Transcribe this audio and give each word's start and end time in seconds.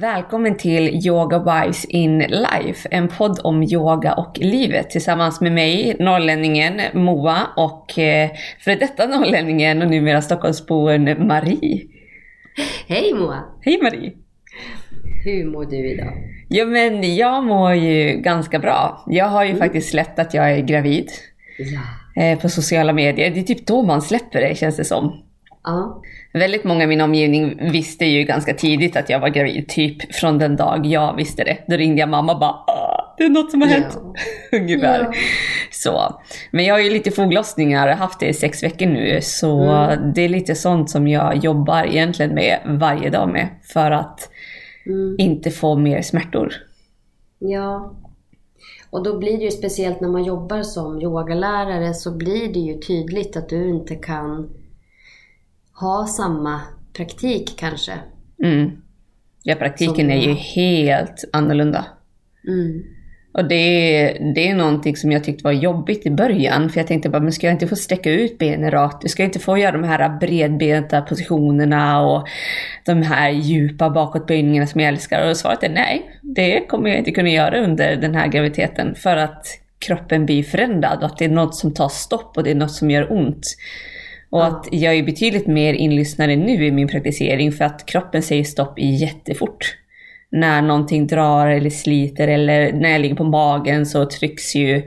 Välkommen 0.00 0.56
till 0.56 1.06
Yoga 1.06 1.38
Wives 1.38 1.84
in 1.84 2.18
Life, 2.18 2.88
en 2.90 3.08
podd 3.08 3.40
om 3.44 3.62
yoga 3.62 4.12
och 4.12 4.38
livet 4.38 4.90
tillsammans 4.90 5.40
med 5.40 5.52
mig, 5.52 5.96
norrlänningen 5.98 6.80
Moa 6.94 7.38
och 7.56 7.98
eh, 7.98 8.30
före 8.58 8.74
detta 8.74 9.06
norrlänningen 9.06 9.82
och 9.82 9.90
numera 9.90 10.22
Stockholmsboen 10.22 11.26
Marie. 11.26 11.86
Hej 12.88 13.14
Moa! 13.14 13.44
Hej 13.60 13.82
Marie! 13.82 14.12
Hur 15.24 15.50
mår 15.50 15.64
du 15.64 15.90
idag? 15.90 16.12
Ja 16.48 16.64
men 16.64 17.16
jag 17.16 17.44
mår 17.44 17.74
ju 17.74 18.20
ganska 18.20 18.58
bra. 18.58 19.04
Jag 19.06 19.26
har 19.26 19.44
ju 19.44 19.50
mm. 19.50 19.62
faktiskt 19.62 19.90
släppt 19.90 20.18
att 20.18 20.34
jag 20.34 20.52
är 20.52 20.60
gravid. 20.60 21.08
Ja. 21.58 22.22
Eh, 22.22 22.38
på 22.38 22.48
sociala 22.48 22.92
medier. 22.92 23.30
Det 23.30 23.40
är 23.40 23.44
typ 23.44 23.66
då 23.66 23.82
man 23.82 24.02
släpper 24.02 24.40
det 24.40 24.58
känns 24.58 24.76
det 24.76 24.84
som. 24.84 25.22
Ja. 25.64 26.02
Väldigt 26.32 26.64
många 26.64 26.84
i 26.84 26.86
min 26.86 27.00
omgivning 27.00 27.72
visste 27.72 28.04
ju 28.04 28.24
ganska 28.24 28.54
tidigt 28.54 28.96
att 28.96 29.10
jag 29.10 29.20
var 29.20 29.28
gravid, 29.28 29.68
typ 29.68 30.14
från 30.14 30.38
den 30.38 30.56
dag 30.56 30.86
jag 30.86 31.16
visste 31.16 31.44
det. 31.44 31.58
Då 31.66 31.76
ringde 31.76 32.00
jag 32.00 32.08
mamma 32.08 32.32
och 32.32 32.40
bara 32.40 32.50
ah, 32.50 33.14
det 33.18 33.24
är 33.24 33.30
något 33.30 33.50
som 33.50 33.62
har 33.62 33.68
hänt. 33.68 33.98
Ja. 34.02 34.14
Ungefär. 34.58 35.00
Ja. 35.00 35.12
Så. 35.70 36.20
Men 36.50 36.64
jag 36.64 36.74
har 36.74 36.80
ju 36.80 36.90
lite 36.90 37.10
foglossningar, 37.10 37.88
haft 37.88 38.20
det 38.20 38.26
i 38.26 38.34
sex 38.34 38.62
veckor 38.62 38.86
nu, 38.86 39.18
så 39.22 39.60
mm. 39.60 40.12
det 40.14 40.22
är 40.22 40.28
lite 40.28 40.54
sånt 40.54 40.90
som 40.90 41.08
jag 41.08 41.36
jobbar 41.36 41.84
egentligen 41.84 42.34
med 42.34 42.60
varje 42.64 43.10
dag 43.10 43.28
med. 43.28 43.48
För 43.72 43.90
att 43.90 44.30
mm. 44.86 45.16
inte 45.18 45.50
få 45.50 45.76
mer 45.76 46.02
smärtor. 46.02 46.54
Ja. 47.38 47.94
Och 48.90 49.02
då 49.02 49.18
blir 49.18 49.38
det 49.38 49.44
ju 49.44 49.50
speciellt 49.50 50.00
när 50.00 50.08
man 50.08 50.24
jobbar 50.24 50.62
som 50.62 51.02
yogalärare 51.02 51.94
så 51.94 52.16
blir 52.16 52.52
det 52.52 52.60
ju 52.60 52.78
tydligt 52.78 53.36
att 53.36 53.48
du 53.48 53.68
inte 53.68 53.94
kan 53.94 54.50
ha 55.80 56.06
samma 56.06 56.60
praktik 56.96 57.54
kanske. 57.56 57.92
Mm. 58.44 58.70
Ja, 59.42 59.54
praktiken 59.54 60.10
är 60.10 60.20
ju 60.20 60.32
helt 60.34 61.24
annorlunda. 61.32 61.84
Mm. 62.48 62.82
Och 63.32 63.48
det, 63.48 64.12
det 64.34 64.48
är 64.48 64.54
någonting 64.54 64.96
som 64.96 65.12
jag 65.12 65.24
tyckte 65.24 65.44
var 65.44 65.52
jobbigt 65.52 66.06
i 66.06 66.10
början. 66.10 66.70
För 66.70 66.80
jag 66.80 66.86
tänkte 66.86 67.08
bara, 67.08 67.22
men 67.22 67.32
ska 67.32 67.46
jag 67.46 67.54
inte 67.54 67.66
få 67.66 67.76
sträcka 67.76 68.10
ut 68.10 68.38
benen 68.38 68.70
rakt? 68.70 69.10
Ska 69.10 69.22
jag 69.22 69.28
inte 69.28 69.38
få 69.38 69.58
göra 69.58 69.72
de 69.72 69.84
här 69.84 70.18
bredbenta 70.18 71.02
positionerna 71.02 72.00
och 72.00 72.28
de 72.84 73.02
här 73.02 73.30
djupa 73.30 73.90
bakåtböjningarna 73.90 74.66
som 74.66 74.80
jag 74.80 74.88
älskar? 74.88 75.30
Och 75.30 75.36
svaret 75.36 75.62
är 75.62 75.68
nej, 75.68 76.18
det 76.22 76.66
kommer 76.68 76.90
jag 76.90 76.98
inte 76.98 77.10
kunna 77.10 77.28
göra 77.28 77.64
under 77.64 77.96
den 77.96 78.14
här 78.14 78.28
graviditeten. 78.28 78.94
För 78.94 79.16
att 79.16 79.46
kroppen 79.78 80.26
blir 80.26 80.42
förändrad 80.42 80.98
och 80.98 81.06
att 81.06 81.18
det 81.18 81.24
är 81.24 81.28
något 81.28 81.54
som 81.54 81.74
tar 81.74 81.88
stopp 81.88 82.36
och 82.36 82.44
det 82.44 82.50
är 82.50 82.54
något 82.54 82.72
som 82.72 82.90
gör 82.90 83.12
ont. 83.12 83.46
Och 84.30 84.46
att 84.46 84.68
jag 84.72 84.94
är 84.94 85.02
betydligt 85.02 85.46
mer 85.46 85.74
inlyssnare 85.74 86.36
nu 86.36 86.66
i 86.66 86.70
min 86.70 86.88
praktisering 86.88 87.52
för 87.52 87.64
att 87.64 87.86
kroppen 87.86 88.22
säger 88.22 88.44
stopp 88.44 88.78
jättefort. 88.78 89.76
När 90.30 90.62
någonting 90.62 91.06
drar 91.06 91.46
eller 91.46 91.70
sliter 91.70 92.28
eller 92.28 92.72
när 92.72 92.90
jag 92.90 93.00
ligger 93.00 93.16
på 93.16 93.24
magen 93.24 93.86
så 93.86 94.06
trycks 94.06 94.54
ju 94.54 94.82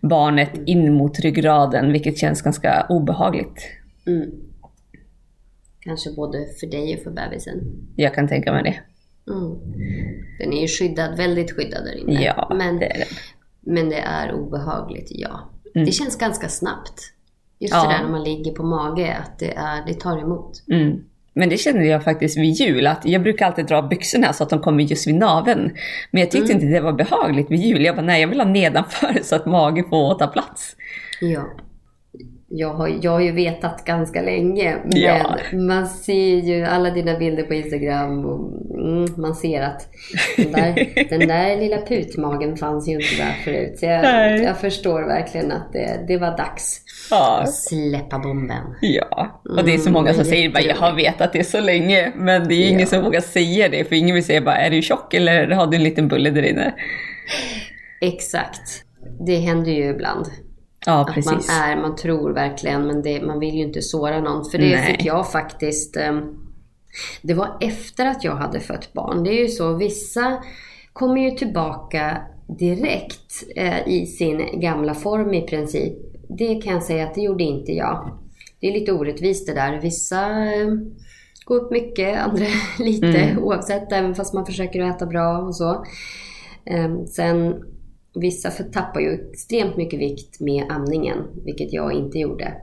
barnet 0.00 0.50
in 0.66 0.92
mot 0.94 1.20
ryggraden 1.20 1.92
vilket 1.92 2.18
känns 2.18 2.42
ganska 2.42 2.86
obehagligt. 2.88 3.68
Mm. 4.06 4.30
Kanske 5.80 6.10
både 6.10 6.46
för 6.60 6.66
dig 6.66 6.96
och 6.96 7.02
för 7.02 7.10
bebisen. 7.10 7.60
Jag 7.96 8.14
kan 8.14 8.28
tänka 8.28 8.52
mig 8.52 8.62
det. 8.62 8.80
Mm. 9.32 9.58
Den 10.38 10.52
är 10.52 10.60
ju 10.60 10.68
skyddad, 10.68 11.16
väldigt 11.16 11.52
skyddad 11.52 11.84
där 11.84 11.96
inne. 11.96 12.24
Ja, 12.24 12.52
men, 12.58 12.78
det 12.78 12.86
är 12.86 12.98
det. 12.98 13.06
Men 13.60 13.88
det 13.88 14.00
är 14.00 14.32
obehagligt, 14.32 15.08
ja. 15.10 15.50
Mm. 15.74 15.86
Det 15.86 15.92
känns 15.92 16.18
ganska 16.18 16.48
snabbt. 16.48 17.13
Just 17.58 17.74
Ja. 17.74 17.82
det 17.82 17.88
där 17.94 18.02
när 18.02 18.10
man 18.10 18.24
ligger 18.24 18.52
på 18.52 18.62
mage, 18.62 19.16
att 19.24 19.38
det, 19.38 19.54
är, 19.56 19.86
det 19.86 19.94
tar 19.94 20.18
emot. 20.18 20.62
Mm. 20.70 21.04
Men 21.36 21.48
det 21.48 21.56
känner 21.56 21.84
jag 21.84 22.04
faktiskt 22.04 22.38
vid 22.38 22.52
jul, 22.52 22.86
att 22.86 23.06
jag 23.06 23.22
brukar 23.22 23.46
alltid 23.46 23.66
dra 23.66 23.82
byxorna 23.82 24.32
så 24.32 24.42
att 24.42 24.50
de 24.50 24.60
kommer 24.60 24.82
just 24.82 25.06
vid 25.06 25.14
naveln. 25.14 25.70
Men 26.10 26.20
jag 26.20 26.30
tyckte 26.30 26.52
Mm. 26.52 26.62
inte 26.64 26.74
det 26.78 26.80
var 26.80 26.92
behagligt 26.92 27.50
vid 27.50 27.60
jul. 27.60 27.84
Jag 27.84 27.96
bara, 27.96 28.02
nej 28.06 28.20
jag 28.20 28.28
vill 28.28 28.40
ha 28.40 28.46
nedanför 28.48 29.18
så 29.22 29.36
att 29.36 29.46
magen 29.46 29.84
får 29.90 30.14
ta 30.14 30.26
plats. 30.26 30.76
Ja. 31.20 31.42
Jag 32.56 32.74
har, 32.74 32.98
jag 33.02 33.10
har 33.10 33.20
ju 33.20 33.32
vetat 33.32 33.84
ganska 33.84 34.22
länge, 34.22 34.76
men 34.84 35.00
Ja. 35.00 35.36
man 35.52 35.86
ser 35.86 36.36
ju 36.40 36.64
alla 36.64 36.90
dina 36.90 37.18
bilder 37.18 37.42
på 37.42 37.54
Instagram 37.54 38.24
och 38.24 38.52
mm, 38.74 39.06
man 39.16 39.34
ser 39.34 39.62
att 39.62 39.88
den 40.36 40.52
där, 40.52 40.88
den 41.18 41.28
där 41.28 41.56
lilla 41.56 41.76
putmagen 41.76 42.56
fanns 42.56 42.88
ju 42.88 42.92
inte 42.92 43.06
där 43.18 43.32
förut. 43.44 43.78
Så 43.78 43.86
jag, 43.86 44.38
jag 44.42 44.58
förstår 44.58 45.02
verkligen 45.02 45.52
att 45.52 45.72
det, 45.72 46.04
det 46.08 46.16
var 46.18 46.36
dags 46.36 46.80
Ja, 47.10 47.40
att 47.42 47.54
släppa 47.54 48.18
bomben. 48.18 48.62
Ja, 48.80 49.42
och 49.58 49.64
det 49.64 49.74
är 49.74 49.78
så 49.78 49.88
Mm, 49.88 49.92
många 49.92 50.14
som 50.14 50.24
säger 50.24 50.48
bara 50.50 50.62
jag 50.62 50.76
har 50.76 50.92
vetat 50.92 51.32
det 51.32 51.44
så 51.44 51.60
länge. 51.60 52.12
Men 52.16 52.48
det 52.48 52.54
är 52.54 52.68
ingen 52.68 52.80
Ja. 52.80 52.86
som 52.86 53.02
vågar 53.02 53.20
säga 53.20 53.68
det 53.68 53.84
för 53.88 53.96
ingen 53.96 54.14
vill 54.14 54.24
säga 54.24 54.40
bara 54.40 54.56
är 54.56 54.70
du 54.70 54.82
tjock 54.82 55.14
eller 55.14 55.48
har 55.50 55.66
du 55.66 55.76
en 55.76 55.82
liten 55.82 56.08
bulle 56.08 56.30
där 56.30 56.42
inne? 56.42 56.74
Exakt. 58.00 58.84
Det 59.26 59.36
händer 59.36 59.72
ju 59.72 59.84
ibland. 59.90 60.26
Ja, 60.86 61.00
Att 61.00 61.24
man 61.24 61.34
är, 61.50 61.76
man 61.80 61.96
tror 61.96 62.30
verkligen, 62.30 62.86
men 62.86 63.02
det, 63.02 63.22
man 63.22 63.38
vill 63.38 63.54
ju 63.54 63.62
inte 63.62 63.82
såra 63.82 64.20
någon. 64.20 64.44
För 64.50 64.58
det 64.58 64.76
Nej. 64.76 64.86
fick 64.96 65.04
jag 65.06 65.32
faktiskt... 65.32 65.96
ehm, 65.96 66.38
Det 67.22 67.34
var 67.34 67.56
efter 67.60 68.06
att 68.06 68.24
jag 68.24 68.36
hade 68.36 68.60
fött 68.60 68.92
barn. 68.92 69.24
Det 69.24 69.30
är 69.30 69.42
ju 69.42 69.48
så, 69.48 69.72
vissa 69.74 70.42
kommer 70.92 71.20
ju 71.20 71.30
tillbaka 71.30 72.16
direkt 72.58 73.42
eh, 73.56 73.88
i 73.88 74.06
sin 74.06 74.60
gamla 74.60 74.94
form 74.94 75.34
i 75.34 75.42
princip. 75.46 75.92
Det 76.28 76.54
kan 76.62 76.72
jag 76.72 76.82
säga 76.82 77.04
att 77.04 77.14
det 77.14 77.20
gjorde 77.20 77.44
inte 77.44 77.72
jag. 77.72 78.10
Det 78.60 78.68
är 78.68 78.72
lite 78.72 78.92
orättvist 78.92 79.46
det 79.46 79.54
där. 79.54 79.80
Vissa 79.80 80.26
eh, 80.54 80.68
går 81.44 81.56
upp 81.56 81.70
mycket, 81.70 82.18
andra 82.26 82.44
lite 82.78 83.06
Mm. 83.06 83.44
oavsett, 83.44 83.92
även 83.92 84.14
fast 84.14 84.34
man 84.34 84.46
försöker 84.46 84.80
äta 84.90 85.06
bra 85.06 85.38
och 85.38 85.56
så. 85.56 85.84
Ehm, 86.66 87.06
Sen 87.06 87.64
Vissa 88.14 88.50
för- 88.50 88.64
tappar 88.64 89.00
ju 89.00 89.30
extremt 89.30 89.76
mycket 89.76 90.00
vikt 90.00 90.40
med 90.40 90.64
amningen, 90.70 91.18
vilket 91.44 91.72
jag 91.72 91.92
inte 91.92 92.18
gjorde. 92.18 92.54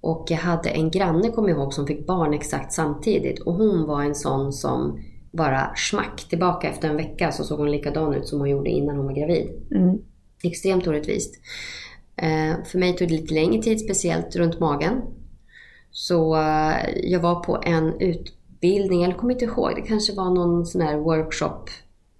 Och 0.00 0.26
jag 0.28 0.36
hade 0.36 0.68
en 0.68 0.90
granne, 0.90 1.28
kommer 1.28 1.48
jag 1.48 1.58
ihåg, 1.58 1.74
som 1.74 1.86
fick 1.86 2.06
barn 2.06 2.34
exakt 2.34 2.72
samtidigt. 2.72 3.38
Och 3.38 3.54
hon 3.54 3.86
var 3.86 4.02
en 4.02 4.14
sån 4.14 4.52
som 4.52 5.00
bara 5.32 5.70
smack 5.76 6.26
tillbaka 6.28 6.68
efter 6.68 6.88
en 6.88 6.96
vecka 6.96 7.32
så 7.32 7.44
såg 7.44 7.58
hon 7.58 7.70
likadan 7.70 8.14
ut 8.14 8.26
som 8.26 8.38
hon 8.38 8.50
gjorde 8.50 8.70
innan 8.70 8.96
hon 8.96 9.06
var 9.06 9.12
gravid. 9.12 9.50
Mm. 9.70 9.98
Extremt 10.44 10.86
orättvist. 10.86 11.34
Eh, 12.16 12.64
för 12.64 12.78
mig 12.78 12.96
tog 12.96 13.08
det 13.08 13.14
lite 13.14 13.34
längre 13.34 13.62
tid, 13.62 13.80
speciellt 13.80 14.36
runt 14.36 14.60
magen. 14.60 15.02
Så 15.90 16.36
eh, 16.36 16.88
jag 17.02 17.20
var 17.20 17.34
på 17.44 17.60
en 17.64 18.00
utbildning, 18.00 19.02
jag 19.02 19.16
kommer 19.16 19.32
inte 19.32 19.44
ihåg, 19.44 19.72
det 19.76 19.82
kanske 19.82 20.14
var 20.14 20.30
någon 20.30 20.66
sån 20.66 20.80
här 20.80 20.96
workshop, 20.98 21.64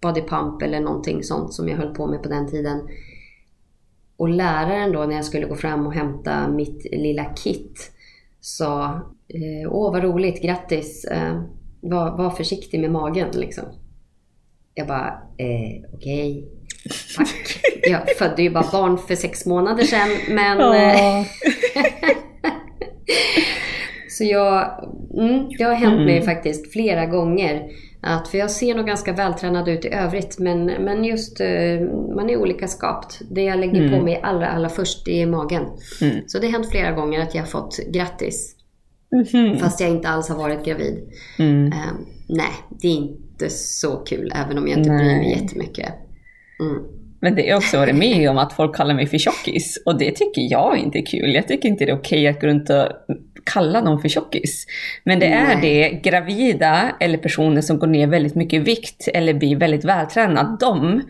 body 0.01 0.23
pump 0.23 0.63
eller 0.63 0.81
någonting 0.81 1.23
sånt 1.23 1.53
som 1.55 1.69
jag 1.69 1.77
höll 1.77 1.95
på 1.95 2.07
med 2.07 2.23
på 2.23 2.29
den 2.29 2.51
tiden. 2.51 2.89
Och 4.17 4.29
läraren 4.29 4.93
då 4.93 5.05
när 5.05 5.15
jag 5.15 5.25
skulle 5.25 5.47
gå 5.47 5.57
fram 5.57 5.87
och 5.87 5.95
hämta 5.95 6.49
mitt 6.49 6.87
lilla 6.93 7.25
kit 7.25 7.91
sa 8.41 8.85
eh, 9.29 9.71
Åh 9.73 9.93
vad 9.93 10.03
roligt, 10.03 10.43
grattis! 10.43 11.05
Eh, 11.05 11.43
var, 11.81 12.17
var 12.17 12.31
försiktig 12.31 12.81
med 12.81 12.91
magen 12.91 13.29
liksom. 13.33 13.65
Jag 14.75 14.87
bara, 14.87 15.09
eh, 15.39 15.95
okej, 15.95 16.49
tack. 17.17 17.61
Jag 17.91 18.17
födde 18.19 18.43
ju 18.43 18.51
bara 18.51 18.67
barn 18.73 18.99
för 18.99 19.15
sex 19.15 19.47
månader 19.47 19.85
sedan 19.85 20.09
men 20.29 20.61
eh, 20.61 20.99
Ja. 20.99 21.25
Så 24.09 24.25
jag, 24.25 24.85
mm, 25.19 25.49
det 25.59 25.65
har 25.65 25.75
hänt 25.75 25.93
Mm. 25.93 26.05
mig 26.05 26.23
faktiskt 26.23 26.73
flera 26.73 27.07
gånger. 27.07 27.71
Att, 28.03 28.29
för 28.29 28.39
jag 28.39 28.51
ser 28.51 28.75
nog 28.75 28.87
ganska 28.87 29.13
vältränad 29.13 29.69
ut 29.69 29.85
i 29.85 29.89
övrigt 29.89 30.39
men, 30.39 30.65
men 30.67 31.05
just 31.05 31.41
eh, 31.41 31.81
man 32.17 32.31
är 32.31 32.37
olika 32.37 32.69
skapt. 32.69 33.21
Det 33.31 33.43
jag 33.43 33.59
lägger 33.59 33.81
Mm. 33.83 33.99
på 33.99 34.05
mig 34.05 34.21
allra, 34.23 34.47
allra 34.49 34.69
först 34.69 35.05
det 35.05 35.23
är 35.23 35.27
magen. 35.27 35.63
Mm. 36.03 36.17
Så 36.27 36.39
det 36.39 36.47
har 36.47 36.53
hänt 36.53 36.71
flera 36.71 36.93
gånger 36.93 37.21
att 37.21 37.35
jag 37.35 37.43
har 37.43 37.47
fått 37.49 37.79
grattis. 37.93 38.57
Mhm. 39.13 39.59
Fast 39.59 39.81
jag 39.81 39.91
inte 39.91 40.09
alls 40.09 40.29
har 40.29 40.37
varit 40.37 40.65
gravid. 40.65 40.99
Mm. 41.39 41.67
Eh, 41.67 41.79
nej, 42.29 42.53
det 42.81 42.89
är 42.89 42.93
inte 42.97 43.51
så 43.51 43.97
kul 43.97 44.33
även 44.45 44.59
om 44.59 44.69
jag 44.69 44.79
inte 44.79 44.91
bryr 44.91 45.17
mig 45.17 45.31
jättemycket. 45.31 45.89
Mm. 46.61 46.83
Men 47.23 47.35
det 47.35 47.51
är 47.51 47.57
också 47.57 47.79
varit 47.79 47.95
med 47.97 48.31
om 48.31 48.39
att 48.39 48.53
folk 48.53 48.77
kallar 48.77 48.95
mig 48.95 49.07
för 49.07 49.19
tjockis. 49.19 49.83
Och 49.87 49.99
det 49.99 50.11
tycker 50.11 50.43
jag 50.53 50.79
inte 50.79 50.99
är 50.99 51.07
kul. 51.07 51.35
Jag 51.35 51.49
tycker 51.49 51.69
inte 51.69 51.85
det 51.85 51.91
är 51.91 51.99
okej 51.99 52.27
att 52.29 52.41
gå 52.41 52.47
runt 52.47 52.71
och 52.71 52.87
kalla 53.53 53.81
någon 53.81 54.01
för 54.01 54.09
tjockis. 54.09 54.67
Men 55.05 55.19
det 55.19 55.27
är 55.27 55.57
Nej. 55.57 55.59
det 55.63 56.11
gravida 56.11 56.97
eller 57.01 57.19
personer 57.19 57.61
som 57.61 57.79
går 57.79 57.87
ner 57.87 58.07
väldigt 58.07 58.35
mycket 58.35 58.61
i 58.61 58.63
vikt 58.63 59.09
eller 59.15 59.35
blir 59.35 59.57
väldigt 59.57 59.85
vältränade. 59.85 60.57
De 60.61 61.03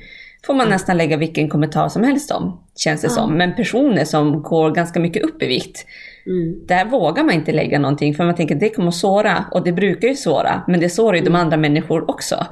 får 0.47 0.55
man 0.55 0.69
nästan 0.69 0.97
lägga 0.97 1.17
vilken 1.17 1.49
kommentar 1.49 1.89
som 1.89 2.05
helst 2.05 2.31
om. 2.31 2.61
Känns 2.77 3.03
det 3.03 3.11
som. 3.11 3.35
Men 3.35 3.55
personer 3.55 4.05
som 4.05 4.43
går 4.43 4.71
ganska 4.71 5.01
mycket 5.01 5.23
upp 5.23 5.43
i 5.43 5.47
vikt. 5.47 5.87
Mm. 6.27 6.67
Där 6.67 6.85
vågar 6.85 7.25
man 7.25 7.35
inte 7.35 7.53
lägga 7.53 7.79
någonting 7.79 8.15
för 8.15 8.25
man 8.25 8.35
tänker 8.35 8.55
att 8.55 8.61
det 8.61 8.71
kommer 8.71 8.89
att 8.89 8.95
såra. 8.95 9.45
Och 9.51 9.65
det 9.65 9.73
brukar 9.73 10.09
ju 10.09 10.15
såra. 10.15 10.63
Men 10.67 10.81
det 10.81 10.89
sårar 10.89 11.17
ju 11.17 11.25
de 11.25 11.35
andra 11.35 11.57
människor 11.57 12.11
också. 12.11 12.47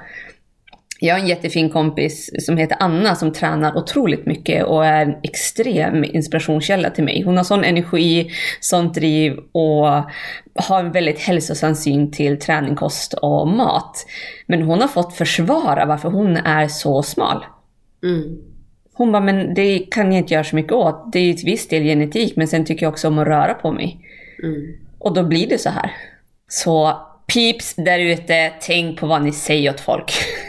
Jag 1.01 1.15
har 1.15 1.21
en 1.21 1.27
jättefin 1.27 1.71
kompis 1.71 2.31
som 2.47 2.57
heter 2.57 2.77
Anna 2.81 3.15
som 3.15 3.33
tränar 3.33 3.77
otroligt 3.77 4.27
mycket 4.27 4.65
och 4.65 4.87
är 4.87 5.03
en 5.03 5.17
extrem 5.23 6.05
inspirationskälla 6.05 6.91
till 6.91 7.05
mig. 7.05 7.23
Hon 7.23 7.37
har 7.37 7.45
sån 7.45 7.65
energi, 7.65 8.31
sånt 8.61 8.95
driv 8.95 9.39
och 9.53 9.87
har 10.55 10.81
en 10.81 10.93
väldigt 10.93 11.19
hälsosam 11.19 11.75
syn 11.75 12.13
till 12.13 12.39
träning, 12.39 12.77
kost 12.77 13.15
och 13.15 13.49
mat. 13.49 14.07
Men 14.47 14.63
hon 14.63 14.81
har 14.81 14.89
fått 14.89 15.17
försvara 15.17 15.87
varför 15.87 16.09
hon 16.09 16.37
är 16.37 16.69
så 16.69 17.03
smal. 17.03 17.45
Mm. 18.03 18.39
Hon 18.93 19.13
bara, 19.13 19.23
men 19.23 19.55
det 19.55 19.79
kan 19.79 20.13
jag 20.13 20.19
inte 20.23 20.35
göra 20.35 20.45
så 20.45 20.57
mycket 20.57 20.73
åt. 20.73 21.13
Det 21.13 21.19
är 21.19 21.35
till 21.35 21.47
viss 21.47 21.69
del 21.69 21.83
genetik, 21.83 22.37
men 22.37 22.49
sen 22.49 22.65
tycker 22.65 22.87
jag 22.87 22.93
också 22.93 23.09
om 23.09 23.19
att 23.19 23.27
röra 23.27 23.55
på 23.55 23.73
mig. 23.73 24.01
Mm. 24.43 24.75
Och 24.99 25.15
då 25.15 25.23
blir 25.23 25.49
det 25.49 25.59
så 25.59 25.71
här. 25.71 25.93
Så 26.49 26.97
peeps 27.35 27.75
där 27.75 27.99
ute, 27.99 28.53
tänk 28.61 29.01
på 29.01 29.07
vad 29.07 29.23
ni 29.23 29.33
säger 29.33 29.71
åt 29.71 29.81
folk. 29.81 30.13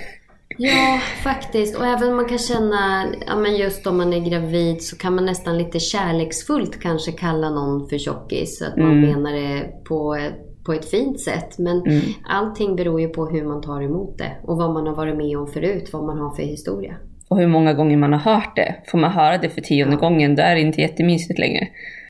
Ja, 0.61 0.99
faktiskt. 1.23 1.77
Och 1.77 1.85
även 1.85 2.15
man 2.15 2.25
kan 2.25 2.37
känna, 2.37 3.05
ja 3.27 3.35
men 3.35 3.55
just 3.57 3.87
om 3.87 3.97
man 3.97 4.13
är 4.13 4.19
gravid 4.29 4.81
så 4.83 4.97
kan 4.97 5.15
man 5.15 5.25
nästan 5.25 5.57
lite 5.57 5.79
kärleksfullt 5.79 6.79
kanske 6.81 7.11
kalla 7.11 7.49
någon 7.49 7.89
för 7.89 7.97
tjockis. 7.97 8.61
Att 8.61 8.77
man 8.77 8.91
Mm. 8.91 9.09
menar 9.11 9.33
det 9.33 9.83
på, 9.83 10.17
på 10.65 10.73
ett 10.73 10.85
fint 10.89 11.19
sätt. 11.19 11.57
Men 11.59 11.81
Mm. 11.81 12.01
allting 12.29 12.75
beror 12.75 13.01
ju 13.01 13.07
på 13.07 13.25
hur 13.25 13.43
man 13.45 13.61
tar 13.61 13.81
emot 13.81 14.17
det. 14.17 14.31
Och 14.43 14.57
vad 14.57 14.73
man 14.73 14.87
har 14.87 14.95
varit 14.95 15.15
med 15.17 15.37
om 15.37 15.47
förut, 15.47 15.89
vad 15.93 16.03
man 16.05 16.17
har 16.19 16.35
för 16.35 16.43
historia. 16.43 16.95
Och 17.27 17.37
hur 17.39 17.47
många 17.47 17.73
gånger 17.73 17.97
man 17.97 18.13
har 18.13 18.19
hört 18.33 18.55
det. 18.55 18.75
Får 18.87 18.97
man 18.97 19.11
höra 19.11 19.37
det 19.37 19.49
för 19.49 19.61
tionde 19.61 19.93
Ja. 19.95 19.99
gången, 19.99 20.35
då 20.35 20.41
är 20.41 20.55
det 20.55 20.61
inte 20.61 20.81
jättemysigt 20.81 21.39
längre. 21.39 21.67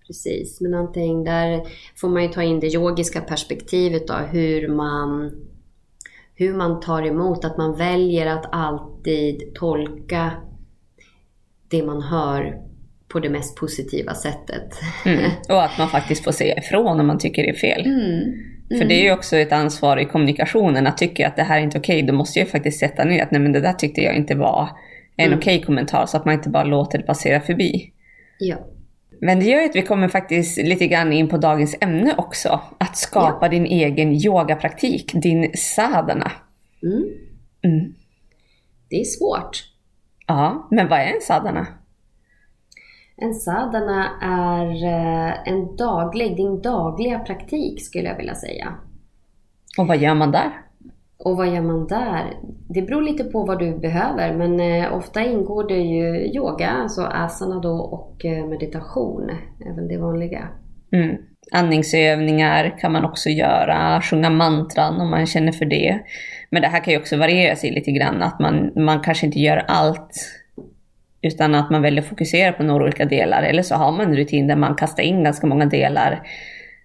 Precis, 0.08 0.62
men 0.62 0.72
någonting 0.72 1.24
där 1.24 1.62
får 1.96 2.10
man 2.10 2.24
ju 2.24 2.28
ta 2.30 2.44
in 2.44 2.60
det 2.60 2.68
yogiska 2.74 3.22
perspektivet 3.22 4.08
då, 4.08 4.14
hur 4.14 4.68
man, 4.68 5.32
hur 6.40 6.54
man 6.54 6.80
tar 6.80 7.04
emot, 7.08 7.46
att 7.46 7.58
man 7.58 7.78
väljer 7.78 8.26
att 8.26 8.46
alltid 8.52 9.56
tolka 9.56 10.32
det 11.70 11.84
man 11.84 12.02
hör 12.02 12.58
på 13.08 13.20
det 13.20 13.30
mest 13.30 13.58
positiva 13.58 14.14
sättet. 14.14 14.80
Mm. 15.06 15.32
Och 15.50 15.64
att 15.64 15.78
man 15.78 15.90
faktiskt 15.90 16.24
får 16.24 16.32
säga 16.32 16.58
ifrån 16.58 17.00
om 17.00 17.08
man 17.08 17.18
tycker 17.18 17.44
det 17.44 17.50
är 17.50 17.54
fel. 17.54 17.86
Mm. 17.86 18.80
För 18.80 18.86
det 18.88 18.94
är 19.02 19.04
ju 19.04 19.12
också 19.14 19.38
ett 19.38 19.52
ansvar 19.52 19.98
i 19.98 20.06
kommunikationen 20.06 20.88
att 20.88 20.98
tycka 20.98 21.28
att 21.28 21.36
det 21.36 21.44
här 21.44 21.60
är 21.60 21.64
inte 21.64 21.78
okej, 21.78 22.04
då 22.04 22.14
måste 22.14 22.40
jag 22.40 22.46
ju 22.46 22.52
faktiskt 22.52 22.80
sätta 22.80 23.04
ner 23.04 23.24
att 23.24 23.32
nej 23.32 23.42
men 23.42 23.52
det 23.52 23.60
där 23.60 23.74
tyckte 23.74 24.02
jag 24.02 24.16
inte 24.16 24.36
var 24.36 24.70
en 25.16 25.28
Mm. 25.28 25.40
okej 25.40 25.62
kommentar, 25.62 26.06
så 26.06 26.18
att 26.18 26.26
man 26.26 26.34
inte 26.34 26.50
bara 26.50 26.64
låter 26.64 26.98
det 26.98 27.04
passera 27.04 27.40
förbi. 27.40 27.92
Ja. 28.40 28.58
Men 29.22 29.40
det 29.40 29.46
gör 29.46 29.60
ju 29.60 29.66
att 29.70 29.76
vi 29.76 29.82
kommer 29.82 30.08
faktiskt 30.08 30.58
lite 30.58 30.88
grann 30.88 31.14
in 31.14 31.28
på 31.28 31.38
dagens 31.38 31.76
ämne 31.82 32.16
också. 32.18 32.62
Att 32.78 32.98
skapa 32.98 33.50
din 33.50 33.66
egen 33.66 34.12
yogapraktik, 34.12 35.12
din 35.14 35.52
sadhana. 35.56 36.32
Mm. 36.84 37.04
Mm. 37.64 37.94
Det 38.90 38.96
är 38.96 39.04
svårt. 39.04 39.64
Ja, 40.28 40.68
men 40.72 40.88
vad 40.88 41.00
är 41.00 41.14
en 41.14 41.22
sadhana? 41.22 41.68
En 43.18 43.34
sadhana 43.34 44.10
är 44.22 44.84
eh, 44.84 45.54
en 45.54 45.76
daglig, 45.76 46.38
din 46.38 46.62
dagliga 46.62 47.20
praktik 47.20 47.86
skulle 47.86 48.10
jag 48.10 48.18
vilja 48.18 48.36
säga. 48.36 48.74
Och 49.78 49.88
vad 49.88 49.98
gör 49.98 50.16
man 50.16 50.32
där? 50.32 50.52
Och 51.20 51.38
vad 51.38 51.48
gör 51.48 51.62
man 51.62 51.88
där? 51.88 52.34
Det 52.70 52.82
beror 52.82 53.02
lite 53.02 53.24
på 53.24 53.44
vad 53.44 53.60
du 53.60 53.78
behöver 53.78 54.34
men 54.34 54.60
eh, 54.60 54.94
ofta 54.94 55.26
ingår 55.26 55.68
det 55.68 55.78
ju 55.78 56.34
yoga, 56.36 56.70
alltså 56.70 57.02
asana 57.02 57.60
då 57.60 57.72
och 57.72 58.26
eh, 58.26 58.46
meditation 58.46 59.32
väl 59.76 59.88
det 59.88 59.98
vanliga. 59.98 60.48
Mm. 60.92 61.18
Andningsövningar 61.52 62.78
kan 62.80 62.92
man 62.92 63.06
också 63.06 63.30
göra, 63.30 64.02
sjunga 64.02 64.30
mantran 64.30 65.02
om 65.02 65.10
man 65.10 65.26
känner 65.26 65.52
för 65.52 65.66
det. 65.66 66.00
Men 66.50 66.62
det 66.62 66.68
här 66.68 66.84
kan 66.84 66.94
ju 66.94 67.00
också 67.00 67.18
variera 67.18 67.56
sig 67.56 67.72
lite 67.72 67.92
grann, 67.92 68.22
att 68.22 68.40
man, 68.40 68.72
man 68.76 69.00
kanske 69.00 69.26
inte 69.26 69.40
gör 69.40 69.66
allt 69.68 70.14
utan 71.22 71.56
att 71.56 71.70
man 71.70 71.82
väljer 71.82 72.02
att 72.02 72.10
fokusera 72.10 72.54
på 72.54 72.64
några 72.64 72.84
olika 72.84 73.06
delar. 73.06 73.44
Eller 73.44 73.64
så 73.64 73.76
har 73.76 73.92
man 73.92 74.02
en 74.02 74.16
rutin 74.16 74.48
där 74.48 74.56
man 74.56 74.76
kastar 74.76 75.04
in 75.04 75.24
ganska 75.24 75.48
många 75.48 75.66
delar 75.66 76.28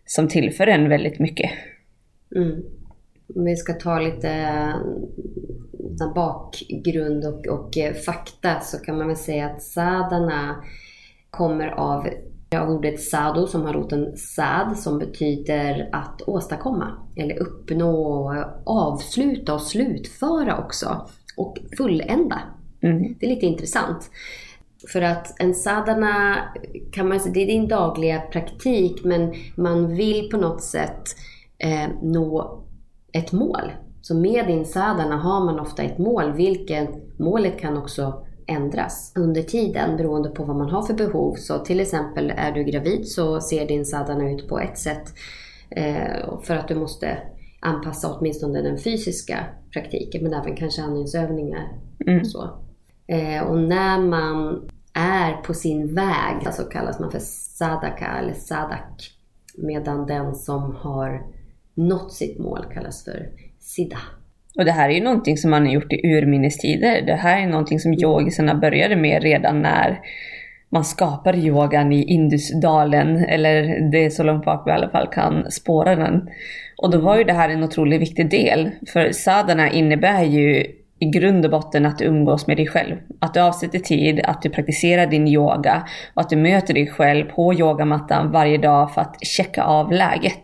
som 0.06 0.28
tillför 0.28 0.66
en 0.66 0.88
väldigt 0.88 1.18
mycket. 1.18 1.50
Mm. 2.36 2.62
Om 3.36 3.44
vi 3.44 3.56
ska 3.56 3.72
ta 3.72 3.98
lite 3.98 4.30
eh, 6.00 6.14
bakgrund 6.14 7.24
och, 7.24 7.46
och 7.46 7.78
eh, 7.78 7.94
fakta 7.94 8.60
så 8.60 8.78
kan 8.78 8.98
man 8.98 9.06
väl 9.06 9.16
säga 9.16 9.46
att 9.46 9.62
sadhana 9.62 10.64
kommer 11.30 11.68
av, 11.68 12.08
av 12.56 12.70
ordet 12.70 13.00
sadhu 13.00 13.46
som 13.46 13.62
har 13.62 13.72
roten 13.72 14.16
sad 14.16 14.78
som 14.78 14.98
betyder 14.98 15.88
att 15.92 16.22
åstadkomma 16.26 16.96
eller 17.16 17.42
uppnå, 17.42 18.32
avsluta 18.64 19.54
och 19.54 19.62
slutföra 19.62 20.58
också 20.58 21.08
och 21.36 21.58
fullända. 21.76 22.40
Mm. 22.80 23.14
Det 23.20 23.26
är 23.26 23.30
lite 23.30 23.46
intressant. 23.46 24.10
För 24.92 25.02
att 25.02 25.40
en 25.40 25.54
sadhana 25.54 26.36
kan 26.92 27.08
man 27.08 27.20
säga, 27.20 27.34
det 27.34 27.42
är 27.42 27.46
din 27.46 27.68
dagliga 27.68 28.20
praktik 28.20 29.04
men 29.04 29.34
man 29.54 29.96
vill 29.96 30.30
på 30.30 30.36
något 30.36 30.62
sätt 30.62 31.02
eh, 31.58 31.88
nå 32.02 32.63
ett 33.14 33.32
mål. 33.32 33.72
Så 34.02 34.14
med 34.14 34.46
din 34.46 34.64
sadhana 34.64 35.16
har 35.16 35.44
man 35.44 35.60
ofta 35.60 35.82
ett 35.82 35.98
mål, 35.98 36.32
vilket 36.32 37.18
målet 37.18 37.60
kan 37.60 37.76
också 37.76 38.26
ändras 38.46 39.12
under 39.14 39.42
tiden 39.42 39.96
beroende 39.96 40.28
på 40.28 40.44
vad 40.44 40.56
man 40.56 40.70
har 40.70 40.82
för 40.82 40.94
behov. 40.94 41.34
Så 41.34 41.58
till 41.58 41.80
exempel 41.80 42.32
är 42.36 42.52
du 42.52 42.64
gravid 42.64 43.08
så 43.08 43.40
ser 43.40 43.68
din 43.68 43.86
sadhana 43.86 44.30
ut 44.30 44.48
på 44.48 44.58
ett 44.58 44.78
sätt 44.78 45.14
eh, 45.70 46.40
för 46.42 46.56
att 46.56 46.68
du 46.68 46.74
måste 46.74 47.18
anpassa 47.60 48.14
åtminstone 48.14 48.62
den 48.62 48.78
fysiska 48.78 49.44
praktiken 49.72 50.22
men 50.22 50.34
även 50.34 50.56
kanske 50.56 50.82
andningsövningar. 50.82 51.68
Mm. 52.06 52.24
Så. 52.24 52.50
Eh, 53.06 53.42
och 53.42 53.58
när 53.58 53.98
man 54.00 54.68
är 54.92 55.32
på 55.32 55.54
sin 55.54 55.94
väg 55.94 56.52
så 56.52 56.64
kallas 56.64 57.00
man 57.00 57.10
för 57.10 57.20
sadaka 57.58 58.06
eller 58.06 58.34
sadak. 58.34 59.10
Medan 59.56 60.06
den 60.06 60.34
som 60.34 60.76
har 60.76 61.22
nått 61.74 62.12
sitt 62.12 62.38
mål 62.38 62.64
kallas 62.74 63.04
för 63.04 63.28
siddha. 63.60 63.98
Och 64.58 64.64
det 64.64 64.72
här 64.72 64.88
är 64.88 64.94
ju 64.94 65.04
någonting 65.04 65.36
som 65.36 65.50
man 65.50 65.66
har 65.66 65.72
gjort 65.72 65.92
i 65.92 66.06
urminnes 66.06 66.58
tider. 66.58 67.02
Det 67.06 67.14
här 67.14 67.42
är 67.42 67.46
någonting 67.46 67.80
som 67.80 67.94
yogisarna 67.94 68.54
började 68.54 68.96
med 68.96 69.22
redan 69.22 69.62
när 69.62 70.00
man 70.68 70.84
skapade 70.84 71.38
yogan 71.38 71.92
i 71.92 72.02
Indusdalen, 72.02 73.24
eller 73.24 73.90
det 73.90 74.04
är 74.04 74.10
så 74.10 74.22
långt 74.22 74.44
bak 74.44 74.62
vi 74.66 74.70
i 74.70 74.74
alla 74.74 74.88
fall 74.88 75.08
kan 75.12 75.50
spåra 75.50 75.96
den. 75.96 76.28
Och 76.76 76.90
då 76.90 76.98
var 76.98 77.18
ju 77.18 77.24
det 77.24 77.32
här 77.32 77.48
en 77.48 77.62
otroligt 77.62 78.00
viktig 78.00 78.30
del, 78.30 78.70
för 78.92 79.12
sadhana 79.12 79.70
innebär 79.70 80.24
ju 80.24 80.64
i 80.98 81.06
grund 81.06 81.44
och 81.44 81.50
botten 81.50 81.86
att 81.86 81.98
du 81.98 82.04
umgås 82.04 82.46
med 82.46 82.56
dig 82.56 82.66
själv. 82.66 82.96
Att 83.18 83.34
du 83.34 83.40
avsätter 83.40 83.78
tid, 83.78 84.20
att 84.24 84.42
du 84.42 84.50
praktiserar 84.50 85.06
din 85.06 85.28
yoga 85.28 85.88
och 86.14 86.20
att 86.20 86.30
du 86.30 86.36
möter 86.36 86.74
dig 86.74 86.86
själv 86.86 87.24
på 87.24 87.54
yogamattan 87.54 88.30
varje 88.32 88.58
dag 88.58 88.94
för 88.94 89.00
att 89.00 89.16
checka 89.20 89.62
av 89.62 89.92
läget. 89.92 90.42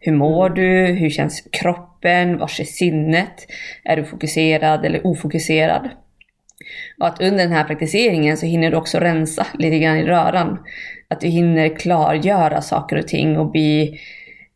Hur 0.00 0.12
mår 0.12 0.50
du? 0.50 0.86
Hur 0.86 1.10
känns 1.10 1.48
kroppen? 1.52 2.38
Var 2.38 2.60
är 2.60 2.64
sinnet? 2.64 3.46
Är 3.84 3.96
du 3.96 4.04
fokuserad 4.04 4.84
eller 4.84 5.06
ofokuserad? 5.06 5.88
Och 6.98 7.06
att 7.06 7.20
under 7.20 7.44
den 7.44 7.52
här 7.52 7.64
praktiseringen 7.64 8.36
så 8.36 8.46
hinner 8.46 8.70
du 8.70 8.76
också 8.76 8.98
rensa 8.98 9.46
lite 9.58 9.78
grann 9.78 9.96
i 9.96 10.04
röran. 10.04 10.58
Att 11.08 11.20
du 11.20 11.28
hinner 11.28 11.76
klargöra 11.76 12.60
saker 12.60 12.96
och 12.96 13.08
ting 13.08 13.38
och 13.38 13.50
bli 13.50 14.00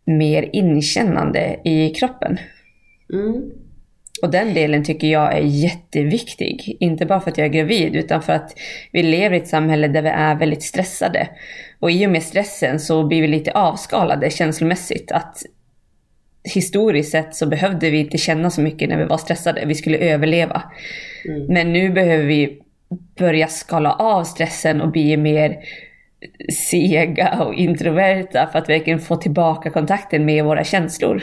mer 0.04 0.50
inkännande 0.52 1.60
i 1.64 1.90
kroppen. 1.90 2.38
Mm. 3.12 3.50
Och 4.22 4.30
den 4.30 4.54
delen 4.54 4.84
tycker 4.84 5.06
jag 5.06 5.36
är 5.36 5.42
jätteviktig. 5.42 6.76
Inte 6.80 7.06
bara 7.06 7.20
för 7.20 7.30
att 7.30 7.38
jag 7.38 7.44
är 7.44 7.52
gravid 7.52 7.96
utan 7.96 8.22
för 8.22 8.32
att 8.32 8.56
vi 8.92 9.02
lever 9.02 9.36
i 9.36 9.40
ett 9.40 9.48
samhälle 9.48 9.88
där 9.88 10.02
vi 10.02 10.08
är 10.08 10.34
väldigt 10.34 10.62
stressade. 10.62 11.28
Och 11.78 11.90
i 11.90 12.06
och 12.06 12.10
med 12.10 12.22
stressen 12.22 12.80
så 12.80 13.06
blir 13.06 13.22
vi 13.22 13.28
lite 13.28 13.52
avskalade 13.52 14.30
känslomässigt. 14.30 15.12
Att 15.12 15.42
historiskt 16.54 17.10
sett 17.10 17.34
så 17.34 17.46
behövde 17.46 17.90
vi 17.90 17.98
inte 17.98 18.18
känna 18.18 18.50
så 18.50 18.60
mycket 18.60 18.88
när 18.88 18.98
vi 18.98 19.04
var 19.04 19.18
stressade. 19.18 19.64
Vi 19.66 19.74
skulle 19.74 19.98
överleva. 19.98 20.62
Mm. 21.28 21.46
Men 21.46 21.72
nu 21.72 21.90
behöver 21.90 22.24
vi 22.24 22.60
börja 23.18 23.46
skala 23.46 23.92
av 23.92 24.24
stressen 24.24 24.80
och 24.80 24.90
bli 24.90 25.16
mer 25.16 25.56
sega 26.52 27.42
och 27.42 27.54
introverta 27.54 28.48
för 28.52 28.58
att 28.58 28.68
verkligen 28.68 29.00
få 29.00 29.16
tillbaka 29.16 29.70
kontakten 29.70 30.24
med 30.24 30.44
våra 30.44 30.64
känslor. 30.64 31.22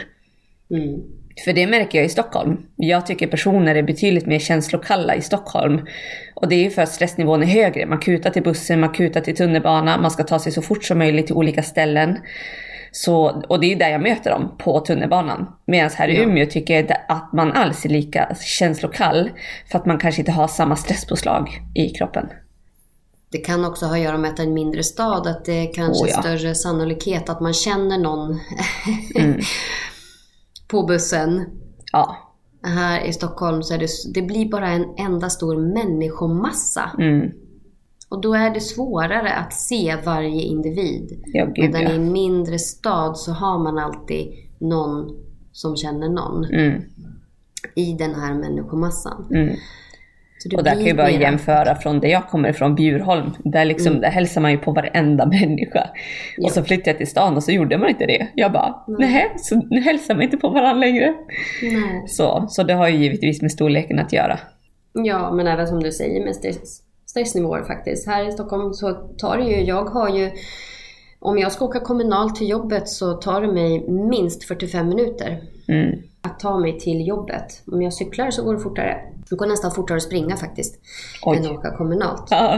Mm. 0.70 1.21
För 1.46 1.54
det 1.54 1.68
märker 1.68 1.98
jag 1.98 2.06
i 2.06 2.10
Stockholm. 2.10 2.58
Jag 2.76 3.06
tycker 3.06 3.28
personer 3.28 3.76
är 3.76 3.84
betydligt 3.84 4.26
mer 4.26 4.40
känslokalla 4.40 5.16
i 5.16 5.22
Stockholm. 5.22 5.82
Och 6.36 6.48
det 6.48 6.56
är 6.56 6.64
ju 6.64 6.70
för 6.70 6.82
att 6.82 6.90
stressnivån 6.90 7.44
är 7.44 7.48
högre. 7.48 7.86
Man 7.86 8.00
kutar 8.00 8.30
till 8.30 8.44
bussen, 8.44 8.80
man 8.80 8.94
kutar 8.94 9.22
till 9.22 9.36
tunnelbanan, 9.36 10.02
man 10.02 10.12
ska 10.12 10.24
ta 10.24 10.40
sig 10.40 10.52
så 10.52 10.62
fort 10.62 10.84
som 10.84 10.98
möjligt 10.98 11.26
till 11.26 11.36
olika 11.36 11.64
ställen. 11.64 12.18
Så, 12.92 13.44
och 13.50 13.60
det 13.60 13.74
är 13.74 13.76
där 13.76 13.90
jag 13.90 14.02
möter 14.02 14.32
dem, 14.32 14.56
på 14.58 14.80
tunnelbanan. 14.80 15.48
Medan 15.66 15.90
här 15.96 16.08
i 16.08 16.18
Ja. 16.18 16.24
Umeå 16.24 16.46
tycker 16.46 16.74
jag 16.76 16.92
att 17.08 17.34
man 17.34 17.52
alls 17.52 17.86
är 17.86 17.90
lika 17.90 18.36
känslokall. 18.42 19.30
För 19.72 19.80
att 19.80 19.86
man 19.86 20.00
kanske 20.00 20.22
inte 20.22 20.32
har 20.32 20.48
samma 20.48 20.76
stresspåslag 20.76 21.62
i 21.76 21.90
kroppen. 21.90 22.30
Det 23.32 23.38
kan 23.38 23.66
också 23.66 23.86
ha 23.86 23.96
att 23.96 24.02
göra 24.02 24.18
med 24.18 24.30
att 24.30 24.38
det 24.38 24.44
är 24.44 24.48
en 24.48 24.54
mindre 24.54 24.84
stad, 24.84 25.28
att 25.28 25.46
det 25.46 25.54
är 25.54 25.74
kanske 25.74 26.04
Oh, 26.04 26.10
ja. 26.10 26.22
större 26.22 26.56
sannolikhet 26.56 27.30
att 27.30 27.42
man 27.42 27.54
känner 27.54 27.98
någon 27.98 28.40
Mm. 29.16 29.40
på 30.72 30.84
bussen. 30.84 31.46
Ja. 31.92 32.18
Här 32.64 33.06
i 33.06 33.14
Stockholm 33.14 33.64
så 33.64 33.74
är 33.74 33.78
det, 33.78 33.88
det 34.14 34.22
blir 34.22 34.50
bara 34.50 34.70
en 34.70 34.86
enda 34.98 35.30
stor 35.30 35.58
människomassa. 35.58 36.92
Mm. 37.00 37.32
Och 38.10 38.22
då 38.22 38.34
är 38.34 38.54
det 38.54 38.62
svårare 38.62 39.34
att 39.34 39.54
se 39.54 39.96
varje 40.06 40.42
individ. 40.42 41.24
Ja, 41.26 41.46
gud 41.46 41.58
Medan 41.58 41.82
i 41.82 41.86
ja. 41.86 41.92
en 41.92 42.12
mindre 42.12 42.60
stad 42.60 43.18
så 43.18 43.32
har 43.32 43.60
man 43.60 43.80
alltid 43.80 44.28
någon 44.60 45.18
som 45.52 45.76
känner 45.76 46.10
någon 46.10 46.46
Mm. 46.46 46.82
i 47.76 47.94
den 47.94 48.16
här 48.16 48.34
människomassan. 48.34 49.28
Mm. 49.32 49.56
Och 50.58 50.64
där 50.64 50.72
kan 50.72 50.86
jag 50.86 50.98
bara 50.98 51.08
mera- 51.08 51.22
jämföra 51.22 51.76
från 51.76 52.00
där 52.00 52.08
jag 52.08 52.28
kommer 52.28 52.50
ifrån, 52.50 52.76
Bjurholm. 52.76 53.32
Där, 53.44 53.66
liksom, 53.66 54.00
där 54.02 54.10
hälsar 54.10 54.42
man 54.42 54.52
ju 54.52 54.58
på 54.58 54.72
varenda 54.72 55.26
människa. 55.40 55.80
Mm. 55.82 55.94
Ja. 56.38 56.46
Och 56.46 56.52
så 56.52 56.64
flyttade 56.64 56.90
jag 56.90 56.98
till 56.98 57.08
stan 57.08 57.36
och 57.36 57.44
så 57.44 57.52
gjorde 57.52 57.78
man 57.78 57.90
inte 57.90 58.06
det. 58.06 58.28
Jag 58.36 58.52
bara, 58.52 58.76
nej, 58.88 59.32
så 59.38 59.56
nu 59.70 59.82
hälsar 59.82 60.14
man 60.14 60.24
inte 60.24 60.38
på 60.38 60.50
varandra 60.50 60.74
längre. 60.74 61.14
Nej. 61.64 62.04
Så, 62.08 62.46
så 62.50 62.64
det 62.64 62.74
har 62.74 62.88
ju 62.88 62.98
givetvis 62.98 63.42
med 63.42 63.52
storleken 63.52 64.00
att 64.00 64.14
göra. 64.14 64.40
Ja, 64.94 65.32
men 65.32 65.48
även 65.48 65.68
som 65.68 65.84
du 65.84 65.92
säger 65.92 66.26
med 66.26 66.36
stress, 66.36 66.82
stressnivåer 67.06 67.64
faktiskt. 67.64 68.08
Här 68.08 68.28
i 68.30 68.32
Stockholm 68.32 68.74
så 68.74 68.94
tar 68.94 69.38
det 69.38 69.44
ju, 69.44 69.64
jag 69.64 69.86
har 69.86 70.10
ju, 70.10 70.32
om 71.20 71.38
jag 71.38 71.52
ska 71.52 71.66
åka 71.66 71.80
kommunalt 71.80 72.36
till 72.36 72.50
jobbet 72.50 72.88
så 72.90 73.14
tar 73.14 73.42
det 73.42 73.48
mig 73.54 73.90
minst 73.90 74.44
45 74.44 74.90
minuter 74.90 75.38
Mm. 75.68 76.00
Att 76.22 76.40
ta 76.40 76.58
mig 76.60 76.80
till 76.80 77.08
jobbet. 77.08 77.64
Om 77.72 77.82
jag 77.82 77.94
cyklar 77.94 78.32
så 78.32 78.44
går 78.44 78.54
det 78.54 78.60
fortare. 78.60 79.02
Det 79.30 79.36
går 79.36 79.46
nästan 79.48 79.72
fortare 79.72 79.96
att 79.98 80.04
springa 80.04 80.36
faktiskt 80.38 80.80
Oj. 81.26 81.38
än 81.38 81.46
att 81.46 81.52
åka 81.52 81.78
kommunalt. 81.78 82.28
Ja. 82.30 82.54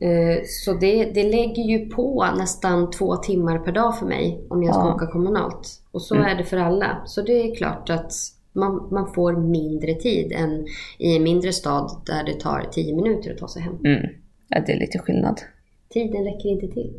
Eh, 0.00 0.42
Så 0.44 0.72
det, 0.72 1.04
det 1.04 1.22
lägger 1.22 1.62
ju 1.62 1.88
på 1.90 2.26
nästan 2.38 2.90
två 2.90 3.16
timmar 3.16 3.58
per 3.58 3.72
dag 3.72 3.98
för 3.98 4.06
mig 4.06 4.46
om 4.50 4.62
jag 4.62 4.74
ska 4.74 4.84
Ja. 4.84 4.94
åka 4.94 5.06
kommunalt. 5.06 5.68
Och 5.92 6.02
så 6.02 6.14
Mm. 6.14 6.26
är 6.26 6.34
det 6.34 6.44
för 6.44 6.56
alla. 6.56 7.02
Så 7.06 7.22
det 7.22 7.32
är 7.32 7.54
klart 7.54 7.90
att 7.90 8.12
man, 8.52 8.88
man 8.90 9.12
får 9.14 9.32
mindre 9.36 9.94
tid 9.94 10.32
än 10.32 10.66
i 10.98 11.16
en 11.16 11.22
mindre 11.22 11.52
stad 11.52 11.90
där 12.06 12.24
det 12.24 12.40
tar 12.40 12.68
10 12.72 12.94
minuter 12.96 13.32
att 13.32 13.38
ta 13.38 13.48
sig 13.48 13.62
hem. 13.62 13.76
Mm. 13.84 14.06
ja, 14.48 14.62
det 14.66 14.72
är 14.72 14.80
lite 14.80 14.98
skillnad. 14.98 15.40
Tiden 15.88 16.24
räcker 16.24 16.48
inte 16.48 16.68
till. 16.68 16.94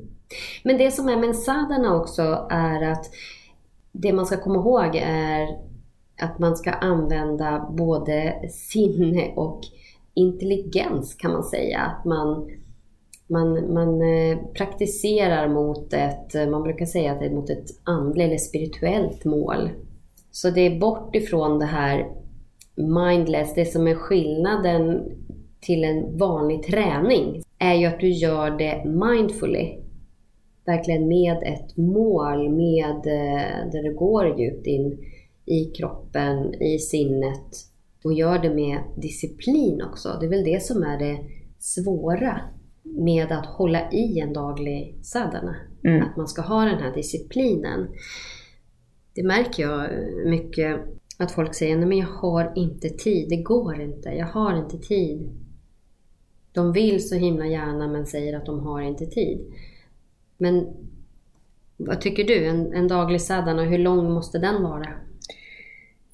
Men 0.63 0.77
det 0.77 0.91
som 0.91 1.09
är 1.09 1.17
med 1.17 1.35
sadarna 1.35 1.95
också 1.95 2.47
är 2.49 2.91
att 2.91 3.05
det 3.91 4.13
man 4.13 4.25
ska 4.25 4.37
komma 4.37 4.55
ihåg 4.59 4.95
är 5.03 5.47
att 6.21 6.39
man 6.39 6.57
ska 6.57 6.71
använda 6.71 7.69
både 7.77 8.35
sinne 8.49 9.31
och 9.35 9.61
intelligens 10.13 11.15
kan 11.15 11.31
man 11.31 11.43
säga. 11.43 11.79
Att 11.79 12.05
man, 12.05 12.49
man, 13.27 13.73
man 13.73 14.01
eh, 14.01 14.37
praktiserar 14.53 15.47
mot 15.47 15.93
ett, 15.93 16.35
eh, 16.35 16.47
man 16.49 16.63
brukar 16.63 16.85
säga 16.85 17.11
att 17.11 17.19
det 17.19 17.25
är 17.25 17.35
mot 17.35 17.49
ett 17.49 17.65
andligt 17.83 18.27
eller 18.27 18.37
spirituellt 18.37 19.25
mål. 19.25 19.69
Så 20.31 20.49
det 20.49 20.61
är 20.61 20.79
bort 20.79 21.15
ifrån 21.15 21.59
det 21.59 21.65
här 21.65 22.07
mindless, 22.75 23.53
det 23.53 23.65
som 23.65 23.87
är 23.87 23.95
skillnaden 23.95 25.03
till 25.59 25.83
en 25.83 26.17
vanlig 26.17 26.63
träning 26.63 27.43
är 27.59 27.73
ju 27.73 27.85
att 27.85 27.99
du 27.99 28.09
gör 28.09 28.51
det 28.51 28.85
mindfully. 28.85 29.77
Verkligen 30.65 31.07
med 31.07 31.37
ett 31.43 31.77
mål, 31.77 32.49
med 32.49 32.95
eh, 32.95 33.71
där 33.71 33.83
du 33.83 33.95
går 33.95 34.39
djupt 34.39 34.67
in 34.67 34.97
i 35.47 35.65
kroppen, 35.65 36.53
i 36.53 36.79
sinnet 36.79 37.55
och 38.03 38.13
gör 38.13 38.39
det 38.39 38.53
med 38.53 38.79
disciplin 38.95 39.81
också. 39.81 40.17
Det 40.19 40.25
är 40.25 40.29
väl 40.29 40.43
det 40.43 40.63
som 40.63 40.83
är 40.83 40.99
det 40.99 41.19
svåra 41.59 42.41
med 42.83 43.31
att 43.31 43.45
hålla 43.45 43.91
i 43.91 44.19
en 44.19 44.33
daglig 44.33 44.99
sadhana. 45.01 45.55
Mm. 45.83 46.03
Att 46.03 46.17
man 46.17 46.27
ska 46.27 46.41
ha 46.41 46.65
den 46.65 46.79
här 46.79 46.93
disciplinen. 46.93 47.87
Det 49.13 49.23
märker 49.23 49.63
jag 49.63 49.89
mycket 50.25 50.79
att 51.17 51.31
folk 51.31 51.55
säger, 51.55 51.77
nej 51.77 51.85
men 51.85 51.97
jag 51.97 52.07
har 52.07 52.53
inte 52.55 52.89
tid, 52.89 53.29
det 53.29 53.43
går 53.43 53.81
inte, 53.81 54.09
jag 54.09 54.27
har 54.27 54.57
inte 54.57 54.77
tid. 54.77 55.29
De 56.51 56.71
vill 56.71 57.07
så 57.07 57.15
himla 57.15 57.47
gärna 57.47 57.87
men 57.87 58.05
säger 58.05 58.37
att 58.37 58.45
de 58.45 58.59
har 58.59 58.81
inte 58.81 59.05
tid. 59.05 59.53
Men 60.37 60.67
vad 61.77 62.01
tycker 62.01 62.23
du? 62.23 62.45
En, 62.45 62.73
en 62.73 62.87
daglig 62.87 63.21
sadhana, 63.21 63.63
hur 63.63 63.77
lång 63.77 64.13
måste 64.13 64.39
den 64.39 64.63
vara? 64.63 65.06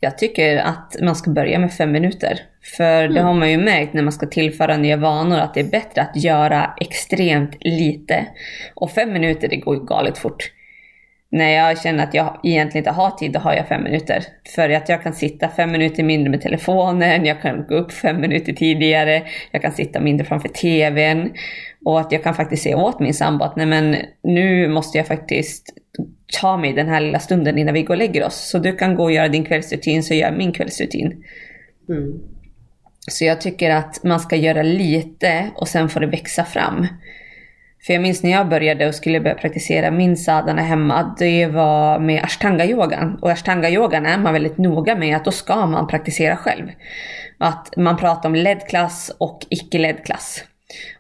Jag 0.03 0.17
tycker 0.17 0.57
att 0.57 0.95
man 1.01 1.15
ska 1.15 1.31
börja 1.31 1.60
med 1.60 1.74
fem 1.74 1.91
minuter. 1.91 2.39
För 2.77 3.07
det 3.07 3.22
har 3.22 3.33
man 3.33 3.51
ju 3.51 3.57
märkt 3.57 3.93
när 3.93 4.03
man 4.03 4.13
ska 4.13 4.27
tillföra 4.27 4.77
nya 4.77 4.98
vanor 4.98 5.38
att 5.38 5.53
det 5.53 5.60
är 5.60 5.69
bättre 5.69 6.01
att 6.01 6.24
göra 6.24 6.74
extremt 6.81 7.57
lite. 7.60 8.25
Och 8.75 8.91
fem 8.91 9.13
minuter, 9.13 9.48
det 9.48 9.55
går 9.55 9.75
ju 9.75 9.86
galet 9.86 10.17
fort. 10.17 10.51
När 11.31 11.50
jag 11.50 11.81
känner 11.81 12.03
att 12.03 12.13
jag 12.13 12.39
egentligen 12.43 12.81
inte 12.81 12.91
har 12.91 13.12
tid, 13.12 13.31
då 13.31 13.39
har 13.39 13.53
jag 13.53 13.67
fem 13.67 13.83
minuter. 13.83 14.24
För 14.55 14.69
att 14.69 14.89
jag 14.89 15.03
kan 15.03 15.13
sitta 15.13 15.50
fem 15.50 15.72
minuter 15.72 16.03
mindre 16.03 16.31
med 16.31 16.41
telefonen, 16.41 17.25
jag 17.25 17.41
kan 17.41 17.65
gå 17.67 17.75
upp 17.75 17.91
fem 17.91 18.22
minuter 18.22 18.53
tidigare, 18.53 19.24
jag 19.51 19.62
kan 19.62 19.72
sitta 19.72 20.00
mindre 20.00 20.25
framför 20.25 20.50
TVn. 20.50 21.33
Och 21.86 22.00
att 22.00 22.12
jag 22.12 22.24
kan 22.24 22.33
faktiskt 22.33 22.63
säga 22.63 22.77
åt 22.77 23.00
min 23.00 23.13
sambo 23.13 23.45
att 23.45 23.55
nej 23.55 23.65
men 23.65 23.95
nu 24.24 24.67
måste 24.67 24.98
jag 24.98 25.07
faktiskt 25.07 25.82
ta 26.41 26.57
mig 26.57 26.73
den 26.73 26.87
här 26.89 27.01
lilla 27.01 27.19
stunden 27.19 27.57
innan 27.57 27.73
vi 27.73 27.83
går 27.83 27.93
och 27.93 27.97
lägger 27.97 28.25
oss. 28.25 28.49
Så 28.49 28.59
du 28.59 28.75
kan 28.75 28.95
gå 28.95 29.03
och 29.03 29.11
göra 29.11 29.27
din 29.27 29.45
kvällsrutin 29.45 30.03
så 30.03 30.13
gör 30.13 30.27
jag 30.27 30.37
min 30.37 30.53
kvällsrutin. 30.53 31.23
Mm. 31.89 32.19
Så 33.11 33.25
jag 33.25 33.41
tycker 33.41 33.69
att 33.69 34.03
man 34.03 34.19
ska 34.19 34.35
göra 34.35 34.63
lite 34.63 35.51
och 35.55 35.67
sen 35.67 35.89
får 35.89 35.99
det 35.99 36.07
växa 36.07 36.43
fram. 36.43 36.87
För 37.85 37.93
jag 37.93 38.01
minns 38.01 38.23
när 38.23 38.31
jag 38.31 38.49
började 38.49 38.87
och 38.87 38.95
skulle 38.95 39.19
börja 39.19 39.35
praktisera 39.35 39.91
min 39.91 40.17
sadhana 40.17 40.61
hemma, 40.61 41.15
det 41.19 41.47
var 41.47 41.99
med 41.99 42.23
ashtanga-yogan. 42.23 43.19
Och 43.21 43.29
ashtanga-yogan 43.29 44.05
är 44.05 44.17
man 44.17 44.33
väldigt 44.33 44.57
noga 44.57 44.95
med 44.95 45.15
att 45.15 45.25
då 45.25 45.31
ska 45.31 45.65
man 45.65 45.87
praktisera 45.87 46.37
själv. 46.37 46.67
Att 47.37 47.77
man 47.77 47.97
pratar 47.97 48.29
om 48.29 48.35
ledd 48.35 48.67
klass 48.67 49.15
och 49.17 49.39
icke-ledd 49.49 50.05
klass. 50.05 50.43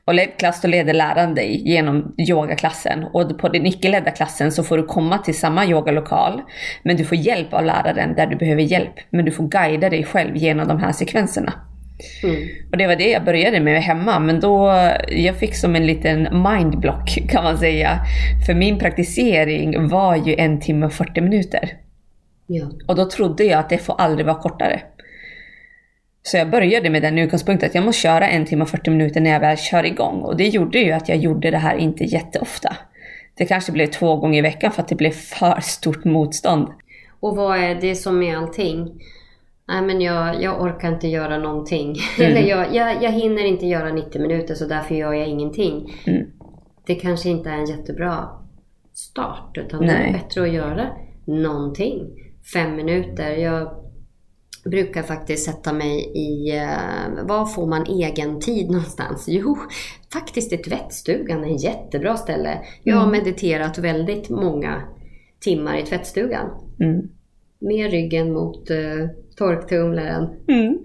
Och 0.05 0.13
ledd 0.13 0.37
klass 0.37 0.61
då 0.61 0.67
leder 0.67 0.93
läraren 0.93 1.35
dig 1.35 1.69
genom 1.69 2.15
yogaklassen 2.29 3.03
och 3.03 3.37
på 3.37 3.49
den 3.49 3.65
icke-ledda 3.65 4.11
klassen 4.11 4.51
så 4.51 4.63
får 4.63 4.77
du 4.77 4.83
komma 4.83 5.17
till 5.17 5.39
samma 5.39 5.65
yogalokal 5.65 6.41
men 6.83 6.97
du 6.97 7.05
får 7.05 7.17
hjälp 7.17 7.53
av 7.53 7.65
läraren 7.65 8.15
där 8.15 8.27
du 8.27 8.35
behöver 8.35 8.61
hjälp. 8.61 8.93
Men 9.09 9.25
du 9.25 9.31
får 9.31 9.47
guida 9.47 9.89
dig 9.89 10.03
själv 10.03 10.35
genom 10.35 10.67
de 10.67 10.79
här 10.79 10.91
sekvenserna. 10.91 11.53
Mm. 12.23 12.49
Och 12.71 12.77
det 12.77 12.87
var 12.87 12.95
det 12.95 13.09
jag 13.09 13.25
började 13.25 13.59
med 13.59 13.83
hemma, 13.83 14.19
men 14.19 14.39
då 14.39 14.71
jag 15.07 15.35
fick 15.35 15.55
som 15.55 15.75
en 15.75 15.87
liten 15.87 16.43
mindblock 16.43 17.17
kan 17.29 17.43
man 17.43 17.57
säga. 17.57 17.99
För 18.45 18.53
min 18.53 18.79
praktisering 18.79 19.87
var 19.87 20.15
ju 20.15 20.35
en 20.35 20.59
timme 20.59 20.85
och 20.85 20.93
40 20.93 21.21
minuter. 21.21 21.69
Ja. 22.47 22.65
Och 22.87 22.95
då 22.95 23.09
trodde 23.09 23.43
jag 23.43 23.59
att 23.59 23.69
det 23.69 23.77
får 23.77 24.01
aldrig 24.01 24.25
vara 24.25 24.37
kortare. 24.37 24.81
Så 26.23 26.37
jag 26.37 26.49
började 26.49 26.89
med 26.89 27.01
den 27.01 27.19
utgångspunkten 27.19 27.69
att 27.69 27.75
jag 27.75 27.83
måste 27.83 28.01
köra 28.01 28.27
en 28.27 28.45
timme 28.45 28.63
och 28.63 28.69
40 28.69 28.89
minuter 28.89 29.21
när 29.21 29.29
jag 29.29 29.39
väl 29.39 29.57
kör 29.57 29.85
igång. 29.85 30.21
Och 30.21 30.37
det 30.37 30.47
gjorde 30.47 30.79
ju 30.79 30.91
att 30.91 31.09
jag 31.09 31.17
gjorde 31.17 31.51
det 31.51 31.57
här 31.57 31.77
inte 31.77 32.03
jätteofta. 32.03 32.77
Det 33.35 33.45
kanske 33.45 33.71
blev 33.71 33.87
två 33.87 34.15
gånger 34.15 34.39
i 34.39 34.41
veckan 34.41 34.71
för 34.71 34.81
att 34.81 34.87
det 34.87 34.95
blev 34.95 35.11
för 35.11 35.59
stort 35.61 36.03
motstånd. 36.05 36.67
Och 37.19 37.35
vad 37.35 37.57
är 37.57 37.75
det 37.75 37.95
som 37.95 38.23
är 38.23 38.35
allting? 38.35 39.01
Nej 39.67 39.81
men 39.81 40.01
jag, 40.01 40.43
jag 40.43 40.61
orkar 40.61 40.93
inte 40.93 41.07
göra 41.07 41.37
någonting. 41.37 41.95
Mm. 42.19 42.31
Eller 42.31 42.49
jag, 42.49 42.75
jag, 42.75 43.03
jag 43.03 43.11
hinner 43.11 43.45
inte 43.45 43.65
göra 43.65 43.93
90 43.93 44.21
minuter 44.21 44.55
så 44.55 44.65
därför 44.65 44.95
gör 44.95 45.13
jag 45.13 45.27
ingenting. 45.27 45.93
Mm. 46.07 46.25
Det 46.85 46.95
kanske 46.95 47.29
inte 47.29 47.49
är 47.49 47.53
en 47.53 47.65
jättebra 47.65 48.29
start. 48.93 49.57
Utan 49.57 49.79
det 49.79 49.85
Nej. 49.85 50.09
är 50.09 50.13
bättre 50.13 50.41
att 50.41 50.53
göra 50.53 50.87
någonting. 51.25 52.07
Fem 52.53 52.75
minuter. 52.75 53.31
Jag 53.31 53.82
brukar 54.63 55.03
faktiskt 55.03 55.45
sätta 55.45 55.73
mig 55.73 56.11
i... 56.15 56.57
Eh, 56.57 57.25
var 57.25 57.45
får 57.45 57.67
man 57.67 57.85
egen 57.85 58.39
tid 58.39 58.67
någonstans? 58.67 59.25
Jo, 59.27 59.57
faktiskt 60.13 60.53
i 60.53 60.57
tvättstugan. 60.57 61.43
En 61.43 61.57
jättebra 61.57 62.17
ställe. 62.17 62.59
Jag 62.83 62.97
har 62.97 63.11
mediterat 63.11 63.77
väldigt 63.77 64.29
många 64.29 64.81
timmar 65.39 65.77
i 65.77 65.83
tvättstugan. 65.83 66.49
Mm. 66.79 67.09
Med 67.59 67.91
ryggen 67.91 68.33
mot 68.33 68.71
uh, 68.71 69.07
torktumlaren. 69.37 70.29
Mm. 70.47 70.73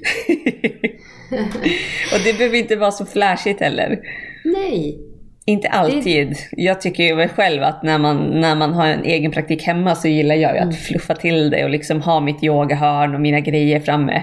och 2.13 2.21
det 2.25 2.39
behöver 2.39 2.59
inte 2.59 2.77
vara 2.77 2.91
så 2.91 3.07
flashigt 3.07 3.61
heller. 3.61 4.01
Nej! 4.45 5.08
Inte 5.49 5.69
alltid. 5.69 6.37
Jag 6.51 6.81
tycker 6.81 7.05
ju 7.05 7.29
själv 7.29 7.63
att 7.63 7.83
när 7.83 7.99
man, 7.99 8.41
när 8.41 8.57
man 8.57 8.75
har 8.75 8.87
en 8.87 9.05
egen 9.05 9.31
praktik 9.31 9.63
hemma 9.63 9.95
så 9.95 10.09
gillar 10.09 10.35
jag 10.35 10.55
ju 10.55 10.59
att 10.59 10.77
fluffa 10.77 11.15
till 11.15 11.51
det 11.51 11.65
och 11.65 11.71
liksom 11.71 12.03
ha 12.03 12.21
mitt 12.21 12.45
yogahörn 12.45 13.15
och 13.15 13.21
mina 13.21 13.41
grejer 13.41 13.81
framme. 13.81 14.23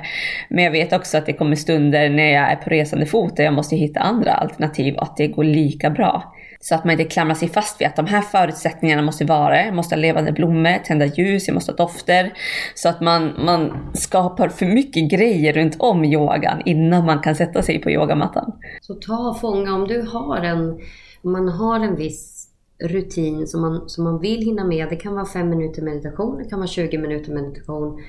Men 0.50 0.63
jag 0.63 0.72
vet 0.72 0.94
också 0.94 1.17
att 1.17 1.25
det 1.25 1.34
kommer 1.34 1.55
stunder 1.55 2.10
när 2.10 2.34
jag 2.34 2.51
är 2.51 2.55
på 2.55 2.70
resande 2.70 3.05
fot 3.05 3.38
där 3.38 3.44
jag 3.44 3.53
måste 3.53 3.75
hitta 3.75 4.00
andra 4.00 4.32
alternativ 4.32 4.96
och 4.96 5.03
att 5.03 5.17
det 5.17 5.27
går 5.27 5.44
lika 5.44 5.89
bra. 5.89 6.35
Så 6.60 6.76
att 6.76 6.86
man 6.86 6.92
inte 6.92 7.04
klamrar 7.04 7.36
sig 7.36 7.50
fast 7.50 7.82
vid 7.82 7.88
att 7.88 7.96
de 7.96 8.06
här 8.06 8.22
förutsättningarna 8.22 9.02
måste 9.02 9.26
vara. 9.26 9.66
Jag 9.66 9.76
måste 9.76 9.96
ha 9.96 10.02
levande 10.02 10.32
blommor, 10.32 10.84
tända 10.86 11.06
ljus, 11.06 11.48
jag 11.48 11.54
måste 11.54 11.72
ha 11.72 11.78
dofter. 11.78 12.34
Så 12.76 12.90
att 12.90 13.02
man, 13.02 13.34
man 13.46 13.92
skapar 13.94 14.50
för 14.50 14.66
mycket 14.66 15.12
grejer 15.12 15.54
runt 15.54 15.76
om 15.80 16.06
yogan 16.06 16.62
innan 16.66 17.06
man 17.06 17.20
kan 17.20 17.36
sätta 17.36 17.62
sig 17.62 17.82
på 17.82 17.92
yogamattan. 17.92 18.52
Så 18.82 18.94
ta 18.94 19.30
och 19.30 19.40
fånga 19.40 19.74
om 19.74 19.88
du 19.88 20.02
har 20.02 20.38
en, 20.38 20.80
om 21.22 21.32
man 21.32 21.48
har 21.48 21.80
en 21.80 21.96
viss 21.96 22.50
rutin 22.84 23.48
som 23.48 23.62
man, 23.62 23.90
som 23.90 24.04
man 24.04 24.20
vill 24.20 24.46
hinna 24.46 24.64
med. 24.64 24.90
Det 24.90 24.96
kan 24.96 25.14
vara 25.14 25.26
fem 25.26 25.50
minuter 25.50 25.82
meditation, 25.82 26.38
det 26.38 26.50
kan 26.50 26.60
vara 26.60 26.68
20 26.68 26.98
minuter 26.98 27.34
meditation. 27.34 28.02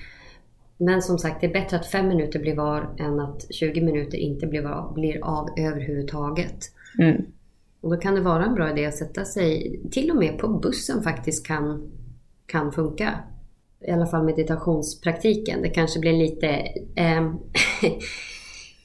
Men 0.78 1.02
som 1.02 1.18
sagt, 1.18 1.40
det 1.40 1.46
är 1.46 1.52
bättre 1.52 1.76
att 1.76 1.86
fem 1.86 2.08
minuter 2.08 2.38
blir 2.38 2.56
var 2.56 2.94
än 2.98 3.20
att 3.20 3.54
20 3.54 3.80
minuter 3.80 4.18
inte 4.18 4.46
blir 4.46 4.66
av, 4.66 4.94
blir 4.94 5.24
av 5.24 5.48
överhuvudtaget. 5.58 6.72
Mm. 6.98 7.22
Och 7.86 7.92
då 7.92 7.98
kan 8.00 8.14
det 8.14 8.20
vara 8.20 8.44
en 8.44 8.54
bra 8.54 8.70
idé 8.70 8.86
att 8.86 8.94
sätta 8.94 9.24
sig, 9.24 9.80
till 9.90 10.10
och 10.10 10.16
med 10.16 10.38
på 10.38 10.48
bussen 10.48 11.02
faktiskt 11.02 11.46
kan, 11.46 11.92
kan 12.46 12.72
funka. 12.72 13.18
I 13.86 13.90
alla 13.90 14.06
fall 14.06 14.24
meditationspraktiken. 14.24 15.62
Det 15.62 15.68
kanske 15.68 16.00
blir 16.00 16.12
lite, 16.12 16.48
eh, 16.96 17.22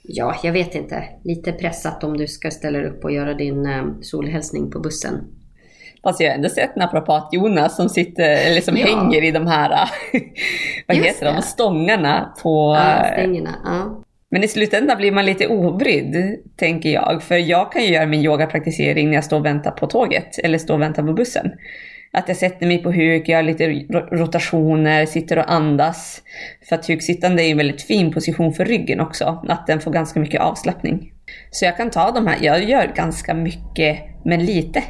ja 0.03 0.35
jag 0.43 0.51
vet 0.51 0.75
inte, 0.75 1.03
lite 1.23 1.51
pressat 1.51 2.03
om 2.03 2.17
du 2.17 2.27
ska 2.27 2.51
ställa 2.51 2.83
upp 2.83 3.03
och 3.03 3.11
göra 3.11 3.33
din 3.33 3.65
eh, 3.65 3.83
solhälsning 4.01 4.71
på 4.71 4.79
bussen. 4.79 5.13
Fast 6.03 6.19
jag 6.19 6.29
har 6.29 6.35
ändå 6.35 6.49
sett 6.49 6.75
naprapat-Jonas 6.75 7.75
som 7.75 7.89
sitter, 7.89 8.51
eller 8.51 8.61
som 8.61 8.77
ja. 8.77 8.87
hänger 8.87 9.23
i 9.23 9.31
de 9.31 9.47
här, 9.47 9.69
vad 10.87 10.97
Just 10.97 11.09
heter 11.09 11.33
de, 11.33 11.41
stångarna 11.41 12.33
på... 12.43 12.75
Ja, 12.75 13.11
stängerna. 13.13 13.55
Ja. 13.65 14.03
Men 14.31 14.43
i 14.43 14.47
slutändan 14.47 14.97
blir 14.97 15.11
man 15.11 15.25
lite 15.25 15.47
obrydd, 15.47 16.39
tänker 16.55 16.89
jag. 16.89 17.23
För 17.23 17.37
jag 17.37 17.71
kan 17.71 17.83
ju 17.83 17.93
göra 17.93 18.05
min 18.05 18.25
yogapraktisering 18.25 19.07
när 19.07 19.15
jag 19.15 19.23
står 19.23 19.39
och 19.39 19.45
väntar 19.45 19.71
på 19.71 19.87
tåget, 19.87 20.39
eller 20.43 20.57
står 20.57 20.73
och 20.73 20.81
väntar 20.81 21.03
på 21.03 21.13
bussen. 21.13 21.51
Att 22.13 22.27
jag 22.27 22.37
sätter 22.37 22.67
mig 22.67 22.83
på 22.83 22.91
huk, 22.91 23.29
gör 23.29 23.43
lite 23.43 23.67
rotationer, 24.11 25.05
sitter 25.05 25.37
och 25.37 25.51
andas. 25.51 26.21
För 26.69 26.75
att 26.75 26.87
huksittande 26.87 27.43
är 27.43 27.51
en 27.51 27.57
väldigt 27.57 27.81
fin 27.81 28.13
position 28.13 28.53
för 28.53 28.65
ryggen 28.65 28.99
också, 28.99 29.41
att 29.47 29.67
den 29.67 29.79
får 29.79 29.91
ganska 29.91 30.19
mycket 30.19 30.41
avslappning. 30.41 31.11
Så 31.51 31.65
jag 31.65 31.77
kan 31.77 31.89
ta 31.89 32.11
de 32.11 32.27
här, 32.27 32.37
jag 32.41 32.63
gör 32.63 32.91
ganska 32.95 33.33
mycket, 33.33 33.99
men 34.25 34.45
lite 34.45 34.83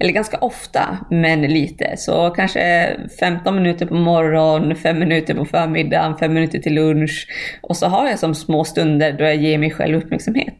eller 0.00 0.12
ganska 0.12 0.38
ofta, 0.38 0.98
men 1.10 1.42
lite. 1.42 1.96
Så 1.96 2.30
kanske 2.30 2.96
15 3.20 3.54
minuter 3.54 3.86
på 3.86 3.94
morgon, 3.94 4.76
5 4.76 4.98
minuter 4.98 5.34
på 5.34 5.44
förmiddagen, 5.44 6.16
5 6.18 6.34
minuter 6.34 6.58
till 6.58 6.74
lunch. 6.74 7.28
Och 7.62 7.76
så 7.76 7.86
har 7.86 8.08
jag 8.08 8.18
som 8.18 8.34
små 8.34 8.64
stunder 8.64 9.12
då 9.12 9.24
jag 9.24 9.36
ger 9.36 9.58
mig 9.58 9.70
själv 9.70 9.96
uppmärksamhet. 9.96 10.58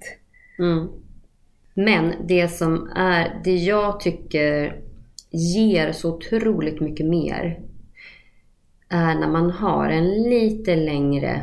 Mm. 0.58 0.88
Men 1.74 2.14
det 2.28 2.48
som 2.48 2.90
är, 2.96 3.40
det 3.44 3.56
jag 3.56 4.00
tycker 4.00 4.76
ger 5.30 5.92
så 5.92 6.16
otroligt 6.16 6.80
mycket 6.80 7.06
mer 7.06 7.58
är 8.88 9.14
när 9.14 9.28
man 9.28 9.50
har 9.50 9.88
en 9.88 10.22
lite 10.22 10.76
längre 10.76 11.42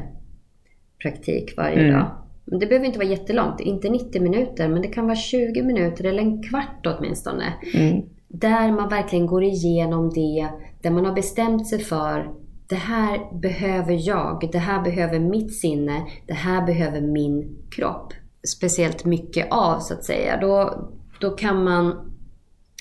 praktik 1.02 1.58
varje 1.58 1.80
mm. 1.80 1.94
dag. 1.94 2.21
Det 2.60 2.68
behöver 2.68 2.86
inte 2.86 3.00
vara 3.00 3.10
jättelångt, 3.10 3.60
inte 3.60 3.90
90 3.90 4.22
minuter, 4.22 4.68
men 4.68 4.82
det 4.82 4.88
kan 4.88 5.06
vara 5.06 5.16
20 5.16 5.64
minuter 5.64 6.06
eller 6.06 6.24
en 6.24 6.44
kvart 6.44 6.86
åtminstone. 6.86 7.54
Mm. 7.74 8.02
Där 8.28 8.72
man 8.72 8.90
verkligen 8.90 9.28
går 9.28 9.44
igenom 9.44 10.10
det, 10.10 10.48
där 10.82 10.92
man 10.92 11.06
har 11.06 11.14
bestämt 11.14 11.68
sig 11.68 11.80
för 11.80 12.42
det 12.72 12.76
här 12.76 13.40
behöver 13.42 14.08
jag, 14.08 14.50
det 14.52 14.58
här 14.58 14.84
behöver 14.84 15.20
mitt 15.20 15.56
sinne, 15.56 16.06
det 16.28 16.34
här 16.34 16.66
behöver 16.66 17.02
min 17.02 17.58
kropp. 17.72 18.14
Speciellt 18.56 19.06
mycket 19.06 19.48
av 19.52 19.80
så 19.80 19.94
att 19.94 20.04
säga. 20.04 20.38
Då, 20.42 20.88
då 21.20 21.30
kan 21.30 21.64
man 21.64 22.12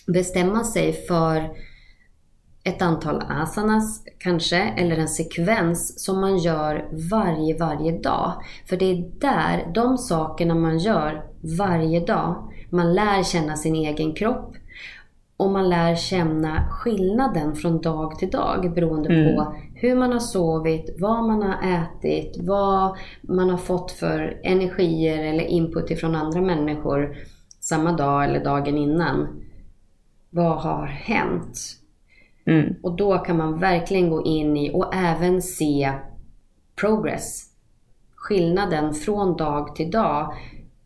bestämma 0.07 0.65
sig 0.65 0.93
för 0.93 1.51
ett 2.65 2.83
antal 2.83 3.23
asanas 3.29 4.05
kanske, 4.19 4.57
eller 4.57 4.97
en 4.97 5.09
sekvens 5.09 6.05
som 6.05 6.21
man 6.21 6.39
gör 6.39 6.89
varje, 7.11 7.59
varje 7.59 7.99
dag. 7.99 8.33
För 8.69 8.77
det 8.77 8.85
är 8.85 9.11
där, 9.21 9.73
de 9.75 9.99
sakerna 9.99 10.55
man 10.55 10.79
gör 10.79 11.25
varje 11.59 12.01
dag, 12.01 12.53
man 12.71 12.95
lär 12.95 13.23
känna 13.23 13.57
sin 13.57 13.75
egen 13.75 14.15
kropp 14.15 14.55
och 15.37 15.51
man 15.51 15.69
lär 15.69 15.95
känna 15.95 16.69
skillnaden 16.71 17.57
från 17.57 17.81
dag 17.81 18.19
till 18.19 18.31
dag 18.31 18.75
beroende 18.75 19.09
mm. 19.15 19.37
på 19.37 19.55
hur 19.75 19.95
man 19.95 20.13
har 20.13 20.19
sovit, 20.19 20.97
vad 20.99 21.25
man 21.25 21.43
har 21.43 21.83
ätit, 21.83 22.37
vad 22.41 22.97
man 23.23 23.51
har 23.51 23.59
fått 23.59 23.93
för 23.93 24.41
energier 24.43 25.25
eller 25.25 25.45
input 25.45 25.91
ifrån 25.91 26.15
andra 26.15 26.41
människor 26.41 27.17
samma 27.61 27.93
dag 27.93 28.25
eller 28.25 28.45
dagen 28.45 28.79
innan. 28.79 29.43
Vad 30.31 30.57
har 30.57 30.87
hänt? 30.87 31.80
Mm. 32.51 32.75
Och 32.83 32.97
då 32.97 33.19
kan 33.19 33.37
man 33.37 33.59
verkligen 33.59 34.11
gå 34.11 34.25
in 34.25 34.57
i 34.57 34.71
och 34.75 34.95
även 34.95 35.43
se 35.43 35.93
progress. 36.81 37.47
Skillnaden 38.15 38.95
från 38.95 39.37
dag 39.37 39.77
till 39.77 39.91
dag. 39.91 40.35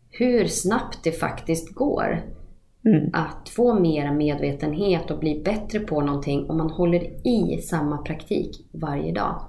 Hur 0.09 0.45
snabbt 0.47 1.03
det 1.03 1.11
faktiskt 1.11 1.75
går. 1.75 2.21
Mm. 2.85 3.09
Att 3.13 3.49
få 3.49 3.79
mer 3.79 4.11
medvetenhet 4.11 5.11
och 5.11 5.19
bli 5.19 5.41
bättre 5.45 5.79
på 5.79 6.01
någonting 6.01 6.49
om 6.49 6.57
man 6.57 6.69
håller 6.69 7.27
i 7.27 7.61
samma 7.61 7.97
praktik 7.97 8.67
varje 8.71 9.11
dag 9.13 9.41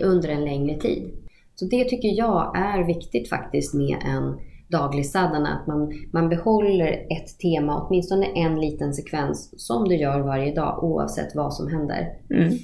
under 0.00 0.28
en 0.28 0.44
längre 0.44 0.80
tid. 0.80 1.12
Så 1.54 1.64
det 1.64 1.84
tycker 1.84 2.08
jag 2.08 2.58
är 2.58 2.86
viktigt 2.86 3.28
faktiskt 3.28 3.74
med 3.74 3.96
en 4.04 4.38
daglig 4.74 5.06
sadhana. 5.06 5.48
Att 5.48 5.66
man, 5.66 5.92
man 6.12 6.28
behåller 6.28 6.92
ett 6.92 7.38
tema, 7.38 7.80
åtminstone 7.80 8.26
en 8.26 8.60
liten 8.60 8.94
sekvens 8.94 9.66
som 9.66 9.88
du 9.88 9.96
gör 9.96 10.20
varje 10.20 10.54
dag 10.54 10.84
oavsett 10.84 11.34
vad 11.34 11.54
som 11.54 11.68
händer. 11.68 12.12
Mm. 12.30 12.54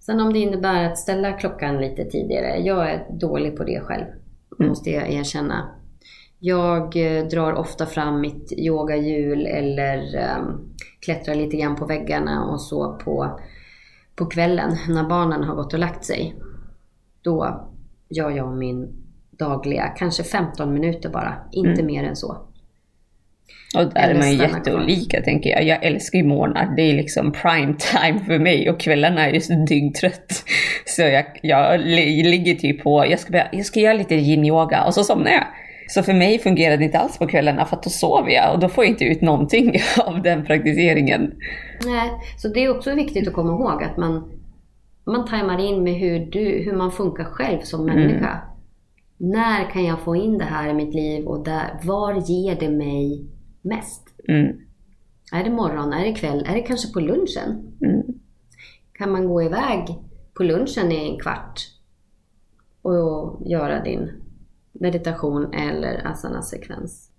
Sen 0.00 0.20
om 0.20 0.32
det 0.32 0.38
innebär 0.38 0.84
att 0.84 0.98
ställa 0.98 1.32
klockan 1.32 1.80
lite 1.80 2.04
tidigare. 2.04 2.58
Jag 2.58 2.90
är 2.90 3.06
dålig 3.10 3.56
på 3.56 3.64
det 3.64 3.80
själv, 3.80 4.04
mm. 4.58 4.68
måste 4.68 4.90
jag 4.90 5.12
erkänna. 5.12 5.68
Jag 6.38 6.96
eh, 6.96 7.26
drar 7.26 7.52
ofta 7.52 7.86
fram 7.86 8.20
mitt 8.20 8.52
yogahjul 8.52 9.46
eller 9.46 9.98
um, 10.38 10.74
klättrar 11.00 11.34
lite 11.34 11.56
grann 11.56 11.76
på 11.76 11.86
väggarna 11.86 12.44
och 12.44 12.60
så 12.60 12.98
på, 13.04 13.40
på 14.14 14.26
kvällen 14.26 14.76
när 14.88 15.08
barnen 15.08 15.44
har 15.44 15.54
gått 15.54 15.72
och 15.72 15.78
lagt 15.78 16.04
sig. 16.04 16.34
Då 17.22 17.68
gör 18.08 18.30
jag 18.30 18.56
min 18.56 18.97
dagliga, 19.38 19.88
kanske 19.88 20.24
15 20.24 20.72
minuter 20.72 21.08
bara, 21.08 21.34
inte 21.52 21.80
mm. 21.80 21.86
mer 21.86 22.04
än 22.04 22.16
så. 22.16 22.48
Och 23.76 23.84
där 23.94 24.02
Eller 24.02 24.14
är 24.14 24.18
man 24.18 24.32
ju 24.32 24.38
jätteolika 24.38 25.22
tänker 25.22 25.50
jag. 25.50 25.64
Jag 25.64 25.84
älskar 25.84 26.18
ju 26.18 26.24
morgnar. 26.24 26.72
Det 26.76 26.82
är 26.82 26.94
liksom 26.94 27.32
prime 27.32 27.74
time 27.78 28.24
för 28.26 28.38
mig 28.38 28.70
och 28.70 28.80
kvällarna 28.80 29.26
är 29.26 29.32
ju 29.32 29.40
så 29.40 29.52
dyngtrött. 29.68 30.44
Så 30.86 31.02
jag, 31.02 31.24
jag 31.42 31.80
ligger 31.80 32.54
typ 32.54 32.82
på, 32.82 33.06
jag 33.06 33.18
ska, 33.18 33.32
börja, 33.32 33.48
jag 33.52 33.66
ska 33.66 33.80
göra 33.80 33.94
lite 33.94 34.14
yin-yoga 34.14 34.84
och 34.84 34.94
så 34.94 35.04
somnar 35.04 35.30
jag. 35.30 35.44
Så 35.88 36.02
för 36.02 36.12
mig 36.12 36.38
fungerar 36.38 36.76
det 36.76 36.84
inte 36.84 36.98
alls 36.98 37.18
på 37.18 37.26
kvällarna 37.26 37.64
för 37.64 37.76
att 37.76 37.82
då 37.82 37.90
sover 37.90 38.30
jag 38.30 38.54
och 38.54 38.60
då 38.60 38.68
får 38.68 38.84
jag 38.84 38.90
inte 38.92 39.04
ut 39.04 39.20
någonting 39.20 39.80
av 39.98 40.22
den 40.22 40.44
praktiseringen. 40.44 41.34
Nej, 41.84 42.10
så 42.36 42.48
det 42.48 42.64
är 42.64 42.76
också 42.76 42.94
viktigt 42.94 43.28
att 43.28 43.34
komma 43.34 43.52
ihåg 43.52 43.82
att 43.82 43.96
man, 43.96 44.30
man 45.04 45.26
tajmar 45.26 45.60
in 45.60 45.84
med 45.84 45.94
hur, 45.94 46.18
du, 46.18 46.62
hur 46.64 46.72
man 46.72 46.92
funkar 46.92 47.24
själv 47.24 47.60
som 47.60 47.86
människa. 47.86 48.30
Mm. 48.30 48.57
När 49.18 49.70
kan 49.70 49.84
jag 49.84 50.00
få 50.00 50.16
in 50.16 50.38
det 50.38 50.44
här 50.44 50.68
i 50.68 50.74
mitt 50.74 50.94
liv 50.94 51.26
och 51.26 51.44
där, 51.44 51.80
var 51.84 52.30
ger 52.30 52.60
det 52.60 52.70
mig 52.70 53.26
mest? 53.62 54.08
Mm. 54.28 54.56
Är 55.32 55.44
det 55.44 55.50
morgon? 55.50 55.92
Är 55.92 56.06
det 56.06 56.12
kväll? 56.12 56.44
Är 56.48 56.54
det 56.54 56.62
kanske 56.62 56.92
på 56.92 57.00
lunchen? 57.00 57.76
Mm. 57.82 58.02
Kan 58.92 59.12
man 59.12 59.28
gå 59.28 59.42
iväg 59.42 59.98
på 60.34 60.42
lunchen 60.42 60.92
i 60.92 61.10
en 61.10 61.18
kvart 61.18 61.60
och 62.82 63.42
göra 63.46 63.84
din 63.84 64.10
meditation 64.72 65.54
eller 65.54 66.06
asana-sekvens? 66.06 67.10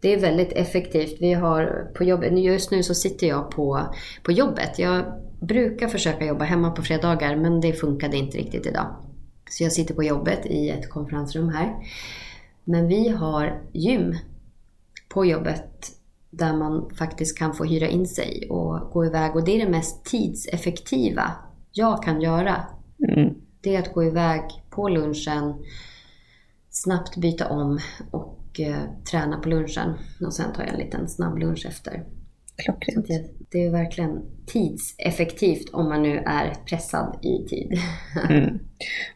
Det 0.00 0.12
är 0.12 0.20
väldigt 0.20 0.52
effektivt. 0.52 1.16
Vi 1.20 1.32
har 1.32 1.90
på 1.94 2.04
jobbet, 2.04 2.38
just 2.38 2.70
nu 2.70 2.82
så 2.82 2.94
sitter 2.94 3.26
jag 3.26 3.50
på, 3.50 3.94
på 4.22 4.32
jobbet. 4.32 4.78
Jag 4.78 5.04
brukar 5.40 5.88
försöka 5.88 6.24
jobba 6.24 6.44
hemma 6.44 6.70
på 6.70 6.82
fredagar 6.82 7.36
men 7.36 7.60
det 7.60 7.72
funkade 7.72 8.16
inte 8.16 8.38
riktigt 8.38 8.66
idag. 8.66 9.03
Så 9.54 9.62
jag 9.62 9.72
sitter 9.72 9.94
på 9.94 10.04
jobbet 10.04 10.46
i 10.46 10.70
ett 10.70 10.90
konferensrum 10.90 11.48
här. 11.48 11.74
Men 12.64 12.88
vi 12.88 13.08
har 13.08 13.62
gym 13.72 14.16
på 15.08 15.24
jobbet 15.24 15.92
där 16.30 16.56
man 16.56 16.90
faktiskt 16.90 17.38
kan 17.38 17.54
få 17.54 17.64
hyra 17.64 17.88
in 17.88 18.06
sig 18.06 18.46
och 18.50 18.90
gå 18.92 19.06
iväg. 19.06 19.36
Och 19.36 19.44
det 19.44 19.52
är 19.52 19.64
det 19.64 19.70
mest 19.70 20.04
tidseffektiva 20.04 21.32
jag 21.72 22.02
kan 22.02 22.20
göra. 22.20 22.64
Mm. 23.08 23.34
Det 23.60 23.76
är 23.76 23.82
att 23.82 23.94
gå 23.94 24.04
iväg 24.04 24.42
på 24.70 24.88
lunchen, 24.88 25.54
snabbt 26.70 27.16
byta 27.16 27.48
om 27.48 27.78
och 28.10 28.60
eh, 28.60 28.82
träna 29.10 29.38
på 29.38 29.48
lunchen. 29.48 29.94
Och 30.26 30.32
sen 30.32 30.52
tar 30.52 30.62
jag 30.62 30.72
en 30.72 30.80
liten 30.80 31.08
snabb 31.08 31.38
lunch 31.38 31.66
efter. 31.68 32.04
Klockrent. 32.56 33.08
Det, 33.08 33.24
det, 33.50 33.66
är 33.66 33.70
verkligen 33.70 34.22
tidseffektivt 34.46 35.70
om 35.72 35.88
man 35.88 36.02
nu 36.02 36.18
är 36.18 36.54
pressad 36.66 37.18
i 37.22 37.48
tid. 37.48 37.78
mm. 38.30 38.58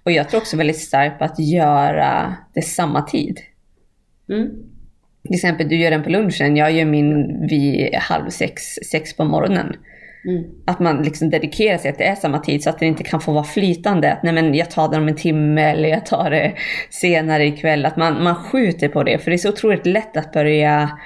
Och 0.05 0.12
jag 0.12 0.29
tror 0.29 0.40
också 0.40 0.57
väldigt 0.57 0.81
starkt 0.81 1.18
på 1.18 1.24
att 1.24 1.38
göra 1.38 2.37
det 2.55 2.62
samma 2.62 3.03
tid. 3.03 3.40
Mm. 4.29 4.48
Till 5.22 5.35
exempel, 5.35 5.68
du 5.68 5.77
gör 5.77 5.90
den 5.90 6.03
på 6.03 6.11
lunchen, 6.11 6.57
jag 6.57 6.72
gör 6.72 6.85
min 6.85 7.40
vid 7.48 7.94
halv 7.94 8.31
sex, 8.31 8.62
sex 8.90 9.16
på 9.16 9.24
morgonen. 9.24 9.77
Mm. 10.24 10.44
Att 10.66 10.81
man 10.81 11.03
liksom 11.03 11.31
dedikerar 11.31 11.79
sig 11.79 11.90
att 11.90 11.98
det 11.98 12.05
är 12.05 12.14
samma 12.14 12.38
tid 12.38 12.62
så 12.62 12.70
att 12.70 12.79
det 12.79 12.87
inte 12.87 13.03
kan 13.03 13.20
få 13.20 13.33
vara 13.33 13.44
flytande. 13.44 14.12
Att 14.12 14.22
nej 14.22 14.33
men 14.33 14.55
jag 14.55 14.70
tar 14.70 14.88
det 14.88 14.96
om 14.96 15.09
en 15.09 15.16
timme 15.16 15.62
eller 15.62 15.88
jag 15.88 16.07
tar 16.07 16.31
det 16.31 16.55
senare 16.90 17.46
ikväll. 17.46 17.87
Att 17.87 17.96
man, 17.96 18.22
man 18.22 18.35
skjuter 18.35 18.88
på 18.88 19.03
det. 19.03 19.18
För 19.18 19.31
det 19.31 19.35
är 19.35 19.38
så 19.38 19.48
otroligt 19.48 19.87
lätt 19.87 20.16
att 20.16 20.33
börja 20.33 20.98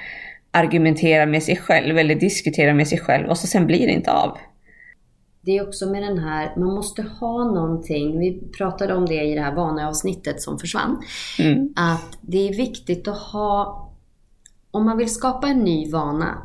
argumentera 0.53 1.25
med 1.25 1.43
sig 1.43 1.57
själv 1.57 1.97
eller 1.97 2.15
diskutera 2.15 2.73
med 2.73 2.87
sig 2.87 2.99
själv 2.99 3.29
och 3.29 3.37
så 3.37 3.47
sen 3.47 3.67
blir 3.67 3.87
det 3.87 3.93
inte 3.93 4.11
av. 4.11 4.37
det 5.41 5.57
är 5.57 5.67
också 5.67 5.89
med 5.89 6.03
den 6.03 6.17
här, 6.19 6.53
man 6.57 6.73
måste 6.75 7.01
ha 7.01 7.43
någonting, 7.43 8.19
vi 8.19 8.41
pratade 8.57 8.93
om 8.95 9.05
det 9.05 9.23
i 9.23 9.35
det 9.35 9.41
här 9.41 9.55
vaneavsnittet 9.55 10.41
som 10.41 10.59
försvann, 10.59 11.01
Mm. 11.39 11.73
att 11.75 12.17
det 12.21 12.49
är 12.49 12.53
viktigt 12.57 13.07
att 13.07 13.17
ha, 13.17 13.89
om 14.71 14.85
man 14.85 14.97
vill 14.97 15.09
skapa 15.13 15.47
en 15.47 15.59
ny 15.59 15.91
vana, 15.91 16.41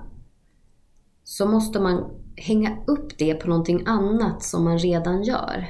så 1.24 1.46
måste 1.46 1.80
man 1.80 2.04
hänga 2.36 2.76
upp 2.86 3.18
det 3.18 3.34
på 3.34 3.48
någonting 3.48 3.82
annat 3.86 4.42
som 4.42 4.64
man 4.64 4.78
redan 4.78 5.22
gör. 5.22 5.66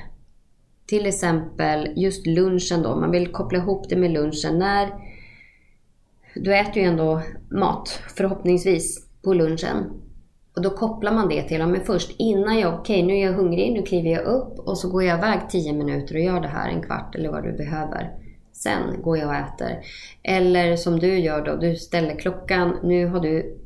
Till 0.87 1.07
exempel 1.07 1.93
just 1.97 2.27
lunchen 2.27 2.83
då, 2.83 2.97
man 2.97 3.11
vill 3.11 3.33
koppla 3.33 3.59
ihop 3.59 3.89
det 3.89 3.97
med 3.97 4.11
lunchen. 4.11 4.59
När 4.59 4.89
du 6.41 6.57
äter 6.57 6.77
ju 6.77 6.89
ändå 6.89 7.23
mat, 7.51 8.03
förhoppningsvis, 8.17 9.09
på 9.25 9.35
lunchen. 9.35 9.91
Och 10.57 10.63
då 10.63 10.71
kopplar 10.71 11.13
man 11.13 11.29
det 11.29 11.43
till, 11.43 11.59
ja, 11.59 11.67
men 11.67 11.85
först 11.85 12.15
innan 12.19 12.59
jag, 12.59 12.75
okej 12.75 13.03
nu 13.03 13.15
är 13.15 13.27
jag 13.27 13.33
hungrig, 13.33 13.73
nu 13.73 13.83
kliver 13.83 14.11
jag 14.11 14.25
upp 14.25 14.59
och 14.59 14.79
så 14.79 14.91
går 14.91 15.03
jag 15.03 15.19
iväg 15.19 15.41
10 15.51 15.73
minuter 15.73 16.15
och 16.15 16.21
gör 16.21 16.41
det 16.41 16.49
här 16.49 16.69
en 16.69 16.83
kvart 16.83 17.15
eller 17.15 17.31
vad 17.31 17.43
du 17.43 17.53
behöver. 17.53 18.11
Sen 18.53 19.03
går 19.03 19.19
jag 19.19 19.29
och 19.29 19.35
äter. 19.35 19.79
Eller 20.23 20.77
som 20.77 20.99
du 20.99 21.19
gör 21.19 21.45
då, 21.45 21.57
du 21.57 21.77
ställer 21.77 22.15
klockan, 22.15 22.77
nu 22.83 23.07
har 23.07 23.21
du 23.21 23.59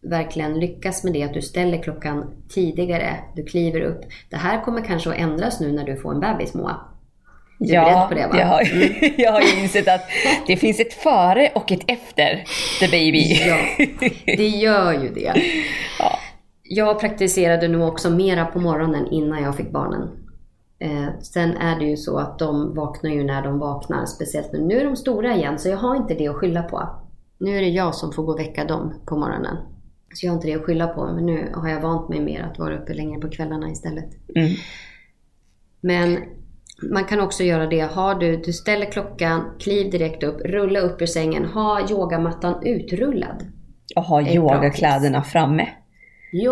verkligen 0.00 0.60
lyckats 0.60 1.04
med 1.04 1.12
det 1.12 1.22
att 1.22 1.34
du 1.34 1.42
ställer 1.42 1.82
klockan 1.82 2.24
tidigare, 2.48 3.16
du 3.34 3.44
kliver 3.44 3.80
upp. 3.80 4.00
Det 4.30 4.36
här 4.36 4.64
kommer 4.64 4.80
kanske 4.80 5.10
att 5.10 5.18
ändras 5.18 5.60
nu 5.60 5.72
när 5.72 5.84
du 5.84 5.96
får 5.96 6.14
en 6.14 6.20
bebis 6.20 6.54
Moa. 6.54 6.76
Du 7.58 7.74
är 7.74 7.84
beredd 7.84 8.08
på 8.08 8.14
det 8.14 8.26
va? 8.26 8.34
Mm. 8.34 8.38
Jag 8.38 8.46
har, 8.46 8.62
jag 9.20 9.32
har 9.32 9.40
ju 9.40 9.62
insett 9.62 9.88
att 9.88 10.02
det 10.46 10.56
finns 10.56 10.80
ett 10.80 10.94
före 10.94 11.50
och 11.54 11.72
ett 11.72 11.82
efter 11.86 12.44
the 12.80 12.88
baby. 12.88 13.22
Ja, 13.46 13.56
det 14.26 14.48
gör 14.48 14.92
ju 14.92 15.08
det. 15.14 15.32
Ja. 15.98 16.18
Jag 16.62 17.00
praktiserade 17.00 17.68
nog 17.68 17.88
också 17.88 18.10
mera 18.10 18.44
på 18.44 18.60
morgonen 18.60 19.06
innan 19.06 19.42
jag 19.42 19.56
fick 19.56 19.70
barnen. 19.70 20.08
Eh, 20.78 21.06
sen 21.20 21.56
är 21.56 21.78
det 21.78 21.84
ju 21.84 21.96
så 21.96 22.18
att 22.18 22.38
de 22.38 22.74
vaknar 22.74 23.10
ju 23.10 23.24
när 23.24 23.42
de 23.42 23.58
vaknar, 23.58 24.06
speciellt 24.06 24.52
nu. 24.52 24.58
Nu 24.58 24.80
är 24.80 24.84
de 24.84 24.96
stora 24.96 25.34
igen, 25.34 25.58
så 25.58 25.68
jag 25.68 25.76
har 25.76 25.96
inte 25.96 26.14
det 26.14 26.28
att 26.28 26.36
skylla 26.36 26.62
på. 26.62 26.88
Nu 27.38 27.56
är 27.56 27.60
det 27.60 27.68
jag 27.68 27.94
som 27.94 28.12
får 28.12 28.22
gå 28.22 28.32
och 28.32 28.38
väcka 28.38 28.64
dem 28.64 28.94
på 29.06 29.16
morgonen. 29.16 29.56
Så 30.14 30.26
jag 30.26 30.32
har 30.32 30.36
inte 30.36 30.48
det 30.48 30.54
att 30.54 30.64
skylla 30.64 30.86
på, 30.86 31.06
men 31.06 31.26
nu 31.26 31.52
har 31.54 31.68
jag 31.68 31.80
vant 31.80 32.08
mig 32.08 32.20
mer 32.20 32.42
att 32.42 32.58
vara 32.58 32.78
uppe 32.78 32.94
längre 32.94 33.20
på 33.20 33.28
kvällarna 33.28 33.70
istället. 33.70 34.08
Mm. 34.36 34.50
Men 35.80 36.18
man 36.82 37.04
kan 37.04 37.20
också 37.20 37.42
göra 37.42 37.66
det. 37.66 37.80
Har 37.80 38.14
du, 38.14 38.36
du 38.36 38.52
ställer 38.52 38.86
klockan, 38.86 39.44
kliv 39.58 39.90
direkt 39.90 40.22
upp, 40.22 40.40
rulla 40.44 40.80
upp 40.80 41.02
ur 41.02 41.06
sängen, 41.06 41.44
ha 41.44 41.90
yogamattan 41.90 42.66
utrullad. 42.66 43.42
Och 43.96 44.02
ha 44.02 44.22
yogakläderna 44.22 45.22
framme. 45.22 45.68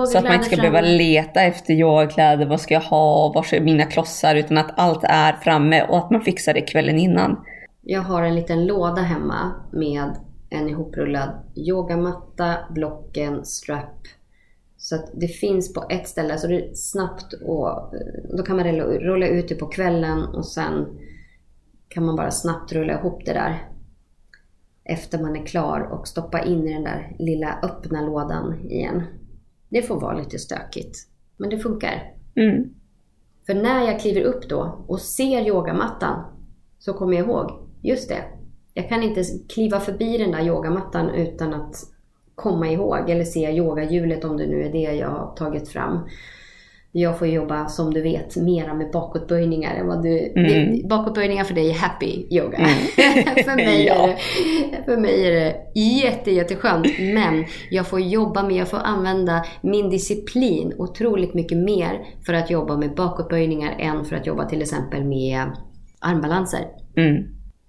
Så 0.09 0.19
att 0.19 0.25
man 0.25 0.35
inte 0.35 0.45
ska 0.45 0.57
Yogakläder 0.57 0.57
behöva 0.57 0.79
framme. 0.79 0.99
leta 0.99 1.43
efter 1.43 1.75
yogakläder, 1.75 2.47
vad 2.47 2.61
ska 2.61 2.75
jag 2.75 2.81
ha, 2.81 3.33
var 3.35 3.55
är 3.55 3.61
mina 3.61 3.85
klossar, 3.85 4.35
utan 4.35 4.59
att 4.59 4.79
allt 4.79 5.05
är 5.05 5.33
framme 5.33 5.83
och 5.83 5.99
att 5.99 6.11
man 6.11 6.21
fixar 6.21 6.55
det 6.55 6.61
kvällen 6.61 6.99
innan. 6.99 7.45
Jag 7.83 8.01
har 8.01 8.23
en 8.23 8.35
liten 8.35 8.67
låda 8.67 9.03
hemma 9.03 9.53
med 9.73 10.11
en 10.51 10.69
ihoprullad 10.69 11.31
yogamatta, 11.57 12.55
blocken, 12.71 13.45
strap. 13.45 14.01
Så 14.85 14.94
att 14.94 15.11
det 15.14 15.29
finns 15.29 15.73
på 15.73 15.85
ett 15.90 16.09
ställe 16.09 16.38
så 16.38 16.47
det 16.47 16.55
är 16.55 16.75
snabbt 16.75 17.33
och 17.33 17.94
då 18.37 18.42
kan 18.42 18.57
man 18.57 18.66
rulla- 18.66 19.29
ut 19.29 19.49
det 19.49 19.55
på 19.55 19.66
kvällen 19.66 20.25
och 20.25 20.47
sen 20.47 20.87
kan 21.88 22.05
man 22.05 22.16
bara 22.16 22.31
snabbt 22.31 22.73
rulla 22.73 22.92
ihop 23.01 23.25
det 23.25 23.33
där 23.33 23.68
efter 24.85 25.23
man 25.23 25.37
är 25.37 25.47
klar 25.47 25.81
och 25.81 26.09
stoppa 26.09 26.42
in 26.44 26.68
i 26.68 26.73
den 26.73 26.83
där 26.83 27.16
lilla 27.18 27.59
öppna 27.62 28.01
lådan 28.03 28.70
igen. 28.70 29.03
Det 29.68 29.83
får 29.83 30.01
vara 30.01 30.18
lite 30.18 30.38
stökigt, 30.38 30.97
men 31.37 31.51
det 31.51 31.59
funkar. 31.59 32.14
Mm. 32.35 32.75
För 33.47 33.55
när 33.55 33.85
jag 33.87 34.01
kliver 34.01 34.23
upp 34.23 34.49
då 34.49 34.85
och 34.88 35.01
ser 35.01 35.47
yogamattan 35.47 36.25
så 36.79 36.92
kommer 36.92 37.16
jag 37.16 37.27
ihåg, 37.27 37.68
just 37.83 38.09
det. 38.09 38.25
Jag 38.75 38.88
kan 38.88 39.03
inte 39.03 39.25
kliva 39.49 39.81
förbi 39.81 40.18
den 40.18 40.31
där 40.31 40.47
yogamattan 40.47 41.11
utan 41.11 41.55
att 41.55 41.93
komma 42.35 42.70
ihåg 42.70 43.11
eller 43.11 43.25
se 43.25 43.51
yogahjulet 43.57 44.25
om 44.25 44.37
det 44.37 44.47
nu 44.47 44.62
är 44.62 44.73
det 44.73 44.94
jag 44.97 45.09
har 45.09 45.35
tagit 45.37 45.68
fram. 45.68 46.09
Jag 46.97 47.18
får 47.18 47.29
jobba 47.29 47.68
som 47.68 47.94
du 47.94 48.03
vet 48.03 48.37
mera 48.37 48.75
med 48.75 48.90
bakåtböjningar 48.90 49.75
än 49.75 49.87
vad 49.87 50.03
du... 50.03 50.33
Mm. 50.37 50.88
Bakåtböjningar 50.88 51.44
för 51.44 51.55
dig 51.55 51.70
är 51.70 51.75
happy 51.75 52.27
yoga. 52.31 52.59
för, 53.44 53.57
mig 53.57 53.87
Ja. 53.87 53.94
är 53.94 54.09
det, 54.09 54.16
för 54.85 54.97
mig 54.97 55.27
är 55.27 55.31
det 55.31 55.81
jätte, 55.81 56.31
jätteskönt. 56.31 56.87
Men 56.99 57.44
jag 57.70 57.87
får 57.87 58.01
jobba 58.01 58.42
med, 58.42 58.57
jag 58.57 58.68
får 58.68 58.79
använda 58.79 59.44
min 59.62 59.90
disciplin 59.90 60.75
otroligt 60.79 61.35
mycket 61.35 61.59
mer 61.59 62.01
för 62.27 62.35
att 62.35 62.51
jobba 62.51 62.77
med 62.77 62.94
bakåtböjningar 62.94 63.77
än 63.79 64.05
för 64.05 64.16
att 64.16 64.27
jobba 64.27 64.49
till 64.49 64.62
exempel 64.62 65.05
med 65.05 65.51
armbalanser. 65.99 66.66
Mm. 66.97 67.25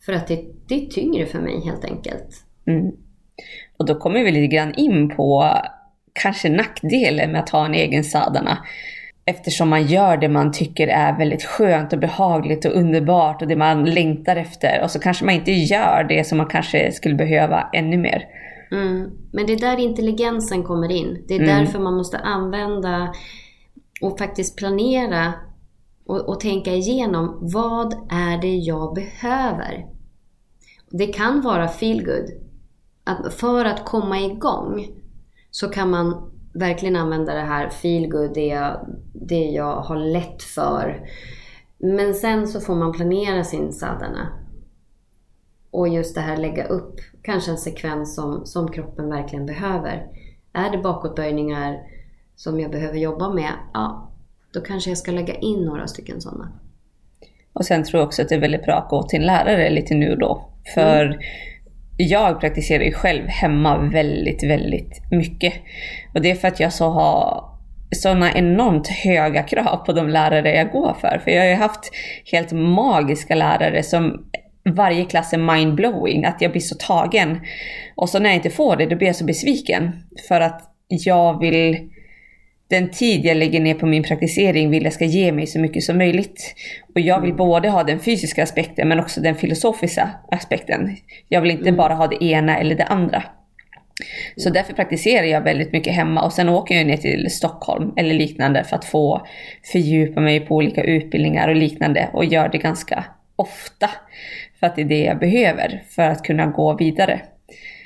För 0.06 0.14
att 0.14 0.28
det, 0.28 0.46
det 0.68 0.86
är 0.86 0.88
tyngre 0.88 1.26
för 1.26 1.40
mig 1.40 1.62
helt 1.66 1.86
enkelt. 1.86 2.44
Mm. 2.68 2.92
Och 3.78 3.86
då 3.86 3.96
kommer 3.96 4.24
vi 4.24 4.32
lite 4.32 4.56
grann 4.56 4.74
in 4.74 5.10
på 5.10 5.52
kanske 6.14 6.50
nackdelen 6.50 7.32
med 7.32 7.42
att 7.42 7.50
ha 7.50 7.66
en 7.66 7.74
egen 7.74 8.04
sadana. 8.04 8.58
Eftersom 9.26 9.70
man 9.70 9.88
gör 9.88 10.18
det 10.18 10.30
man 10.30 10.52
tycker 10.52 10.88
är 10.88 11.18
väldigt 11.18 11.44
skönt 11.44 11.94
och 11.94 12.00
behagligt 12.00 12.66
och 12.66 12.72
underbart 12.76 13.42
och 13.42 13.48
det 13.48 13.56
man 13.56 13.86
längtar 13.86 14.36
efter. 14.36 14.84
Och 14.84 14.92
så 14.92 15.00
kanske 15.00 15.26
man 15.26 15.36
inte 15.36 15.52
gör 15.52 16.06
det 16.10 16.28
som 16.28 16.38
man 16.38 16.48
kanske 16.48 16.92
skulle 16.92 17.16
behöva 17.16 17.70
ännu 17.74 17.98
mer. 17.98 18.24
Mm. 18.72 19.10
Men 19.34 19.46
det 19.46 19.54
är 19.54 19.60
där 19.60 19.80
intelligensen 19.80 20.64
kommer 20.64 20.92
in. 20.92 21.24
Det 21.28 21.36
är 21.36 21.40
Mm. 21.40 21.58
därför 21.58 21.80
man 21.80 21.94
måste 21.94 22.18
använda 22.18 23.14
och 24.02 24.20
faktiskt 24.20 24.58
planera 24.58 25.34
och, 26.06 26.30
och 26.30 26.40
tänka 26.40 26.72
igenom 26.72 27.38
vad 27.42 27.94
är 28.12 28.42
det 28.42 28.56
jag 28.56 28.96
behöver? 28.96 29.86
Det 30.92 31.08
kan 31.08 31.42
vara 31.42 31.68
feelgood. 31.68 32.45
Att 33.06 33.34
för 33.34 33.66
att 33.66 33.86
komma 33.86 34.20
igång 34.20 34.88
så 35.52 35.70
kan 35.70 35.90
man 35.90 36.32
verkligen 36.54 36.96
använda 36.96 37.34
det 37.34 37.42
här 37.42 37.70
feelgood, 37.70 38.34
det 38.34 38.48
jag, 38.48 38.88
det 39.14 39.46
jag 39.46 39.76
har 39.82 39.98
lätt 39.98 40.44
för. 40.44 41.10
Men 41.78 42.14
sen 42.14 42.48
så 42.48 42.62
får 42.62 42.76
man 42.76 42.92
planera 42.92 43.44
sin 43.44 43.74
sadhana. 43.74 44.28
Och 45.72 45.88
just 45.88 46.16
det 46.16 46.22
här 46.22 46.38
lägga 46.38 46.66
upp 46.66 47.00
kanske 47.22 47.52
en 47.52 47.58
sekvens 47.58 48.16
som, 48.16 48.46
som 48.46 48.72
kroppen 48.72 49.10
verkligen 49.10 49.46
behöver. 49.46 50.08
Är 50.54 50.72
det 50.72 50.78
bakåtböjningar 50.78 51.80
som 52.36 52.60
jag 52.60 52.72
behöver 52.72 52.98
jobba 52.98 53.34
med, 53.34 53.52
ja, 53.74 54.12
då 54.54 54.62
kanske 54.62 54.90
jag 54.90 54.98
ska 54.98 55.12
lägga 55.12 55.34
in 55.34 55.66
några 55.66 55.88
stycken 55.88 56.22
sådana. 56.22 56.52
Och 57.54 57.66
sen 57.66 57.84
tror 57.84 58.00
jag 58.00 58.08
också 58.08 58.22
att 58.22 58.30
det 58.30 58.36
är 58.36 58.40
väldigt 58.40 58.64
bra 58.64 58.76
att 58.76 58.90
gå 58.90 59.04
till 59.04 59.20
en 59.20 59.26
lärare 59.26 59.70
lite 59.70 59.94
nu 59.94 60.16
då. 60.16 60.50
För 60.74 61.20
jag 61.98 62.40
praktiserar 62.40 62.84
ju 62.84 62.94
själv 62.94 63.28
hemma 63.28 63.78
väldigt, 63.78 64.44
väldigt 64.44 65.02
mycket. 65.12 65.54
Och 66.14 66.22
det 66.22 66.32
är 66.32 66.36
för 66.36 66.48
att 66.48 66.60
jag 66.60 66.74
så 66.74 66.90
har 66.90 67.44
sådana 67.92 68.34
enormt 68.34 68.88
höga 68.88 69.44
krav 69.44 69.86
på 69.86 69.94
de 69.94 70.10
lärare 70.10 70.56
jag 70.56 70.72
går 70.72 70.96
för. 71.02 71.22
För 71.24 71.32
jag 71.32 71.42
har 71.42 71.50
ju 71.50 71.56
haft 71.56 71.92
helt 72.32 72.52
magiska 72.52 73.36
lärare 73.36 73.84
som 73.84 74.26
varje 74.70 75.06
klass 75.06 75.34
är 75.34 75.38
mindblowing, 75.38 76.26
att 76.26 76.42
jag 76.42 76.52
blir 76.52 76.62
så 76.62 76.76
tagen. 76.76 77.42
Och 77.96 78.10
så 78.10 78.20
när 78.20 78.30
jag 78.30 78.36
inte 78.36 78.50
får 78.50 78.76
det, 78.76 78.86
då 78.86 78.96
blir 78.96 79.08
jag 79.08 79.16
så 79.16 79.26
besviken. 79.26 79.92
För 80.28 80.42
att 80.42 80.62
jag 80.88 81.40
vill 81.40 81.90
den 82.68 82.90
tid 82.90 83.26
jag 83.26 83.38
lägger 83.38 83.60
ner 83.60 83.74
på 83.74 83.86
min 83.86 84.04
praktisering 84.04 84.70
vill 84.70 84.84
jag 84.84 84.94
ska 84.94 85.06
ge 85.06 85.32
mig 85.32 85.48
så 85.48 85.60
mycket 85.60 85.84
som 85.84 85.98
möjligt. 85.98 86.56
Och 86.96 87.02
jag 87.02 87.22
vill 87.22 87.34
både 87.34 87.70
ha 87.70 87.84
den 87.84 88.00
fysiska 88.00 88.44
aspekten 88.44 88.88
men 88.88 89.00
också 89.00 89.22
den 89.22 89.36
filosofiska 89.36 90.10
aspekten. 90.32 90.96
Jag 91.30 91.42
vill 91.42 91.52
inte 91.52 91.72
bara 91.72 91.94
ha 91.94 92.08
det 92.08 92.24
ena 92.24 92.58
eller 92.58 92.76
det 92.76 92.84
andra. 92.84 93.24
Så 94.36 94.50
därför 94.50 94.74
praktiserar 94.74 95.26
jag 95.26 95.42
väldigt 95.42 95.72
mycket 95.72 95.94
hemma 95.94 96.26
och 96.26 96.34
sen 96.34 96.50
åker 96.50 96.76
jag 96.76 96.88
ner 96.88 96.98
till 96.98 97.32
Stockholm 97.32 97.94
eller 97.98 98.14
liknande 98.14 98.64
för 98.64 98.76
att 98.76 98.86
få 98.86 99.28
fördjupa 99.72 100.22
mig 100.22 100.40
på 100.40 100.56
olika 100.56 100.84
utbildningar 100.84 101.48
och 101.48 101.56
liknande 101.56 102.10
och 102.14 102.26
gör 102.26 102.50
det 102.50 102.58
ganska 102.58 103.06
ofta. 103.36 103.90
För 104.60 104.68
att 104.68 104.76
det 104.76 104.82
är 104.82 104.86
det 104.86 105.04
jag 105.04 105.20
behöver 105.20 105.84
för 105.90 106.04
att 106.04 106.24
kunna 106.24 106.46
gå 106.46 106.76
vidare. 106.78 107.22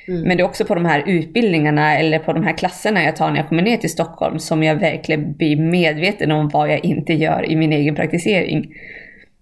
Men 0.09 0.37
det 0.37 0.43
är 0.43 0.45
också 0.45 0.65
på 0.65 0.75
de 0.75 0.85
här 0.85 1.03
utbildningarna 1.07 1.97
eller 1.97 2.19
på 2.19 2.33
de 2.33 2.43
här 2.43 2.57
klasserna 2.57 3.03
jag 3.03 3.15
tar 3.15 3.29
när 3.29 3.37
jag 3.37 3.49
kommer 3.49 3.61
ner 3.61 3.77
till 3.77 3.89
Stockholm 3.89 4.39
som 4.39 4.63
jag 4.63 4.75
verkligen 4.75 5.33
blir 5.33 5.55
medveten 5.55 6.31
om 6.31 6.49
vad 6.49 6.71
jag 6.71 6.85
inte 6.85 7.13
gör 7.13 7.51
i 7.51 7.55
min 7.55 7.73
egen 7.73 7.95
praktisering. 7.95 8.73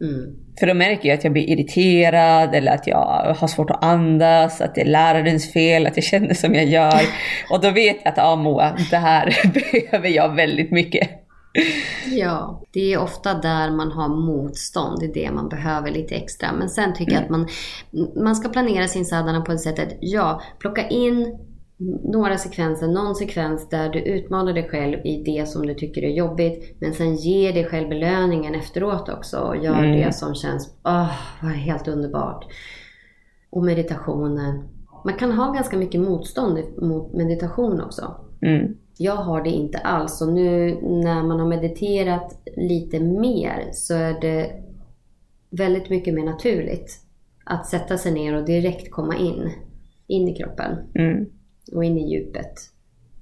Mm. 0.02 0.36
För 0.60 0.68
då 0.68 0.74
märker 0.74 1.10
jag 1.10 1.18
att 1.18 1.24
jag 1.24 1.34
blir 1.34 1.50
irriterad 1.50 2.56
eller 2.56 2.72
att 2.72 2.88
jag 2.88 3.36
har 3.38 3.48
svårt 3.48 3.70
att 3.70 3.84
andas, 3.84 4.62
att 4.62 4.76
det 4.76 4.82
är 4.82 4.86
lärarens 4.86 5.54
fel, 5.54 5.88
att 5.88 5.98
jag 5.98 6.04
känner 6.04 6.34
som 6.34 6.56
jag 6.56 6.66
gör. 6.66 7.02
Och 7.52 7.62
då 7.62 7.72
vet 7.72 7.98
jag 8.04 8.12
att 8.12 8.18
ja 8.18 8.36
Moa, 8.36 8.78
det 8.92 8.98
här 8.98 9.36
behöver 9.54 10.10
jag 10.10 10.36
väldigt 10.36 10.72
mycket. 10.72 11.10
Ja, 12.12 12.62
det 12.72 12.94
är 12.94 12.98
ofta 13.02 13.34
där 13.34 13.72
man 13.72 13.92
har 13.92 14.10
motstånd. 14.10 15.00
Det 15.00 15.06
är 15.06 15.14
det 15.14 15.32
man 15.32 15.50
behöver 15.50 15.92
lite 15.92 16.16
extra. 16.16 16.54
Men 16.54 16.70
sen 16.70 16.94
tycker 16.94 17.14
jag 17.14 17.24
att 17.24 17.30
man, 17.30 17.48
man 18.24 18.36
ska 18.36 18.50
planera 18.50 18.88
sin 18.88 19.06
sadhana 19.06 19.42
på 19.42 19.52
det 19.52 19.58
sättet. 19.58 19.98
Ja, 20.02 20.42
plocka 20.60 20.88
in 20.88 21.38
några 22.04 22.38
sekvenser, 22.38 22.88
någon 22.88 23.16
sekvens 23.16 23.70
där 23.70 23.90
du 23.90 24.00
utmanar 24.00 24.54
dig 24.54 24.70
själv 24.70 25.06
i 25.06 25.24
det 25.24 25.48
som 25.48 25.68
du 25.68 25.74
tycker 25.74 26.04
är 26.04 26.10
jobbigt. 26.10 26.78
Men 26.82 26.94
sen 26.94 27.16
ger 27.16 27.54
dig 27.54 27.66
själv 27.66 27.90
belöningen 27.90 28.56
efteråt 28.56 29.10
också 29.10 29.38
och 29.38 29.58
gör 29.58 29.84
Mm. 29.84 29.92
det 29.98 30.14
som 30.14 30.36
känns, 30.36 30.70
vad 31.42 31.52
helt 31.52 31.88
underbart. 31.88 32.46
Och 33.50 33.64
meditationen. 33.66 34.64
Man 35.06 35.14
kan 35.14 35.32
ha 35.32 35.52
ganska 35.52 35.78
mycket 35.78 36.02
motstånd 36.02 36.60
mot 36.82 37.14
meditation 37.14 37.82
också. 37.82 38.16
Mm. 38.42 38.74
Jag 39.00 39.16
har 39.16 39.44
det 39.44 39.50
inte 39.50 39.78
alls. 39.78 40.22
Och 40.22 40.34
nu 40.34 40.78
när 40.82 41.24
man 41.24 41.40
har 41.40 41.48
mediterat 41.48 42.42
lite 42.58 43.00
mer 43.00 43.70
så 43.74 43.94
är 43.94 44.22
det 44.22 44.64
väldigt 45.50 45.90
mycket 45.90 46.14
mer 46.14 46.26
naturligt 46.26 47.00
att 47.44 47.68
sätta 47.68 47.98
sig 47.98 48.12
ner 48.14 48.36
och 48.36 48.46
direkt 48.46 48.92
komma 48.92 49.18
in. 49.18 49.52
In 50.08 50.28
i 50.28 50.36
kroppen 50.36 50.78
Mm. 50.96 51.26
och 51.74 51.84
in 51.84 51.98
i 51.98 52.12
djupet. 52.12 52.54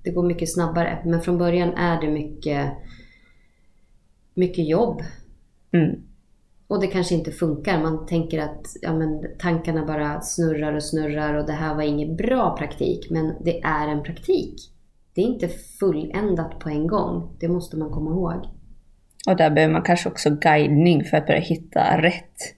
Det 0.03 0.11
går 0.11 0.23
mycket 0.23 0.53
snabbare. 0.53 0.97
Men 1.05 1.21
från 1.21 1.38
början 1.38 1.73
är 1.73 2.01
det 2.01 2.07
mycket, 2.07 2.71
mycket 4.33 4.67
jobb. 4.67 5.01
Mm. 5.71 6.01
Och 6.67 6.81
det 6.81 6.88
kanske 6.88 7.15
inte 7.15 7.31
funkar. 7.31 7.81
Man 7.81 8.05
tänker 8.05 8.39
att 8.39 8.67
ja, 8.81 8.93
men, 8.93 9.25
tankarna 9.39 9.85
bara 9.85 10.21
snurrar 10.21 10.73
och 10.73 10.83
snurrar 10.83 11.33
och 11.33 11.45
det 11.45 11.53
här 11.53 11.75
var 11.75 11.81
ingen 11.83 12.15
bra 12.15 12.57
praktik. 12.57 13.09
Men 13.09 13.33
det 13.43 13.61
är 13.61 13.88
en 13.88 14.03
praktik. 14.03 14.71
Det 15.15 15.21
är 15.21 15.25
inte 15.25 15.47
fulländat 15.80 16.60
på 16.60 16.69
en 16.69 16.88
gång. 16.88 17.38
Det 17.39 17.47
måste 17.47 17.78
man 17.78 17.89
komma 17.89 18.12
ihåg. 18.12 18.45
Och 19.28 19.36
där 19.36 19.49
behöver 19.49 19.73
man 19.73 19.82
kanske 19.82 20.10
också 20.10 20.30
guidning 20.30 21.04
för 21.04 21.17
att 21.17 21.28
börja 21.28 21.39
hitta 21.39 22.01
rätt. 22.01 22.56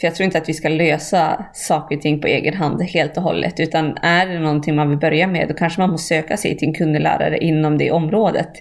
För 0.00 0.06
jag 0.06 0.14
tror 0.14 0.24
inte 0.24 0.38
att 0.38 0.48
vi 0.48 0.54
ska 0.54 0.68
lösa 0.68 1.44
saker 1.52 1.96
och 1.96 2.02
ting 2.02 2.20
på 2.20 2.26
egen 2.26 2.54
hand 2.54 2.82
helt 2.82 3.16
och 3.16 3.22
hållet. 3.22 3.60
Utan 3.60 3.96
är 3.96 4.26
det 4.26 4.40
någonting 4.40 4.76
man 4.76 4.90
vill 4.90 4.98
börja 4.98 5.26
med, 5.26 5.48
då 5.48 5.54
kanske 5.54 5.80
man 5.80 5.90
måste 5.90 6.14
söka 6.14 6.36
sig 6.36 6.56
till 6.56 6.68
en 6.68 6.74
kunnig 6.74 7.00
lärare 7.00 7.38
inom 7.38 7.78
det 7.78 7.90
området. 7.90 8.52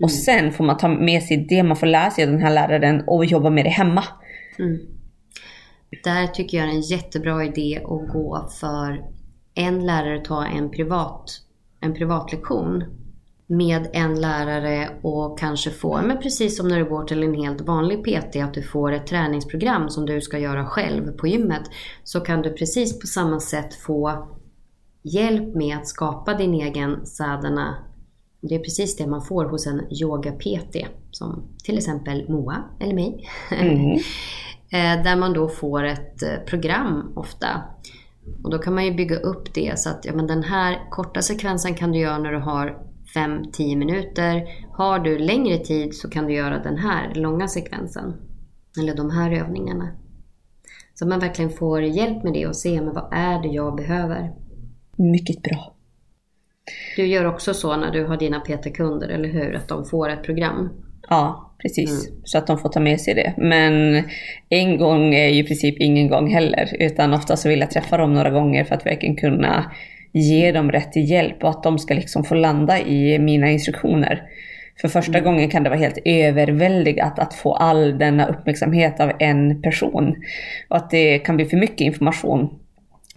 Och 0.00 0.10
sen 0.10 0.52
får 0.52 0.64
man 0.64 0.76
ta 0.76 0.88
med 0.88 1.22
sig 1.22 1.36
det 1.36 1.62
man 1.62 1.76
får 1.76 1.86
lära 1.86 2.10
sig 2.10 2.24
av 2.24 2.30
den 2.30 2.42
här 2.42 2.54
läraren 2.54 3.02
och 3.06 3.24
jobba 3.24 3.50
med 3.50 3.64
det 3.64 3.70
hemma. 3.70 4.04
Mm. 4.58 4.78
Där 6.04 6.26
tycker 6.26 6.58
jag 6.58 6.66
det 6.66 6.72
är 6.72 6.74
en 6.74 6.80
jättebra 6.80 7.44
idé 7.44 7.80
att 7.84 8.12
gå 8.12 8.48
för 8.60 9.02
en 9.54 9.86
lärare 9.86 10.20
ta 10.20 10.46
en 10.46 10.70
privat, 10.70 11.45
en 11.80 11.94
privatlektion 11.94 12.84
med 13.46 13.88
en 13.92 14.20
lärare 14.20 14.90
och 15.02 15.38
kanske 15.38 15.70
få, 15.70 16.02
men 16.02 16.18
precis 16.18 16.56
som 16.56 16.68
när 16.68 16.78
du 16.78 16.84
går 16.84 17.04
till 17.04 17.22
en 17.22 17.34
helt 17.34 17.60
vanlig 17.60 18.04
PT, 18.04 18.36
att 18.36 18.54
du 18.54 18.62
får 18.62 18.92
ett 18.92 19.06
träningsprogram 19.06 19.88
som 19.88 20.06
du 20.06 20.20
ska 20.20 20.38
göra 20.38 20.66
själv 20.66 21.12
på 21.12 21.26
gymmet. 21.26 21.62
Så 22.04 22.20
kan 22.20 22.42
du 22.42 22.52
precis 22.52 23.00
på 23.00 23.06
samma 23.06 23.40
sätt 23.40 23.74
få 23.74 24.28
hjälp 25.02 25.54
med 25.54 25.76
att 25.76 25.88
skapa 25.88 26.34
din 26.34 26.54
egen 26.54 27.06
sadhana. 27.06 27.76
Det 28.40 28.54
är 28.54 28.58
precis 28.58 28.96
det 28.96 29.06
man 29.06 29.22
får 29.22 29.44
hos 29.44 29.66
en 29.66 29.80
yoga-PT, 30.02 30.76
som 31.10 31.42
till 31.64 31.78
exempel 31.78 32.28
Moa 32.28 32.62
eller 32.80 32.94
mig. 32.94 33.28
Mm. 33.50 33.98
Eh, 34.70 35.02
Där 35.02 35.16
man 35.16 35.32
då 35.32 35.48
får 35.48 35.84
ett 35.84 36.22
eh, 36.22 36.44
program 36.46 37.12
ofta. 37.16 37.46
Och 38.44 38.50
då 38.50 38.58
kan 38.58 38.74
man 38.74 38.84
ju 38.84 38.94
bygga 38.94 39.16
upp 39.16 39.54
det 39.54 39.78
så 39.78 39.90
att 39.90 40.04
ja, 40.04 40.12
men 40.14 40.26
den 40.26 40.42
här 40.42 40.90
korta 40.90 41.22
sekvensen 41.22 41.74
kan 41.74 41.92
du 41.92 41.98
göra 41.98 42.18
när 42.18 42.32
du 42.32 42.38
har 42.38 42.78
5-10 43.14 43.76
minuter. 43.76 44.42
Har 44.72 44.98
du 44.98 45.18
längre 45.18 45.58
tid 45.58 45.94
så 45.94 46.10
kan 46.10 46.26
du 46.26 46.34
göra 46.34 46.58
den 46.58 46.78
här 46.78 47.14
långa 47.14 47.48
sekvensen. 47.48 48.14
Eller 48.78 48.94
de 48.94 49.10
här 49.10 49.32
övningarna. 49.32 49.88
Så 50.94 51.06
man 51.06 51.20
verkligen 51.20 51.50
får 51.50 51.82
hjälp 51.82 52.24
med 52.24 52.32
det 52.32 52.46
och 52.46 52.56
se 52.56 52.80
men 52.80 52.94
vad 52.94 53.08
är 53.12 53.42
det 53.42 53.48
jag 53.48 53.76
behöver. 53.76 54.32
Mycket 54.96 55.42
bra. 55.42 55.74
Du 56.96 57.06
gör 57.06 57.24
också 57.24 57.54
så 57.54 57.76
när 57.76 57.90
du 57.90 58.04
har 58.04 58.16
dina 58.16 58.40
PT-kunder, 58.40 59.08
eller 59.08 59.28
hur? 59.28 59.54
Att 59.54 59.68
de 59.68 59.84
får 59.84 60.08
ett 60.08 60.22
program. 60.22 60.68
Ja, 61.08 61.52
precis. 61.62 62.10
Så 62.24 62.38
att 62.38 62.46
de 62.46 62.58
får 62.58 62.68
ta 62.68 62.80
med 62.80 63.00
sig 63.00 63.14
det. 63.14 63.34
Men 63.36 64.02
en 64.48 64.78
gång 64.78 65.14
är 65.14 65.28
ju 65.28 65.40
i 65.40 65.44
princip 65.44 65.76
ingen 65.78 66.08
gång 66.08 66.30
heller. 66.30 66.76
Utan 66.78 67.14
ofta 67.14 67.36
så 67.36 67.48
vill 67.48 67.60
jag 67.60 67.70
träffa 67.70 67.96
dem 67.96 68.14
några 68.14 68.30
gånger 68.30 68.64
för 68.64 68.74
att 68.74 68.86
verkligen 68.86 69.16
kunna 69.16 69.72
ge 70.12 70.52
dem 70.52 70.72
rätt 70.72 70.96
hjälp 70.96 71.44
och 71.44 71.50
att 71.50 71.62
de 71.62 71.78
ska 71.78 71.94
liksom 71.94 72.24
få 72.24 72.34
landa 72.34 72.80
i 72.80 73.18
mina 73.18 73.50
instruktioner. 73.50 74.22
För 74.80 74.88
första 74.88 75.20
gången 75.20 75.50
kan 75.50 75.62
det 75.62 75.70
vara 75.70 75.78
helt 75.78 75.98
överväldigat 76.04 77.18
att 77.18 77.34
få 77.34 77.54
all 77.54 77.98
denna 77.98 78.26
uppmärksamhet 78.26 79.00
av 79.00 79.12
en 79.18 79.62
person. 79.62 80.16
Och 80.68 80.76
att 80.76 80.90
det 80.90 81.18
kan 81.18 81.36
bli 81.36 81.44
för 81.44 81.56
mycket 81.56 81.80
information. 81.80 82.58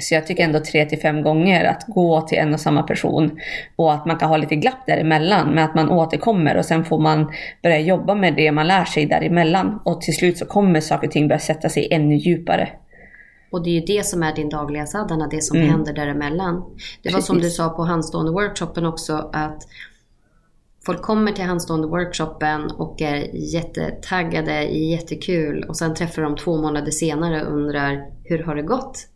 Så 0.01 0.15
jag 0.15 0.27
tycker 0.27 0.43
ändå 0.43 0.59
tre 0.59 0.85
till 0.85 0.99
fem 0.99 1.21
gånger 1.21 1.65
att 1.65 1.83
gå 1.87 2.21
till 2.21 2.37
en 2.37 2.53
och 2.53 2.59
samma 2.59 2.83
person 2.83 3.39
och 3.75 3.93
att 3.93 4.05
man 4.05 4.17
kan 4.17 4.29
ha 4.29 4.37
lite 4.37 4.55
glapp 4.55 4.85
däremellan 4.85 5.49
med 5.55 5.65
att 5.65 5.75
man 5.75 5.89
återkommer 5.89 6.57
och 6.57 6.65
sen 6.65 6.85
får 6.85 6.99
man 6.99 7.31
börja 7.63 7.79
jobba 7.79 8.15
med 8.15 8.35
det 8.35 8.51
man 8.51 8.67
lär 8.67 8.85
sig 8.85 9.05
däremellan 9.05 9.79
och 9.85 10.01
till 10.01 10.15
slut 10.15 10.37
så 10.37 10.45
kommer 10.45 10.81
saker 10.81 11.07
och 11.07 11.13
ting 11.13 11.27
börja 11.27 11.39
sätta 11.39 11.69
sig 11.69 11.87
ännu 11.91 12.15
djupare. 12.15 12.69
Och 13.51 13.63
det 13.63 13.69
är 13.69 13.73
ju 13.73 13.81
det 13.97 14.05
som 14.05 14.23
är 14.23 14.35
din 14.35 14.49
dagliga 14.49 14.85
sadhana, 14.85 15.27
det 15.27 15.43
som 15.43 15.57
Mm. 15.57 15.69
händer 15.69 15.93
däremellan. 15.93 16.63
Det 17.03 17.13
var 17.13 17.21
som 17.21 17.35
du 17.35 17.41
Precis. 17.41 17.57
sa 17.57 17.69
på 17.69 17.83
handstående 17.83 18.31
workshopen 18.31 18.85
också 18.85 19.29
att 19.33 19.63
folk 20.85 21.01
kommer 21.01 21.31
till 21.31 21.43
handstående 21.43 21.87
workshopen 21.87 22.71
och 22.71 23.01
är 23.01 23.35
jättetaggade, 23.53 24.63
jättekul 24.63 25.63
och 25.63 25.77
sen 25.77 25.93
träffar 25.95 26.21
de 26.21 26.35
två 26.35 26.57
månader 26.61 26.91
senare 26.91 27.45
och 27.45 27.53
undrar 27.53 28.05
hur 28.23 28.43
har 28.43 28.55
det 28.55 28.61
gått? 28.61 29.07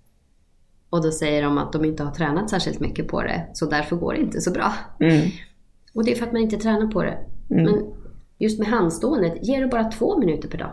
Och 0.94 1.04
då 1.04 1.12
säger 1.12 1.44
de 1.44 1.58
att 1.58 1.74
de 1.74 1.86
inte 1.86 2.04
har 2.04 2.12
tränat 2.12 2.50
särskilt 2.50 2.80
mycket 2.80 3.08
på 3.08 3.22
det, 3.22 3.48
så 3.54 3.66
därför 3.66 3.96
går 3.96 4.14
det 4.14 4.20
inte 4.20 4.42
så 4.42 4.52
bra. 4.52 4.74
Mm. 5.00 5.30
Och 5.94 6.06
det 6.06 6.12
är 6.12 6.16
för 6.16 6.26
att 6.26 6.32
man 6.32 6.42
inte 6.42 6.58
tränar 6.58 6.88
på 6.88 7.04
det. 7.04 7.18
Mm. 7.50 7.64
Men 7.64 7.94
just 8.38 8.60
med 8.60 8.68
handståendet, 8.68 9.48
ger 9.48 9.62
du 9.62 9.68
bara 9.68 9.84
två 9.84 10.18
minuter 10.18 10.50
per 10.50 10.58
dag. 10.58 10.72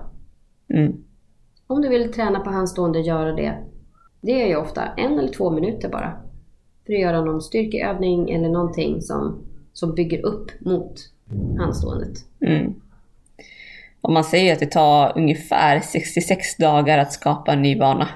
Mm. 0.69 1.05
Om 1.67 1.83
du 1.83 1.89
vill 1.89 2.13
träna 2.13 2.41
på 2.41 2.51
handstående, 2.51 3.01
göra 3.01 3.33
det. 3.33 3.59
Det 4.21 4.33
gör 4.33 4.47
jag 4.47 4.63
ofta, 4.63 4.87
en 4.97 5.19
eller 5.19 5.33
två 5.33 5.51
minuter 5.51 5.89
bara. 5.89 6.21
För 6.87 6.93
att 6.93 7.01
göra 7.01 7.25
någon 7.25 7.43
styrkeövning 7.43 8.31
eller 8.31 8.49
någonting 8.49 9.03
som, 9.03 9.39
som 9.73 9.95
bygger 9.95 10.27
upp 10.27 10.51
mot 10.61 10.95
handståendet. 11.59 12.19
Mm. 12.41 12.75
Och 14.01 14.13
man 14.13 14.25
säger 14.25 14.53
att 14.53 14.61
det 14.61 14.71
tar 14.71 15.19
ungefär 15.19 15.81
66 15.81 16.57
dagar 16.57 16.99
att 16.99 17.13
skapa 17.13 17.53
en 17.53 17.63
ny 17.63 17.79
vana. 17.79 18.09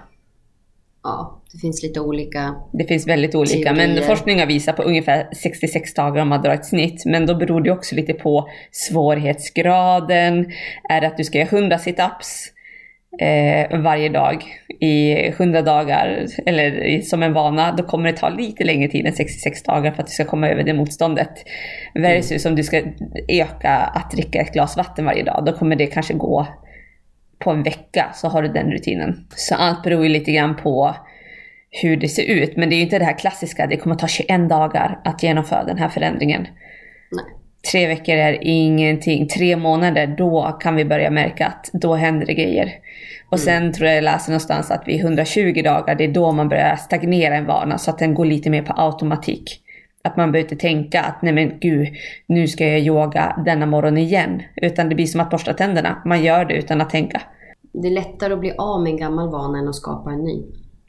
Ja, 1.02 1.40
det 1.54 1.60
finns 1.60 1.82
lite 1.82 2.00
olika. 2.00 2.54
Det 2.72 2.84
finns 2.84 3.06
väldigt 3.06 3.34
olika, 3.34 3.72
men 3.72 3.90
Teorier. 3.90 4.02
forskning 4.02 4.38
har 4.38 4.46
visat 4.46 4.76
på 4.76 4.82
ungefär 4.82 5.28
66 5.32 5.94
dagar 5.94 6.22
om 6.22 6.28
man 6.28 6.42
drar 6.42 6.54
ett 6.54 6.66
snitt. 6.66 7.02
Men 7.06 7.26
då 7.26 7.34
beror 7.34 7.60
det 7.60 7.70
också 7.70 7.94
lite 7.94 8.12
på 8.12 8.48
svårighetsgraden. 8.70 10.52
Är 10.88 11.00
det 11.00 11.06
att 11.06 11.16
du 11.16 11.24
ska 11.24 11.38
göra 11.38 11.48
100 11.48 11.78
situps 11.78 12.52
eh, 13.20 13.80
varje 13.80 14.08
dag 14.08 14.44
i 14.80 15.12
100 15.28 15.62
dagar, 15.62 16.26
eller 16.46 17.00
som 17.00 17.22
en 17.22 17.32
vana, 17.32 17.72
då 17.72 17.82
kommer 17.82 18.12
det 18.12 18.18
ta 18.18 18.28
lite 18.28 18.64
längre 18.64 18.88
tid 18.88 19.06
än 19.06 19.12
66 19.12 19.62
dagar 19.62 19.92
för 19.92 20.02
att 20.02 20.06
du 20.06 20.12
ska 20.12 20.24
komma 20.24 20.48
över 20.48 20.62
det 20.62 20.74
motståndet. 20.74 21.32
Versus 21.94 22.46
om 22.46 22.56
du 22.56 22.62
ska 22.62 22.82
öka 23.28 23.70
att 23.70 24.10
dricka 24.10 24.40
ett 24.40 24.52
glas 24.52 24.76
vatten 24.76 25.04
varje 25.04 25.22
dag, 25.22 25.42
då 25.46 25.52
kommer 25.52 25.76
det 25.76 25.86
kanske 25.86 26.14
gå 26.14 26.46
på 27.38 27.50
en 27.50 27.62
vecka 27.62 28.10
så 28.14 28.28
har 28.28 28.42
du 28.42 28.48
den 28.48 28.70
rutinen. 28.70 29.26
Så 29.36 29.54
allt 29.54 29.82
beror 29.82 30.02
ju 30.02 30.08
lite 30.08 30.32
grann 30.32 30.56
på 30.56 30.94
hur 31.82 31.96
det 31.96 32.08
ser 32.08 32.22
ut. 32.22 32.56
Men 32.56 32.68
det 32.68 32.74
är 32.74 32.76
ju 32.76 32.82
inte 32.82 32.98
det 32.98 33.04
här 33.04 33.18
klassiska, 33.18 33.66
det 33.66 33.76
kommer 33.76 33.96
ta 33.96 34.08
21 34.08 34.48
dagar 34.48 35.00
att 35.04 35.22
genomföra 35.22 35.64
den 35.64 35.78
här 35.78 35.88
förändringen. 35.88 36.42
Nej. 37.10 37.24
Tre 37.72 37.86
veckor 37.86 38.14
är 38.14 38.38
ingenting. 38.42 39.28
Tre 39.28 39.56
månader, 39.56 40.06
då 40.06 40.58
kan 40.60 40.76
vi 40.76 40.84
börja 40.84 41.10
märka 41.10 41.46
att 41.46 41.70
då 41.72 41.94
händer 41.94 42.26
det 42.26 42.34
grejer. 42.34 42.72
Och 43.28 43.40
sen 43.40 43.72
tror 43.72 43.88
jag 43.88 43.96
jag 43.96 44.04
läste 44.04 44.30
någonstans 44.30 44.70
att 44.70 44.88
vid 44.88 45.00
120 45.00 45.62
dagar, 45.64 45.94
det 45.94 46.04
är 46.04 46.12
då 46.12 46.32
man 46.32 46.48
börjar 46.48 46.76
stagnera 46.76 47.34
en 47.34 47.46
vana 47.46 47.78
så 47.78 47.90
att 47.90 47.98
den 47.98 48.14
går 48.14 48.24
lite 48.24 48.50
mer 48.50 48.62
på 48.62 48.72
automatik. 48.76 49.60
Att 50.02 50.16
man 50.16 50.32
behöver 50.32 50.50
inte 50.50 50.62
tänka 50.62 51.02
att 51.02 51.22
nej 51.22 51.32
men 51.32 51.58
gud, 51.60 51.88
nu 52.26 52.48
ska 52.48 52.66
jag 52.66 52.80
yoga 52.80 53.42
denna 53.44 53.66
morgon 53.66 53.98
igen. 53.98 54.42
Utan 54.56 54.88
det 54.88 54.94
blir 54.94 55.06
som 55.06 55.20
att 55.20 55.30
borsta 55.30 55.52
tänderna. 55.52 56.02
Man 56.04 56.22
gör 56.22 56.44
det 56.44 56.54
utan 56.54 56.80
att 56.80 56.90
tänka. 56.90 57.22
Det 57.72 57.88
är 57.88 57.92
lättare 57.92 58.32
att 58.32 58.40
bli 58.40 58.52
av 58.58 58.82
med 58.82 58.90
en 58.90 58.96
gammal 58.96 59.30
vana 59.30 59.58
än 59.58 59.68
att 59.68 59.74
skapa 59.74 60.10
en 60.10 60.24
ny. 60.24 60.42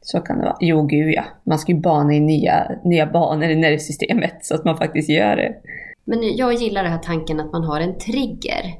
Så 0.05 0.19
kan 0.19 0.37
det 0.37 0.43
vara. 0.45 0.57
Jo, 0.59 0.81
gud 0.85 1.13
ja. 1.13 1.23
Man 1.43 1.59
ska 1.59 1.71
ju 1.71 1.79
bana 1.79 2.13
i 2.13 2.19
nya, 2.19 2.71
nya 2.83 3.05
banor 3.05 3.49
i 3.49 3.55
nervsystemet 3.55 4.45
så 4.45 4.55
att 4.55 4.65
man 4.65 4.77
faktiskt 4.77 5.09
gör 5.09 5.35
det. 5.35 5.55
Men 6.05 6.37
jag 6.37 6.53
gillar 6.53 6.83
den 6.83 6.91
här 6.91 6.99
tanken 6.99 7.39
att 7.39 7.51
man 7.51 7.63
har 7.63 7.79
en 7.81 7.97
trigger. 7.97 8.73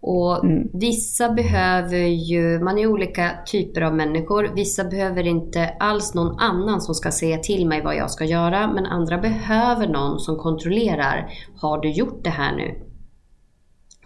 Och 0.00 0.44
Mm. 0.44 0.68
vissa 0.72 1.32
behöver 1.32 1.98
ju, 2.06 2.58
man 2.60 2.78
är 2.78 2.86
olika 2.86 3.30
typer 3.46 3.80
av 3.80 3.94
människor. 3.94 4.50
Vissa 4.54 4.84
behöver 4.84 5.26
inte 5.26 5.68
alls 5.80 6.14
någon 6.14 6.38
annan 6.38 6.80
som 6.80 6.94
ska 6.94 7.10
säga 7.10 7.38
till 7.38 7.66
mig 7.66 7.82
vad 7.82 7.96
jag 7.96 8.10
ska 8.10 8.24
göra. 8.24 8.72
Men 8.72 8.86
andra 8.86 9.18
behöver 9.18 9.88
någon 9.88 10.20
som 10.20 10.36
kontrollerar. 10.36 11.30
Har 11.56 11.78
du 11.80 11.90
gjort 11.90 12.24
det 12.24 12.30
här 12.30 12.56
nu? 12.56 12.74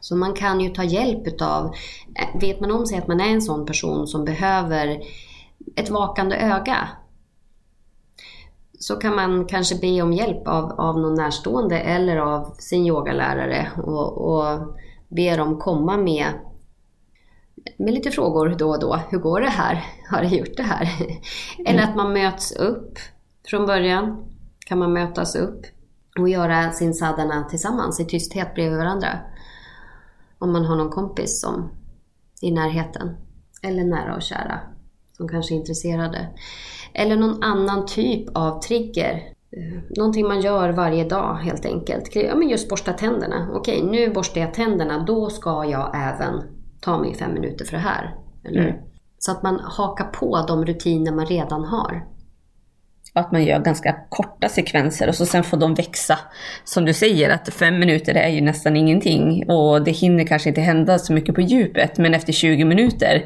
Så 0.00 0.16
man 0.16 0.32
kan 0.34 0.60
ju 0.60 0.68
ta 0.68 0.84
hjälp 0.84 1.26
utav, 1.26 1.64
eh, 1.64 2.40
vet 2.40 2.60
man 2.60 2.70
om 2.70 2.86
sig 2.86 2.98
att 2.98 3.08
man 3.08 3.20
är 3.20 3.30
en 3.32 3.42
sån 3.42 3.66
person 3.66 4.06
som 4.06 4.24
behöver 4.24 4.98
ett 5.76 5.90
vakande 5.90 6.36
öga. 6.36 6.88
så 8.78 8.96
kan 8.96 9.16
man 9.16 9.46
kanske 9.46 9.74
be 9.74 10.02
om 10.02 10.12
hjälp 10.12 10.48
av, 10.48 10.72
av 10.72 10.98
någon 10.98 11.14
närstående 11.14 11.78
eller 11.78 12.16
av 12.16 12.54
sin 12.58 12.86
yogalärare 12.86 13.70
och, 13.76 14.18
och 14.18 14.76
be 15.08 15.36
dem 15.36 15.58
komma 15.58 15.96
med, 15.96 16.26
med 17.78 17.94
lite 17.94 18.10
frågor 18.10 18.54
då 18.58 18.70
och 18.70 18.80
då. 18.80 19.00
Hur 19.10 19.18
går 19.18 19.40
det 19.40 19.48
här? 19.48 19.84
Har 20.10 20.22
du 20.22 20.28
gjort 20.28 20.56
det 20.56 20.62
här? 20.62 20.88
Eller 21.66 21.82
att 21.82 21.96
man 21.96 22.12
möts 22.12 22.52
upp 22.52 22.98
från 23.50 23.66
början. 23.66 24.24
Kan 24.66 24.78
man 24.78 24.92
mötas 24.92 25.36
upp 25.36 25.66
och 26.18 26.28
göra 26.28 26.72
sin 26.72 26.94
sadhana 26.94 27.44
tillsammans 27.44 28.00
i 28.00 28.04
tysthet 28.04 28.54
bredvid 28.54 28.78
varandra. 28.78 29.18
Om 30.38 30.52
man 30.52 30.64
har 30.64 30.76
någon 30.76 30.90
kompis 30.90 31.40
som 31.40 31.70
i 32.42 32.50
närheten. 32.50 33.16
Eller 33.62 33.84
nära 33.84 34.14
och 34.14 34.22
kära 34.22 34.60
som 35.20 35.28
kanske 35.28 35.54
är 35.54 35.56
intresserade. 35.56 36.28
Eller 36.92 37.16
någon 37.16 37.42
annan 37.42 37.86
typ 37.86 38.36
av 38.36 38.60
trigger. 38.60 39.12
Eh, 39.56 39.82
någonting 39.96 40.28
man 40.28 40.40
gör 40.40 40.68
varje 40.68 41.04
dag 41.04 41.34
helt 41.34 41.66
enkelt. 41.66 42.16
Ja, 42.16 42.34
men 42.34 42.48
just 42.48 42.68
borsta 42.68 42.92
tänderna. 42.92 43.48
Okej, 43.54 43.82
nu 43.82 44.10
borstar 44.10 44.40
jag 44.40 44.54
tänderna. 44.54 45.04
Då 45.06 45.30
ska 45.30 45.64
jag 45.64 45.90
även 45.94 46.42
ta 46.80 46.98
mig 46.98 47.14
fem 47.14 47.34
minuter 47.34 47.64
för 47.64 47.72
det 47.72 47.82
här. 47.82 48.14
Eller? 48.44 48.68
Mm. 48.68 48.80
Så 49.18 49.32
att 49.32 49.42
man 49.42 49.60
hakar 49.62 50.04
på 50.04 50.44
de 50.48 50.64
rutiner 50.64 51.12
man 51.12 51.26
redan 51.26 51.64
har 51.64 52.06
att 53.20 53.32
man 53.32 53.44
gör 53.44 53.58
ganska 53.58 53.96
korta 54.08 54.48
sekvenser 54.48 55.08
och 55.08 55.14
så 55.14 55.26
sen 55.26 55.44
får 55.44 55.56
de 55.56 55.74
växa. 55.74 56.18
Som 56.64 56.84
du 56.84 56.92
säger, 56.92 57.30
att 57.30 57.54
fem 57.54 57.78
minuter 57.78 58.14
är 58.14 58.28
ju 58.28 58.40
nästan 58.40 58.76
ingenting 58.76 59.50
och 59.50 59.84
det 59.84 59.90
hinner 59.90 60.24
kanske 60.24 60.48
inte 60.48 60.60
hända 60.60 60.98
så 60.98 61.12
mycket 61.12 61.34
på 61.34 61.40
djupet, 61.40 61.98
men 61.98 62.14
efter 62.14 62.32
20 62.32 62.64
minuter 62.64 63.24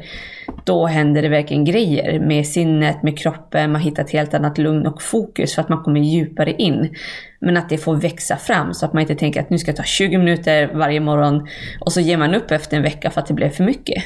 då 0.63 0.85
händer 0.85 1.21
det 1.21 1.29
verkligen 1.29 1.65
grejer 1.65 2.19
med 2.19 2.47
sinnet, 2.47 3.03
med 3.03 3.19
kroppen, 3.19 3.71
man 3.71 3.81
hittar 3.81 4.03
ett 4.03 4.11
helt 4.11 4.33
annat 4.33 4.57
lugn 4.57 4.87
och 4.87 5.01
fokus 5.01 5.55
för 5.55 5.61
att 5.61 5.69
man 5.69 5.83
kommer 5.83 5.99
djupare 5.99 6.53
in. 6.53 6.95
Men 7.39 7.57
att 7.57 7.69
det 7.69 7.77
får 7.77 7.95
växa 7.95 8.37
fram 8.37 8.73
så 8.73 8.85
att 8.85 8.93
man 8.93 9.01
inte 9.01 9.15
tänker 9.15 9.39
att 9.41 9.49
nu 9.49 9.57
ska 9.57 9.69
jag 9.69 9.75
ta 9.75 9.83
20 9.83 10.17
minuter 10.17 10.71
varje 10.73 10.99
morgon 10.99 11.47
och 11.79 11.91
så 11.91 11.99
ger 11.99 12.17
man 12.17 12.35
upp 12.35 12.51
efter 12.51 12.77
en 12.77 12.83
vecka 12.83 13.11
för 13.11 13.21
att 13.21 13.27
det 13.27 13.33
blev 13.33 13.49
för 13.49 13.63
mycket. 13.63 14.03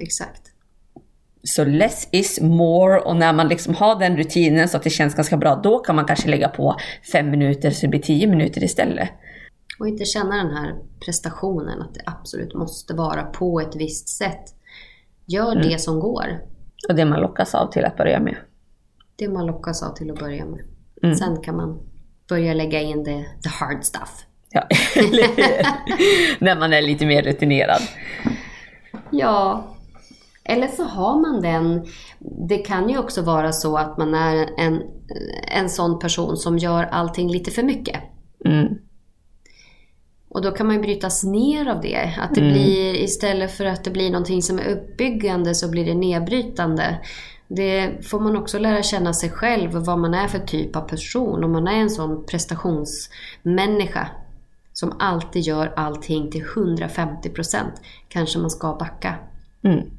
Exakt. 0.00 0.45
Så 1.46 1.64
less 1.64 2.08
is 2.12 2.40
more 2.40 3.00
och 3.00 3.16
när 3.16 3.32
man 3.32 3.48
liksom 3.48 3.74
har 3.74 3.98
den 3.98 4.16
rutinen 4.16 4.68
så 4.68 4.76
att 4.76 4.82
det 4.82 4.90
känns 4.90 5.14
ganska 5.14 5.36
bra, 5.36 5.60
då 5.62 5.78
kan 5.78 5.96
man 5.96 6.04
kanske 6.04 6.28
lägga 6.28 6.48
på 6.48 6.76
fem 7.12 7.30
minuter 7.30 7.70
så 7.70 7.80
det 7.80 7.88
blir 7.88 8.00
tio 8.00 8.26
minuter 8.26 8.64
istället. 8.64 9.08
Och 9.78 9.88
inte 9.88 10.04
känna 10.04 10.36
den 10.36 10.56
här 10.56 10.74
prestationen, 11.04 11.82
att 11.82 11.94
det 11.94 12.00
absolut 12.06 12.54
måste 12.54 12.94
vara 12.94 13.22
på 13.22 13.60
ett 13.60 13.76
visst 13.76 14.08
sätt. 14.08 14.54
Gör 15.26 15.52
mm. 15.52 15.68
det 15.68 15.78
som 15.78 16.00
går. 16.00 16.40
Och 16.88 16.94
det 16.94 17.04
man 17.04 17.20
lockas 17.20 17.54
av 17.54 17.72
till 17.72 17.84
att 17.84 17.96
börja 17.96 18.20
med. 18.20 18.36
Det 19.16 19.28
man 19.28 19.46
lockas 19.46 19.82
av 19.82 19.94
till 19.94 20.10
att 20.10 20.18
börja 20.18 20.44
med. 20.44 20.60
Mm. 21.02 21.16
Sen 21.16 21.42
kan 21.42 21.56
man 21.56 21.80
börja 22.28 22.54
lägga 22.54 22.80
in 22.80 23.04
det, 23.04 23.24
the 23.42 23.48
hard 23.48 23.84
stuff. 23.84 24.26
Ja, 24.50 24.66
När 26.38 26.58
man 26.58 26.72
är 26.72 26.82
lite 26.82 27.06
mer 27.06 27.22
rutinerad. 27.22 27.82
Ja, 29.10 29.75
eller 30.48 30.66
så 30.66 30.84
har 30.84 31.20
man 31.20 31.42
den. 31.42 31.86
Det 32.48 32.58
kan 32.58 32.88
ju 32.88 32.98
också 32.98 33.22
vara 33.22 33.52
så 33.52 33.76
att 33.76 33.98
man 33.98 34.14
är 34.14 34.48
en, 34.56 34.82
en 35.48 35.70
sån 35.70 35.98
person 35.98 36.36
som 36.36 36.58
gör 36.58 36.84
allting 36.84 37.30
lite 37.30 37.50
för 37.50 37.62
mycket. 37.62 38.00
Mm. 38.44 38.78
Och 40.28 40.42
då 40.42 40.50
kan 40.50 40.66
man 40.66 40.76
ju 40.76 40.82
brytas 40.82 41.24
ner 41.24 41.68
av 41.68 41.80
det. 41.80 42.14
Att 42.18 42.34
det 42.34 42.40
mm. 42.40 42.52
blir, 42.52 42.94
istället 42.94 43.52
för 43.52 43.64
att 43.64 43.84
det 43.84 43.90
blir 43.90 44.10
någonting 44.10 44.42
som 44.42 44.58
är 44.58 44.68
uppbyggande 44.68 45.54
så 45.54 45.70
blir 45.70 45.84
det 45.84 45.94
nedbrytande. 45.94 47.00
Det 47.48 48.06
får 48.06 48.20
man 48.20 48.36
också 48.36 48.58
lära 48.58 48.82
känna 48.82 49.12
sig 49.12 49.30
själv, 49.30 49.70
vad 49.72 49.98
man 49.98 50.14
är 50.14 50.28
för 50.28 50.38
typ 50.38 50.76
av 50.76 50.80
person. 50.80 51.44
Om 51.44 51.52
man 51.52 51.68
är 51.68 51.80
en 51.80 51.90
sån 51.90 52.24
prestationsmänniska 52.26 54.08
som 54.72 54.92
alltid 54.98 55.42
gör 55.42 55.72
allting 55.76 56.30
till 56.30 56.44
150% 56.44 57.56
kanske 58.08 58.38
man 58.38 58.50
ska 58.50 58.74
backa. 58.74 59.14
Mm. 59.62 59.90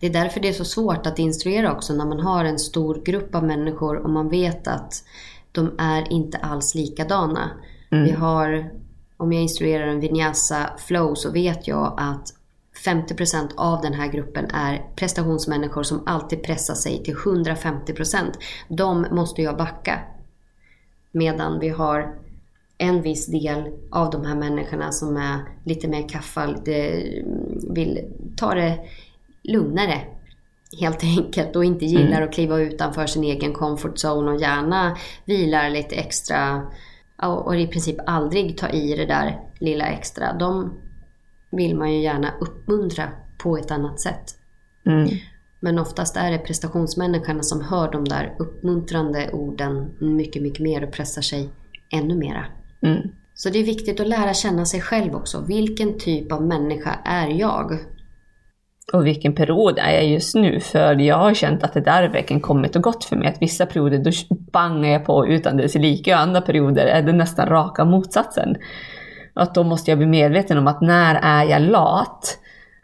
Det 0.00 0.06
är 0.06 0.12
därför 0.12 0.40
det 0.40 0.48
är 0.48 0.52
så 0.52 0.64
svårt 0.64 1.06
att 1.06 1.18
instruera 1.18 1.72
också 1.72 1.92
när 1.94 2.06
man 2.06 2.20
har 2.20 2.44
en 2.44 2.58
stor 2.58 3.02
grupp 3.04 3.34
av 3.34 3.44
människor 3.44 3.96
och 3.96 4.10
man 4.10 4.28
vet 4.28 4.68
att 4.68 5.04
de 5.52 5.72
är 5.78 6.12
inte 6.12 6.38
alls 6.38 6.74
likadana. 6.74 7.50
Mm. 7.90 8.04
Vi 8.04 8.10
har, 8.10 8.70
om 9.16 9.32
jag 9.32 9.42
instruerar 9.42 9.86
en 9.86 10.00
vinyasa 10.00 10.70
flow 10.78 11.14
så 11.14 11.30
vet 11.30 11.68
jag 11.68 11.94
att 11.96 12.34
50% 12.86 13.50
av 13.56 13.80
den 13.80 13.94
här 13.94 14.08
gruppen 14.08 14.50
är 14.50 14.82
prestationsmänniskor 14.96 15.82
som 15.82 16.02
alltid 16.06 16.42
pressar 16.42 16.74
sig 16.74 17.02
till 17.02 17.14
150%. 17.14 18.32
De 18.68 19.06
måste 19.10 19.42
jag 19.42 19.56
backa. 19.56 20.00
Medan 21.12 21.58
vi 21.60 21.68
har 21.68 22.14
en 22.78 23.02
viss 23.02 23.26
del 23.26 23.72
av 23.90 24.10
de 24.10 24.24
här 24.24 24.34
människorna 24.34 24.92
som 24.92 25.16
är 25.16 25.38
lite 25.64 25.88
mer 25.88 26.08
kaffa, 26.08 26.54
vill 27.70 28.00
ta 28.36 28.54
det 28.54 28.78
lugnare 29.44 30.00
helt 30.80 31.04
enkelt 31.04 31.56
och 31.56 31.64
inte 31.64 31.84
gillar 31.84 32.16
mm. 32.16 32.24
att 32.24 32.34
kliva 32.34 32.60
utanför 32.60 33.06
sin 33.06 33.24
egen 33.24 33.52
comfort 33.52 33.94
zone 34.04 34.30
och 34.30 34.40
gärna 34.40 34.96
vilar 35.24 35.70
lite 35.70 35.94
extra 35.94 36.62
och 37.22 37.56
i 37.56 37.66
princip 37.66 37.96
aldrig 38.06 38.58
ta 38.58 38.68
i 38.68 38.96
det 38.96 39.06
där 39.06 39.40
lilla 39.58 39.86
extra. 39.86 40.32
De 40.32 40.72
vill 41.50 41.76
man 41.76 41.92
ju 41.92 42.02
gärna 42.02 42.34
uppmuntra 42.40 43.08
på 43.38 43.56
ett 43.56 43.70
annat 43.70 44.00
sätt. 44.00 44.34
Mm. 44.86 45.08
Men 45.60 45.78
oftast 45.78 46.16
är 46.16 46.30
det 46.30 46.38
prestationsmänniskorna 46.38 47.42
som 47.42 47.60
hör 47.60 47.92
de 47.92 48.04
där 48.04 48.36
uppmuntrande 48.38 49.30
orden 49.32 49.90
mycket, 49.98 50.42
mycket 50.42 50.60
mer 50.60 50.84
och 50.84 50.92
pressar 50.92 51.22
sig 51.22 51.48
ännu 51.90 52.16
mera. 52.16 52.46
Mm. 52.82 53.08
Så 53.34 53.50
det 53.50 53.58
är 53.58 53.64
viktigt 53.64 54.00
att 54.00 54.08
lära 54.08 54.34
känna 54.34 54.64
sig 54.64 54.80
själv 54.80 55.14
också. 55.14 55.44
Vilken 55.48 55.98
typ 55.98 56.32
av 56.32 56.42
människa 56.42 56.98
är 57.04 57.28
jag? 57.28 57.78
Och 58.92 59.06
vilken 59.06 59.34
period 59.34 59.78
är 59.78 59.92
jag 59.92 60.06
just 60.06 60.34
nu? 60.34 60.60
För 60.60 60.94
jag 60.94 61.16
har 61.16 61.34
känt 61.34 61.64
att 61.64 61.72
det 61.72 61.80
där 61.80 62.02
har 62.02 62.08
verkligen 62.08 62.40
kommit 62.40 62.76
och 62.76 62.82
gått 62.82 63.04
för 63.04 63.16
mig. 63.16 63.28
Att 63.28 63.42
vissa 63.42 63.66
perioder 63.66 63.98
då 63.98 64.10
bangar 64.52 64.88
jag 64.88 65.04
på 65.04 65.26
utan 65.26 65.56
dess 65.56 65.74
like 65.74 66.14
och 66.14 66.20
andra 66.20 66.40
perioder 66.40 66.86
är 66.86 67.02
det 67.02 67.12
nästan 67.12 67.48
raka 67.48 67.84
motsatsen. 67.84 68.56
Att 69.34 69.54
då 69.54 69.64
måste 69.64 69.90
jag 69.90 69.98
bli 69.98 70.06
medveten 70.06 70.58
om 70.58 70.66
att 70.66 70.80
när 70.80 71.14
är 71.22 71.44
jag 71.44 71.62
lat? 71.62 72.38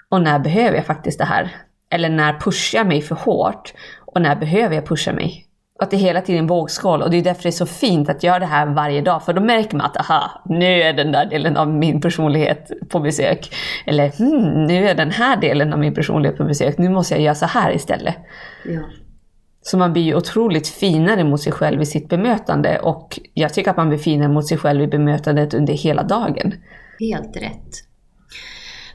Och 0.09 0.23
när 0.23 0.39
behöver 0.39 0.77
jag 0.77 0.87
faktiskt 0.87 1.19
det 1.19 1.25
här? 1.25 1.57
Eller 1.91 2.09
när 2.09 2.41
pushar 2.41 2.79
jag 2.79 2.87
mig 2.87 3.03
för 3.03 3.15
hårt? 3.15 3.75
Och 4.07 4.23
när 4.23 4.37
behöver 4.37 4.75
jag 4.75 4.87
pusha 4.87 5.13
mig? 5.13 5.47
Att 5.83 5.91
det 5.91 5.97
är 5.97 5.99
hela 5.99 6.21
tiden 6.21 6.47
vågskål 6.47 7.03
och 7.03 7.11
det 7.11 7.17
är 7.17 7.23
därför 7.23 7.43
det 7.43 7.49
är 7.49 7.51
så 7.51 7.67
fint 7.67 8.09
att 8.09 8.23
göra 8.23 8.39
det 8.39 8.47
här 8.47 8.67
varje 8.67 9.01
dag. 9.01 9.25
För 9.25 9.33
då 9.33 9.41
märker 9.41 9.77
man 9.77 9.87
att 9.87 9.97
aha, 9.97 10.43
nu 10.45 10.83
är 10.83 10.93
den 10.93 11.13
där 11.13 11.27
delen 11.27 11.57
av 11.57 11.69
min 11.69 12.01
personlighet 12.01 12.71
på 12.89 13.01
besök. 13.01 13.55
Eller 13.87 14.09
hmm, 14.19 14.67
nu 14.67 14.89
är 14.89 14.95
den 14.95 15.11
här 15.11 15.37
delen 15.37 15.73
av 15.73 15.79
min 15.79 15.95
personlighet 15.95 16.39
på 16.39 16.45
besök. 16.45 16.79
Nu 16.79 16.89
måste 16.89 17.15
jag 17.15 17.23
göra 17.23 17.35
så 17.35 17.47
här 17.47 17.75
istället. 17.75 18.15
Ja. 18.65 18.81
Så 19.63 19.79
man 19.79 19.93
blir 19.93 20.03
ju 20.03 20.15
otroligt 20.15 20.69
finare 20.69 21.25
mot 21.25 21.41
sig 21.41 21.53
själv 21.53 21.83
i 21.83 21.87
sitt 21.87 22.09
bemötande 22.09 22.79
och 22.79 23.21
jag 23.35 23.55
tycker 23.55 23.71
att 23.71 23.77
man 23.77 23.89
blir 23.89 23.99
finare 23.99 24.29
mot 24.29 24.49
sig 24.49 24.59
själv 24.59 24.83
i 24.83 24.87
bemötandet 24.87 25.55
under 25.55 25.75
hela 25.75 26.03
dagen. 26.03 26.55
Helt 27.01 27.37
rätt. 27.37 27.71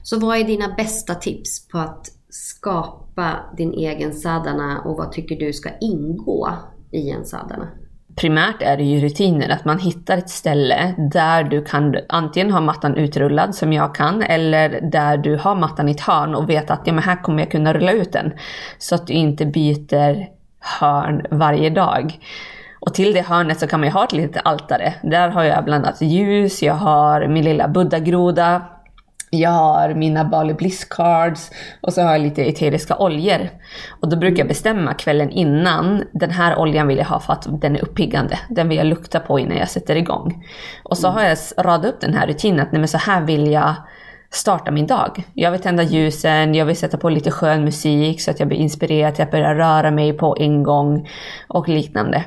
Så 0.04 0.20
vad 0.20 0.38
är 0.38 0.44
dina 0.44 0.74
bästa 0.78 1.16
tips 1.16 1.68
på 1.68 1.78
att 1.78 2.08
skapa 2.30 3.36
din 3.58 3.74
egen 3.74 4.14
sadhana 4.14 4.82
och 4.82 4.98
vad 4.98 5.12
tycker 5.12 5.36
du 5.36 5.54
ska 5.54 5.70
ingå 5.82 6.50
i 6.92 7.10
en 7.10 7.26
sadhana? 7.26 7.68
Primärt 8.16 8.62
är 8.62 8.78
det 8.78 8.84
ju 8.84 9.00
rutiner, 9.00 9.50
att 9.50 9.66
man 9.66 9.80
hittar 9.80 10.18
ett 10.18 10.30
ställe 10.30 10.96
där 11.12 11.44
du 11.44 11.64
kan 11.64 11.96
antingen 12.10 12.52
ha 12.52 12.62
mattan 12.62 12.98
utrullad 12.98 13.56
som 13.56 13.74
jag 13.74 13.96
kan, 13.96 14.22
eller 14.24 14.82
där 14.82 15.18
du 15.18 15.38
har 15.38 15.56
mattan 15.56 15.90
i 15.90 15.92
ett 15.92 16.02
hörn 16.02 16.36
och 16.36 16.50
vet 16.50 16.72
att 16.72 16.82
ja, 16.86 16.94
men 16.94 17.04
här 17.04 17.24
kommer 17.24 17.40
jag 17.40 17.52
kunna 17.52 17.74
rulla 17.74 17.92
ut 17.92 18.12
den. 18.12 18.34
Så 18.78 18.96
att 18.96 19.08
du 19.08 19.14
inte 19.14 19.46
byter 19.46 20.28
hörn 20.80 21.26
varje 21.32 21.70
dag. 21.70 22.20
Och 22.80 22.94
till 22.94 23.14
det 23.14 23.22
hörnet 23.22 23.60
så 23.60 23.68
kan 23.68 23.80
man 23.80 23.90
ju 23.90 23.94
ha 23.94 24.04
ett 24.04 24.14
litet 24.14 24.42
altare. 24.46 24.94
Där 25.04 25.30
har 25.30 25.44
jag 25.44 25.66
bland 25.66 25.86
annat 25.86 26.02
ljus, 26.02 26.64
jag 26.64 26.74
har 26.74 27.28
min 27.28 27.46
lilla 27.46 27.68
buddha-groda, 27.68 28.62
jag 29.30 29.50
har 29.50 29.94
mina 29.94 30.26
Bali 30.26 30.54
Bliss 30.54 30.86
cards 30.86 31.52
och 31.82 31.94
så 31.94 32.02
har 32.02 32.12
jag 32.12 32.22
lite 32.22 32.44
eteriska 32.44 32.98
oljor. 32.98 33.50
Och 34.02 34.10
då 34.10 34.18
brukar 34.18 34.38
jag 34.38 34.48
bestämma 34.48 34.94
kvällen 34.94 35.30
innan, 35.30 36.04
den 36.14 36.32
här 36.32 36.60
oljan 36.60 36.88
vill 36.88 36.98
jag 36.98 37.06
ha 37.06 37.20
för 37.20 37.34
att 37.34 37.62
den 37.62 37.76
är 37.76 37.84
uppiggande. 37.84 38.40
Den 38.50 38.70
vill 38.70 38.78
jag 38.78 38.88
lukta 38.88 39.20
på 39.20 39.40
innan 39.40 39.58
jag 39.58 39.70
sätter 39.70 39.96
igång. 39.96 40.46
Och 40.84 40.98
så 40.98 41.08
har 41.08 41.24
jag 41.24 41.38
radat 41.58 41.86
upp 41.86 42.02
den 42.02 42.14
här 42.14 42.28
rutinen 42.28 42.60
att 42.60 42.72
nej 42.72 42.80
men 42.80 42.88
så 42.88 42.98
här 42.98 43.22
vill 43.22 43.52
jag 43.52 43.76
starta 44.30 44.72
min 44.72 44.88
dag. 44.88 45.24
Jag 45.34 45.52
vill 45.52 45.62
tända 45.62 45.84
ljusen, 45.84 46.56
jag 46.56 46.66
vill 46.66 46.78
sätta 46.78 46.98
på 46.98 47.10
lite 47.10 47.32
skön 47.32 47.64
musik 47.64 48.22
så 48.22 48.32
att 48.32 48.40
jag 48.40 48.48
blir 48.48 48.58
inspirerad 48.58 49.16
till 49.16 49.24
att 49.24 49.32
börja 49.32 49.56
röra 49.56 49.92
mig 49.92 50.14
på 50.14 50.38
en 50.40 50.64
gång 50.64 51.10
och 51.48 51.70
liknande. 51.70 52.24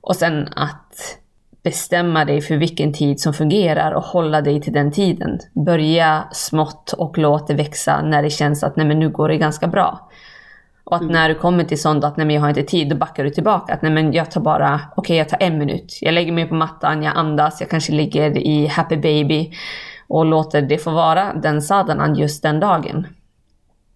Och 0.00 0.16
sen 0.16 0.48
att 0.56 1.18
bestämma 1.66 2.24
dig 2.24 2.40
för 2.40 2.56
vilken 2.56 2.92
tid 2.92 3.20
som 3.20 3.34
fungerar 3.34 3.92
och 3.92 4.02
hålla 4.02 4.40
dig 4.40 4.60
till 4.60 4.72
den 4.72 4.92
tiden. 4.92 5.38
Börja 5.52 6.28
smått 6.32 6.92
och 6.92 7.18
låt 7.18 7.46
det 7.46 7.54
växa 7.54 8.02
när 8.02 8.22
det 8.22 8.30
känns 8.30 8.64
att 8.64 8.76
nej 8.76 8.86
men 8.86 8.98
nu 8.98 9.08
går 9.10 9.28
det 9.28 9.36
ganska 9.36 9.66
bra. 9.66 10.10
Och 10.84 10.96
att 10.96 11.02
mm. 11.02 11.12
när 11.12 11.28
du 11.28 11.34
kommer 11.34 11.64
till 11.64 11.80
sånt 11.80 12.04
att 12.04 12.16
nej 12.16 12.26
men 12.26 12.34
jag 12.34 12.42
har 12.42 12.48
inte 12.48 12.62
tid, 12.62 12.88
då 12.88 12.96
backar 12.96 13.24
du 13.24 13.30
tillbaka. 13.30 13.74
Att 13.74 13.82
nej 13.82 13.92
men 13.92 14.12
jag 14.12 14.30
tar 14.30 14.40
bara, 14.40 14.74
okej 14.74 14.92
okay, 14.96 15.16
jag 15.16 15.28
tar 15.28 15.42
en 15.42 15.58
minut. 15.58 15.98
Jag 16.00 16.14
lägger 16.14 16.32
mig 16.32 16.46
på 16.48 16.54
mattan, 16.54 17.02
jag 17.02 17.16
andas, 17.16 17.60
jag 17.60 17.70
kanske 17.70 17.92
ligger 17.92 18.38
i 18.38 18.66
happy 18.66 18.96
baby. 18.96 19.52
Och 20.08 20.24
låter 20.24 20.62
det 20.62 20.78
få 20.78 20.90
vara 20.90 21.34
den 21.34 21.62
sadhanan 21.62 22.14
just 22.14 22.42
den 22.42 22.60
dagen. 22.60 23.06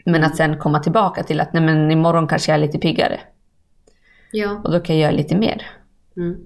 Men 0.05 0.25
att 0.25 0.37
sen 0.37 0.59
komma 0.59 0.79
tillbaka 0.81 1.23
till 1.23 1.41
att 1.41 1.53
nej 1.53 1.63
men 1.63 1.91
imorgon 1.91 2.29
kanske 2.29 2.53
jag 2.53 2.57
är 2.57 2.67
lite 2.67 2.79
piggare. 2.79 3.21
Ja. 4.33 4.61
Och 4.65 4.73
då 4.73 4.81
kan 4.81 4.97
jag 4.97 5.03
göra 5.03 5.17
lite 5.17 5.37
mer. 5.37 5.67
Mm. 6.17 6.37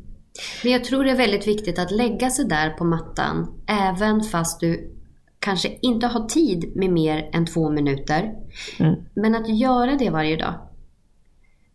Men 0.62 0.72
jag 0.72 0.84
tror 0.84 1.04
det 1.04 1.10
är 1.10 1.16
väldigt 1.16 1.46
viktigt 1.46 1.78
att 1.78 1.90
lägga 1.90 2.30
sig 2.30 2.44
där 2.44 2.70
på 2.70 2.84
mattan 2.84 3.62
även 3.66 4.20
fast 4.20 4.60
du 4.60 4.94
kanske 5.38 5.78
inte 5.82 6.06
har 6.06 6.26
tid 6.28 6.72
med 6.76 6.90
mer 6.90 7.30
än 7.32 7.46
två 7.46 7.70
minuter. 7.70 8.32
Mm. 8.78 8.94
Men 9.14 9.34
att 9.34 9.48
göra 9.48 9.96
det 9.96 10.10
varje 10.10 10.36
dag. 10.36 10.54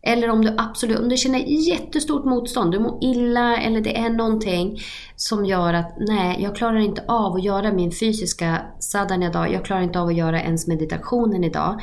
Eller 0.02 0.30
om 0.30 0.44
du 0.44 0.54
absolut, 0.58 0.98
om 0.98 1.08
du 1.08 1.16
känner 1.16 1.38
jättestort 1.38 2.24
motstånd, 2.24 2.72
du 2.72 2.78
mår 2.78 2.98
illa 3.04 3.56
eller 3.56 3.80
det 3.80 3.98
är 3.98 4.10
någonting 4.10 4.78
som 5.16 5.44
gör 5.46 5.74
att 5.74 5.94
nej, 5.98 6.42
jag 6.42 6.56
klarar 6.56 6.78
inte 6.78 7.04
av 7.08 7.34
att 7.34 7.44
göra 7.44 7.72
min 7.72 7.92
fysiska 7.92 8.62
sadhan 8.80 9.22
idag, 9.22 9.52
jag 9.52 9.64
klarar 9.64 9.82
inte 9.82 10.00
av 10.00 10.08
att 10.08 10.16
göra 10.16 10.42
ens 10.42 10.66
meditationen 10.66 11.44
idag. 11.44 11.80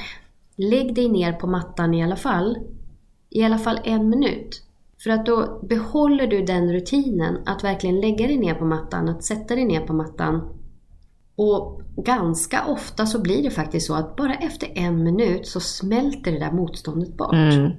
Lägg 0.55 0.95
dig 0.95 1.09
ner 1.09 1.34
på 1.34 1.47
mattan 1.47 1.93
i 1.93 2.03
alla 2.03 2.15
fall, 2.15 2.57
i 3.30 3.43
alla 3.43 3.57
fall 3.57 3.80
en 3.84 4.09
minut. 4.09 4.66
För 5.03 5.09
att 5.09 5.25
då 5.25 5.59
behåller 5.69 6.27
du 6.27 6.41
den 6.41 6.73
rutinen 6.73 7.37
att 7.45 7.63
verkligen 7.63 7.99
lägga 7.99 8.27
dig 8.27 8.37
ner 8.37 8.53
på 8.53 8.65
mattan, 8.65 9.09
att 9.09 9.23
sätta 9.23 9.55
dig 9.55 9.65
ner 9.65 9.81
på 9.81 9.93
mattan. 9.93 10.53
Och 11.35 11.81
ganska 11.97 12.65
ofta 12.65 13.05
så 13.05 13.21
blir 13.21 13.43
det 13.43 13.49
faktiskt 13.49 13.87
så 13.87 13.93
att 13.93 14.15
bara 14.15 14.33
efter 14.33 14.71
en 14.75 15.03
minut 15.03 15.47
så 15.47 15.59
smälter 15.59 16.31
det 16.31 16.39
där 16.39 16.51
motståndet 16.51 17.17
bort. 17.17 17.33
Mm. 17.33 17.71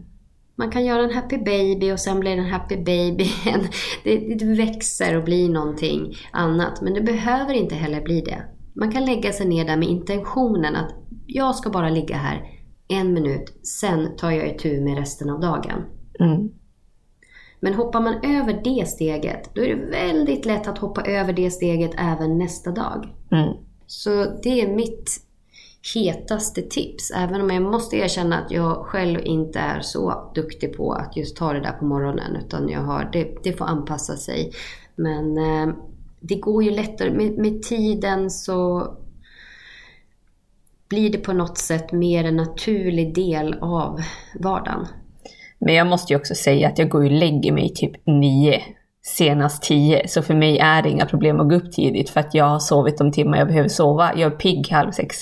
Man 0.56 0.70
kan 0.70 0.84
göra 0.84 1.04
en 1.04 1.14
happy 1.14 1.38
baby 1.38 1.92
och 1.92 2.00
sen 2.00 2.20
blir 2.20 2.36
det 2.36 2.42
en 2.42 2.52
happy 2.52 2.76
baby. 2.76 3.26
Det, 4.04 4.34
det 4.38 4.44
växer 4.44 5.16
och 5.16 5.24
blir 5.24 5.48
någonting 5.48 6.14
annat. 6.32 6.82
Men 6.82 6.94
det 6.94 7.00
behöver 7.00 7.54
inte 7.54 7.74
heller 7.74 8.00
bli 8.00 8.20
det. 8.20 8.42
Man 8.74 8.92
kan 8.92 9.04
lägga 9.04 9.32
sig 9.32 9.48
ner 9.48 9.64
där 9.64 9.76
med 9.76 9.88
intentionen 9.88 10.76
att 10.76 10.94
jag 11.26 11.54
ska 11.54 11.70
bara 11.70 11.90
ligga 11.90 12.16
här 12.16 12.58
en 12.88 13.12
minut, 13.14 13.66
sen 13.66 14.16
tar 14.16 14.30
jag 14.30 14.54
itu 14.54 14.80
med 14.80 14.98
resten 14.98 15.30
av 15.30 15.40
dagen. 15.40 15.84
Mm. 16.20 16.48
Men 17.60 17.74
hoppar 17.74 18.00
man 18.00 18.14
över 18.22 18.60
det 18.64 18.88
steget, 18.88 19.54
då 19.54 19.62
är 19.62 19.68
det 19.68 19.90
väldigt 19.90 20.46
lätt 20.46 20.68
att 20.68 20.78
hoppa 20.78 21.02
över 21.02 21.32
det 21.32 21.50
steget 21.50 21.90
även 21.98 22.38
nästa 22.38 22.70
dag. 22.70 23.08
Mm. 23.30 23.54
Så 23.86 24.24
det 24.42 24.60
är 24.60 24.74
mitt 24.74 25.28
hetaste 25.94 26.62
tips. 26.62 27.10
Även 27.10 27.40
om 27.40 27.50
jag 27.50 27.62
måste 27.62 27.96
erkänna 27.96 28.38
att 28.38 28.50
jag 28.50 28.76
själv 28.76 29.20
inte 29.24 29.58
är 29.58 29.80
så 29.80 30.30
duktig 30.34 30.76
på 30.76 30.92
att 30.92 31.16
just 31.16 31.36
ta 31.36 31.52
det 31.52 31.60
där 31.60 31.72
på 31.72 31.84
morgonen. 31.84 32.36
Utan 32.36 32.68
jag 32.68 32.80
har, 32.80 33.10
det, 33.12 33.36
det 33.42 33.52
får 33.52 33.64
anpassa 33.64 34.16
sig. 34.16 34.52
Men 34.96 35.38
eh, 35.38 35.74
det 36.20 36.34
går 36.34 36.64
ju 36.64 36.70
lättare. 36.70 37.10
Med, 37.10 37.38
med 37.38 37.62
tiden 37.62 38.30
så 38.30 38.88
blir 40.88 41.10
det 41.10 41.18
på 41.18 41.32
något 41.32 41.58
sätt 41.58 41.92
mer 41.92 42.24
en 42.24 42.36
naturlig 42.36 43.14
del 43.14 43.54
av 43.60 44.00
vardagen. 44.40 44.86
Men 45.58 45.74
jag 45.74 45.86
måste 45.86 46.12
ju 46.12 46.16
också 46.16 46.34
säga 46.34 46.68
att 46.68 46.78
jag 46.78 46.88
går 46.88 47.04
och 47.04 47.10
lägger 47.10 47.52
mig 47.52 47.68
typ 47.74 48.06
nio, 48.06 48.62
senast 49.02 49.62
tio. 49.62 50.08
Så 50.08 50.22
för 50.22 50.34
mig 50.34 50.58
är 50.58 50.82
det 50.82 50.88
inga 50.88 51.06
problem 51.06 51.40
att 51.40 51.48
gå 51.48 51.54
upp 51.54 51.72
tidigt 51.72 52.10
för 52.10 52.20
att 52.20 52.34
jag 52.34 52.44
har 52.44 52.58
sovit 52.58 52.98
de 52.98 53.12
timmar 53.12 53.38
jag 53.38 53.46
behöver 53.46 53.68
sova. 53.68 54.12
Jag 54.16 54.32
är 54.32 54.36
pigg 54.36 54.68
halv 54.70 54.90
sex. 54.90 55.16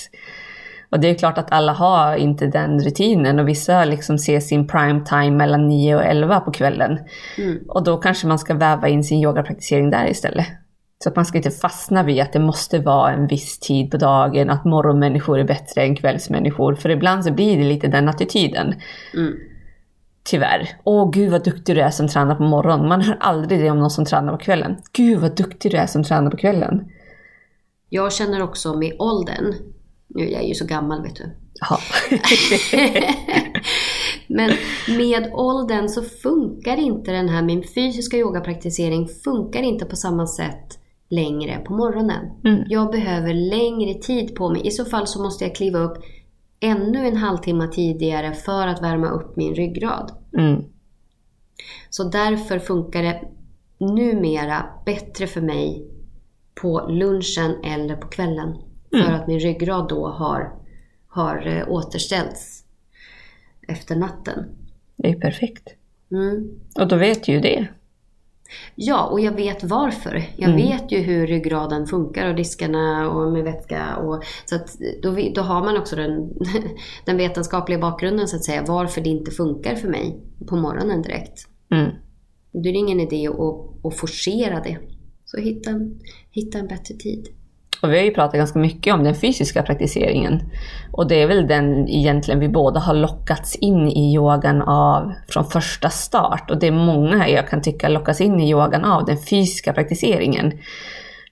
Och 0.89 0.99
det 0.99 1.09
är 1.09 1.15
klart 1.15 1.37
att 1.37 1.51
alla 1.51 1.71
har 1.73 2.15
inte 2.15 2.47
den 2.47 2.79
rutinen 2.79 3.39
och 3.39 3.47
vissa 3.47 3.85
liksom 3.85 4.17
ser 4.17 4.39
sin 4.39 4.67
prime 4.67 5.05
time 5.05 5.31
mellan 5.31 5.67
9 5.67 5.95
och 5.95 6.03
11 6.03 6.39
på 6.39 6.51
kvällen. 6.51 6.99
Mm. 7.37 7.59
Och 7.67 7.83
då 7.83 7.97
kanske 7.97 8.27
man 8.27 8.39
ska 8.39 8.53
väva 8.53 8.87
in 8.87 9.03
sin 9.03 9.23
yogapraktisering 9.23 9.89
där 9.89 10.09
istället. 10.09 10.47
Så 11.03 11.09
att 11.09 11.15
man 11.15 11.25
ska 11.25 11.37
inte 11.37 11.51
fastna 11.51 12.03
vid 12.03 12.21
att 12.21 12.33
det 12.33 12.39
måste 12.39 12.79
vara 12.79 13.11
en 13.11 13.27
viss 13.27 13.59
tid 13.59 13.91
på 13.91 13.97
dagen, 13.97 14.49
att 14.49 14.65
morgonmänniskor 14.65 15.39
är 15.39 15.43
bättre 15.43 15.81
än 15.81 15.95
kvällsmänniskor. 15.95 16.75
För 16.75 16.89
ibland 16.89 17.25
så 17.25 17.33
blir 17.33 17.57
det 17.57 17.63
lite 17.63 17.87
den 17.87 18.09
attityden. 18.09 18.75
Mm. 19.13 19.33
Tyvärr. 20.29 20.69
Åh 20.83 21.11
gud 21.11 21.31
vad 21.31 21.43
duktig 21.43 21.75
du 21.75 21.81
är 21.81 21.89
som 21.89 22.07
tränar 22.07 22.35
på 22.35 22.43
morgonen. 22.43 22.87
Man 22.87 23.01
hör 23.01 23.17
aldrig 23.19 23.59
det 23.59 23.71
om 23.71 23.79
någon 23.79 23.89
som 23.89 24.05
tränar 24.05 24.31
på 24.31 24.37
kvällen. 24.37 24.77
Gud 24.93 25.19
vad 25.19 25.35
duktig 25.35 25.71
du 25.71 25.77
är 25.77 25.87
som 25.87 26.03
tränar 26.03 26.31
på 26.31 26.37
kvällen. 26.37 26.91
Jag 27.89 28.13
känner 28.13 28.41
också 28.41 28.77
med 28.77 28.95
åldern, 28.99 29.53
nu 30.07 30.23
är 30.27 30.31
jag 30.31 30.47
ju 30.47 30.53
så 30.53 30.65
gammal 30.65 31.03
vet 31.03 31.15
du. 31.15 31.35
Ja. 31.69 31.79
Men 34.27 34.51
med 34.97 35.33
åldern 35.33 35.89
så 35.89 36.01
funkar 36.01 36.77
inte 36.77 37.11
den 37.11 37.29
här, 37.29 37.41
min 37.41 37.63
fysiska 37.75 38.17
yogapraktisering 38.17 39.07
funkar 39.07 39.61
inte 39.61 39.85
på 39.85 39.95
samma 39.95 40.27
sätt 40.27 40.79
längre 41.09 41.57
på 41.57 41.73
morgonen. 41.73 42.25
Mm. 42.45 42.63
Jag 42.67 42.91
behöver 42.91 43.33
längre 43.33 43.93
tid 43.93 44.35
på 44.35 44.49
mig. 44.49 44.67
I 44.67 44.71
så 44.71 44.85
fall 44.85 45.07
så 45.07 45.21
måste 45.21 45.43
jag 45.43 45.55
kliva 45.55 45.79
upp 45.79 45.97
ännu 46.59 47.07
en 47.07 47.17
halvtimme 47.17 47.67
tidigare 47.67 48.33
för 48.33 48.67
att 48.67 48.83
värma 48.83 49.09
upp 49.09 49.35
min 49.35 49.55
ryggrad. 49.55 50.11
Mm. 50.37 50.63
Så 51.89 52.03
därför 52.03 52.59
funkar 52.59 53.03
det 53.03 53.21
numera 53.77 54.65
bättre 54.85 55.27
för 55.27 55.41
mig 55.41 55.87
på 56.61 56.87
lunchen 56.89 57.63
eller 57.63 57.95
på 57.95 58.07
kvällen. 58.07 58.57
Mm. 58.93 59.05
För 59.05 59.13
att 59.13 59.27
min 59.27 59.39
ryggrad 59.39 59.89
då 59.89 60.07
har, 60.07 60.53
har 61.07 61.47
eh, 61.47 61.69
återställts 61.69 62.63
efter 63.67 63.95
natten. 63.95 64.45
Det 64.95 65.09
är 65.09 65.19
perfekt. 65.19 65.67
Mm. 66.11 66.59
Och 66.75 66.87
då 66.87 66.95
vet 66.95 67.23
du 67.23 67.31
ju 67.31 67.39
det. 67.39 67.67
Ja, 68.75 69.05
och 69.05 69.19
jag 69.19 69.31
vet 69.31 69.63
varför. 69.63 70.23
Jag 70.37 70.49
mm. 70.49 70.67
vet 70.67 70.91
ju 70.91 70.97
hur 70.97 71.27
ryggraden 71.27 71.87
funkar 71.87 72.29
och 72.29 72.35
diskarna 72.35 73.09
och 73.09 73.31
med 73.31 73.43
vätska. 73.43 73.95
Och, 73.97 74.23
så 74.45 74.55
att 74.55 74.77
då, 75.01 75.17
då 75.35 75.41
har 75.41 75.61
man 75.61 75.77
också 75.77 75.95
den, 75.95 76.29
den 77.05 77.17
vetenskapliga 77.17 77.79
bakgrunden 77.79 78.27
så 78.27 78.35
att 78.35 78.43
säga. 78.43 78.63
Varför 78.67 79.01
det 79.01 79.09
inte 79.09 79.31
funkar 79.31 79.75
för 79.75 79.87
mig 79.87 80.21
på 80.47 80.55
morgonen 80.55 81.01
direkt. 81.01 81.47
Mm. 81.71 81.91
Det 82.51 82.69
är 82.69 82.73
ingen 82.73 82.99
idé 82.99 83.27
att, 83.27 83.85
att 83.85 83.97
forcera 83.97 84.59
det. 84.59 84.77
Så 85.25 85.37
hitta, 85.37 85.71
hitta 86.31 86.59
en 86.59 86.67
bättre 86.67 86.95
tid. 86.95 87.27
Och 87.81 87.93
vi 87.93 87.97
har 87.97 88.05
ju 88.05 88.11
pratat 88.11 88.33
ganska 88.33 88.59
mycket 88.59 88.93
om 88.93 89.03
den 89.03 89.15
fysiska 89.15 89.63
praktiseringen. 89.63 90.41
Och 90.91 91.07
det 91.07 91.21
är 91.21 91.27
väl 91.27 91.47
den 91.47 91.89
egentligen 91.89 92.39
vi 92.39 92.49
båda 92.49 92.79
har 92.79 92.93
lockats 92.93 93.55
in 93.55 93.87
i 93.87 94.15
yogan 94.15 94.61
av 94.61 95.13
från 95.29 95.45
första 95.45 95.89
start. 95.89 96.51
Och 96.51 96.59
det 96.59 96.67
är 96.67 96.71
många 96.71 97.29
jag 97.29 97.47
kan 97.47 97.61
tycka 97.61 97.89
lockas 97.89 98.21
in 98.21 98.39
i 98.39 98.49
yogan 98.49 98.85
av, 98.85 99.05
den 99.05 99.17
fysiska 99.17 99.73
praktiseringen. 99.73 100.53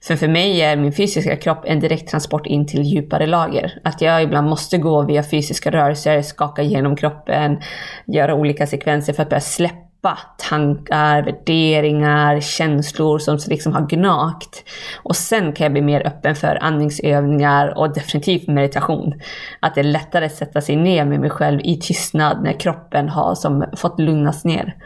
För 0.06 0.16
för 0.16 0.28
mig 0.28 0.60
är 0.60 0.76
min 0.76 0.92
fysiska 0.92 1.36
kropp 1.36 1.64
en 1.64 1.80
direkt 1.80 2.10
transport 2.10 2.46
in 2.46 2.66
till 2.66 2.82
djupare 2.82 3.26
lager. 3.26 3.80
Att 3.84 4.00
jag 4.00 4.22
ibland 4.22 4.48
måste 4.48 4.78
gå 4.78 5.02
via 5.02 5.22
fysiska 5.22 5.70
rörelser, 5.70 6.22
skaka 6.22 6.62
igenom 6.62 6.96
kroppen, 6.96 7.60
göra 8.06 8.34
olika 8.34 8.66
sekvenser 8.66 9.12
för 9.12 9.22
att 9.22 9.28
börja 9.28 9.40
släppa 9.40 9.85
släppa 10.06 10.18
tankar, 10.36 11.22
värderingar, 11.22 12.40
känslor 12.40 13.18
som 13.18 13.38
liksom 13.46 13.72
har 13.72 13.86
gnagt. 13.86 14.64
Och 14.96 15.16
sen 15.16 15.52
kan 15.52 15.64
jag 15.64 15.72
bli 15.72 15.82
mer 15.82 16.06
öppen 16.06 16.34
för 16.34 16.58
andningsövningar 16.62 17.78
och 17.78 17.94
definitivt 17.94 18.48
meditation. 18.48 19.20
Att 19.60 19.74
det 19.74 19.80
är 19.80 19.84
lättare 19.84 20.26
att 20.26 20.34
sätta 20.34 20.60
sig 20.60 20.76
ner 20.76 21.04
med 21.04 21.20
mig 21.20 21.30
själv 21.30 21.60
i 21.64 21.80
tystnad 21.80 22.42
när 22.42 22.60
kroppen 22.60 23.08
har 23.08 23.34
som 23.34 23.64
fått 23.76 24.00
lugnas 24.00 24.44
ner. 24.44 24.76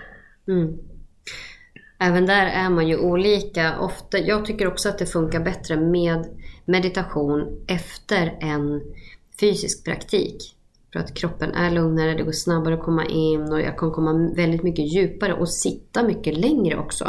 Mm. 0.49 0.79
Även 1.99 2.27
där 2.27 2.47
är 2.47 2.71
man 2.71 2.89
ju 2.89 2.97
olika. 2.97 3.79
Ofta, 3.79 4.19
jag 4.19 4.45
tycker 4.45 4.67
också 4.67 4.89
att 4.89 4.99
det 4.99 5.07
funkar 5.07 5.41
bättre 5.41 5.77
med 5.77 6.27
meditation 6.65 7.65
efter 7.69 8.39
en 8.41 8.81
fysisk 9.41 9.85
praktik. 9.85 10.57
För 10.93 11.01
att 11.01 11.15
kroppen 11.15 11.51
är 11.51 11.71
lugnare, 11.71 12.15
det 12.15 12.23
går 12.23 12.33
snabbare 12.33 12.75
att 12.75 12.83
komma 12.83 13.07
in 13.07 13.53
och 13.53 13.61
jag 13.61 13.79
kan 13.79 13.93
komma 13.93 14.33
väldigt 14.37 14.63
mycket 14.63 14.93
djupare 14.93 15.35
och 15.35 15.49
sitta 15.49 16.03
mycket 16.03 16.39
längre 16.39 16.79
också. 16.79 17.05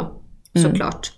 Mm. 0.54 0.70
Såklart. 0.70 1.12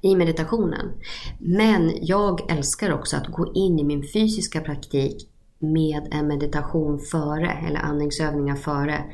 I 0.00 0.16
meditationen. 0.16 0.92
Men 1.38 1.92
jag 2.00 2.50
älskar 2.50 2.92
också 2.92 3.16
att 3.16 3.26
gå 3.26 3.52
in 3.54 3.78
i 3.78 3.84
min 3.84 4.02
fysiska 4.12 4.60
praktik 4.60 5.28
med 5.58 6.08
en 6.10 6.28
meditation 6.28 6.98
före, 6.98 7.50
eller 7.50 7.80
andningsövningar 7.80 8.56
före. 8.56 9.04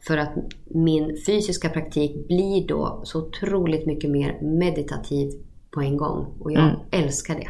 För 0.00 0.18
att 0.18 0.34
min 0.66 1.16
fysiska 1.26 1.68
praktik 1.68 2.28
blir 2.28 2.68
då 2.68 3.00
så 3.04 3.26
otroligt 3.26 3.86
mycket 3.86 4.10
mer 4.10 4.38
meditativ 4.42 5.32
på 5.70 5.80
en 5.80 5.96
gång. 5.96 6.36
Och 6.40 6.52
jag 6.52 6.62
mm. 6.62 6.76
älskar 6.90 7.34
det. 7.34 7.48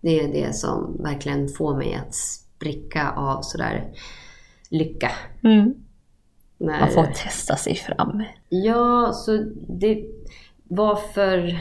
Det 0.00 0.20
är 0.20 0.32
det 0.32 0.54
som 0.54 0.96
verkligen 1.02 1.48
får 1.48 1.76
mig 1.76 1.94
att 1.94 2.14
spricka 2.62 3.10
av 3.10 3.42
sådär 3.42 3.92
lycka. 4.70 5.10
Mm. 5.44 5.74
När... 6.58 6.80
Man 6.80 6.90
får 6.90 7.04
testa 7.04 7.56
sig 7.56 7.74
fram. 7.74 8.24
Ja, 8.48 9.12
så 9.12 9.36
det... 9.78 10.04
Varför 10.64 11.58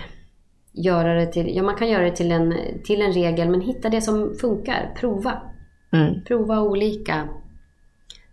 göra 0.72 1.14
det 1.14 1.26
till... 1.26 1.56
Ja, 1.56 1.64
man 1.64 1.76
kan 1.76 1.90
göra 1.90 2.04
det 2.04 2.16
till 2.16 2.32
en, 2.32 2.54
till 2.84 3.02
en 3.02 3.14
regel, 3.14 3.50
men 3.50 3.62
hitta 3.62 3.90
det 3.90 4.02
som 4.02 4.36
funkar. 4.42 4.96
Prova. 5.00 5.42
Mm. 5.92 6.24
Prova 6.24 6.62
olika 6.62 7.28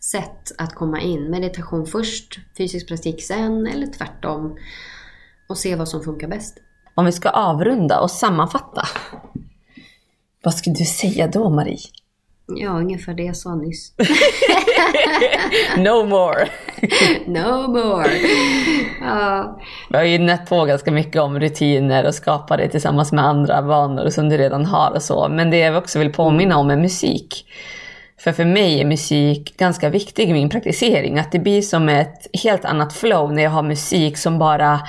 sätt 0.00 0.52
att 0.58 0.74
komma 0.74 1.00
in. 1.00 1.30
Meditation 1.30 1.86
först, 1.86 2.38
fysisk 2.58 2.88
praktik 2.88 3.22
sen 3.22 3.66
eller 3.66 3.86
tvärtom. 3.86 4.56
Och 5.48 5.58
se 5.58 5.76
vad 5.76 5.88
som 5.88 6.02
funkar 6.02 6.28
bäst. 6.28 6.58
Om 6.94 7.04
vi 7.04 7.12
ska 7.12 7.28
avrunda 7.28 8.00
och 8.00 8.10
sammanfatta. 8.10 8.82
Vad 10.42 10.54
skulle 10.54 10.76
du 10.76 10.84
säga 10.84 11.26
då 11.26 11.50
Marie? 11.50 11.78
Ja, 12.56 12.70
ungefär 12.70 13.14
det 13.14 13.22
jag 13.22 13.36
sa 13.36 13.54
nyss. 13.54 13.92
no 15.76 16.06
more! 16.06 16.48
no 17.26 17.68
more! 17.68 18.10
Ja. 19.00 19.58
Vi 19.90 19.96
har 19.96 20.04
ju 20.04 20.18
nött 20.18 20.48
på 20.48 20.64
ganska 20.64 20.90
mycket 20.90 21.22
om 21.22 21.40
rutiner 21.40 22.06
och 22.06 22.14
skapa 22.14 22.56
det 22.56 22.68
tillsammans 22.68 23.12
med 23.12 23.24
andra 23.24 23.60
vanor 23.60 24.10
som 24.10 24.28
du 24.28 24.36
redan 24.36 24.64
har 24.64 24.90
och 24.90 25.02
så. 25.02 25.28
Men 25.28 25.50
det 25.50 25.58
jag 25.58 25.76
också 25.76 25.98
vill 25.98 26.12
påminna 26.12 26.58
om 26.58 26.70
är 26.70 26.76
musik. 26.76 27.46
För 28.18 28.32
för 28.32 28.44
mig 28.44 28.80
är 28.80 28.84
musik 28.84 29.56
ganska 29.58 29.88
viktig 29.88 30.30
i 30.30 30.32
min 30.32 30.48
praktisering. 30.48 31.18
Att 31.18 31.32
det 31.32 31.38
blir 31.38 31.62
som 31.62 31.88
ett 31.88 32.26
helt 32.44 32.64
annat 32.64 32.92
flow 32.92 33.32
när 33.32 33.42
jag 33.42 33.50
har 33.50 33.62
musik 33.62 34.18
som 34.18 34.38
bara 34.38 34.80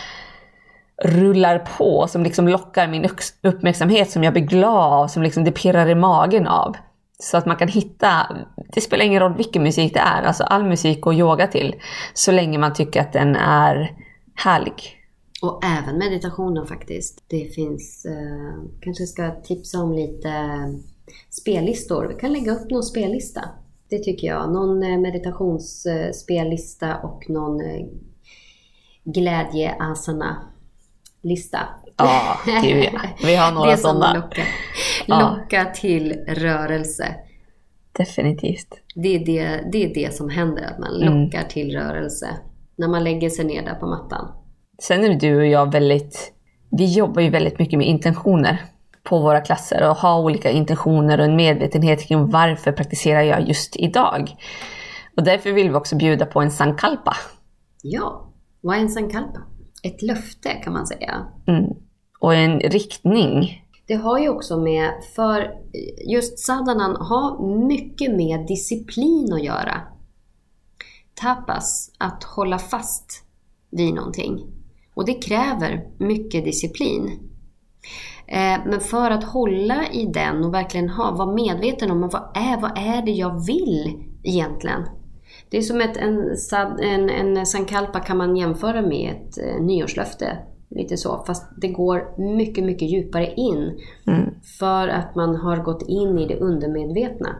rullar 1.04 1.60
på, 1.78 2.08
som 2.08 2.24
liksom 2.24 2.48
lockar 2.48 2.88
min 2.88 3.10
uppmärksamhet, 3.44 4.12
som 4.12 4.24
jag 4.24 4.34
blir 4.34 4.44
glad 4.44 4.94
av, 4.94 5.08
som 5.08 5.24
liksom 5.24 5.44
det 5.44 5.52
pirrar 5.52 5.90
i 5.90 5.96
magen 5.96 6.48
av. 6.48 6.76
Så 7.24 7.38
att 7.38 7.46
man 7.46 7.56
kan 7.56 7.68
hitta, 7.68 8.38
det 8.74 8.82
spelar 8.82 9.06
ingen 9.06 9.20
roll 9.20 9.38
vilken 9.38 9.64
musik 9.64 9.94
det 9.94 10.00
är, 10.00 10.24
alltså 10.24 10.44
all 10.44 10.64
musik 10.64 11.02
går 11.02 11.14
yoga 11.14 11.48
till. 11.48 11.76
Så 12.14 12.32
länge 12.32 12.58
man 12.58 12.74
tycker 12.74 13.02
att 13.02 13.14
den 13.14 13.36
är 13.36 13.98
härlig. 14.36 15.00
Och 15.42 15.64
även 15.64 15.98
meditationen 15.98 16.68
faktiskt. 16.68 17.24
Det 17.28 17.46
finns, 17.46 18.06
eh, 18.06 18.54
kanske 18.82 19.06
ska 19.06 19.32
tipsa 19.32 19.84
om 19.84 19.94
lite 19.94 20.34
spellistor. 21.30 22.06
Vi 22.06 22.16
kan 22.16 22.34
lägga 22.34 22.52
upp 22.52 22.72
någon 22.72 22.84
spellista. 22.84 23.50
Det 23.90 24.00
tycker 24.00 24.28
jag. 24.28 24.54
Någon 24.54 24.84
eh, 24.84 24.98
meditationsspellista 24.98 26.98
och 26.98 27.30
någon 27.30 27.62
eh, 27.62 27.86
glädje-asana-lista. 29.04 31.60
Ja, 32.00 32.40
gud 32.62 32.84
ja. 32.94 33.00
Vi 33.28 33.36
har 33.36 33.52
några 33.52 33.78
sådana. 33.78 34.14
Lockar, 34.14 34.46
locka 35.08 35.58
ja. 35.58 35.74
till 35.74 36.14
rörelse. 36.28 37.16
Definitivt. 37.92 38.82
Det 38.96 39.16
är 39.16 39.26
det, 39.26 39.70
det 39.72 39.86
är 39.86 39.94
det 39.94 40.14
som 40.14 40.30
händer, 40.30 40.64
att 40.64 40.80
man 40.80 40.94
lockar 40.94 41.40
mm. 41.40 41.50
till 41.50 41.76
rörelse. 41.76 42.28
När 42.76 42.88
man 42.88 43.04
lägger 43.04 43.30
sig 43.30 43.46
ner 43.46 43.66
där 43.66 43.76
på 43.76 43.88
mattan. 43.88 44.32
Sen 44.82 45.04
är 45.04 45.14
du 45.14 45.38
och 45.38 45.46
jag 45.46 45.72
väldigt, 45.72 46.34
vi 46.72 46.94
jobbar 46.94 47.22
ju 47.22 47.30
väldigt 47.30 47.60
mycket 47.60 47.80
med 47.80 47.88
intentioner 47.88 48.66
på 49.04 49.20
våra 49.20 49.42
klasser 49.42 49.90
och 49.90 49.96
har 49.96 50.22
olika 50.22 50.52
intentioner 50.52 51.18
och 51.20 51.26
en 51.26 51.36
medvetenhet 51.36 52.08
kring 52.08 52.30
varför 52.30 52.72
praktiserar 52.72 53.22
jag 53.22 53.48
just 53.48 53.76
idag. 53.76 54.36
Och 55.18 55.24
därför 55.24 55.52
vill 55.52 55.70
vi 55.70 55.76
också 55.76 55.96
bjuda 55.96 56.26
på 56.26 56.42
en 56.42 56.52
sankalpa. 56.52 57.16
Ja, 57.84 58.34
vad 58.62 58.78
är 58.78 58.82
en 58.82 58.90
sankalpa? 58.90 59.40
Ett 59.84 60.02
löfte 60.02 60.50
kan 60.50 60.74
man 60.74 60.88
säga. 60.88 61.26
Mm 61.48 61.66
och 62.20 62.34
en 62.34 62.60
riktning. 62.60 63.66
Det 63.86 63.96
har 63.96 64.20
ju 64.20 64.30
också 64.30 64.58
med, 64.58 64.92
för 65.16 65.52
just 66.08 66.40
sadanan 66.40 66.96
har 66.96 67.48
mycket 67.68 68.16
med 68.16 68.48
disciplin 68.48 69.34
att 69.34 69.44
göra. 69.44 69.82
Tapas, 71.14 71.92
att 71.98 72.24
hålla 72.24 72.60
fast 72.60 73.24
vid 73.70 73.94
någonting. 73.94 74.46
Och 74.94 75.06
det 75.06 75.14
kräver 75.14 75.88
mycket 75.98 76.46
disciplin. 76.46 77.20
Eh, 78.28 78.60
men 78.66 78.80
för 78.80 79.12
att 79.12 79.24
hålla 79.24 79.92
i 79.92 80.06
den 80.06 80.44
och 80.44 80.54
verkligen 80.54 80.90
ha, 80.90 81.12
vara 81.12 81.34
medveten 81.34 81.92
om 81.92 82.02
vad 82.02 82.32
är, 82.36 82.62
vad 82.62 82.78
är 82.78 83.06
det 83.06 83.12
jag 83.12 83.46
vill 83.46 84.04
egentligen? 84.24 84.82
Det 85.50 85.58
är 85.58 85.62
som 85.62 85.82
ett, 85.82 85.98
en, 85.98 86.38
en, 86.80 87.10
en 87.10 87.46
sankalpa 87.46 88.00
kan 88.00 88.18
man 88.18 88.36
jämföra 88.36 88.82
med 88.82 89.12
ett 89.12 89.38
eh, 89.38 89.62
nyårslöfte. 89.62 90.38
Lite 90.70 90.98
så, 90.98 91.24
fast 91.28 91.46
det 91.62 91.68
går 91.68 92.20
mycket, 92.38 92.64
mycket 92.64 92.90
djupare 92.90 93.34
in. 93.34 93.80
Mm. 94.08 94.30
För 94.60 94.88
att 94.88 95.16
man 95.16 95.36
har 95.36 95.58
gått 95.58 95.82
in 95.82 96.20
i 96.20 96.28
det 96.28 96.40
undermedvetna. 96.40 97.36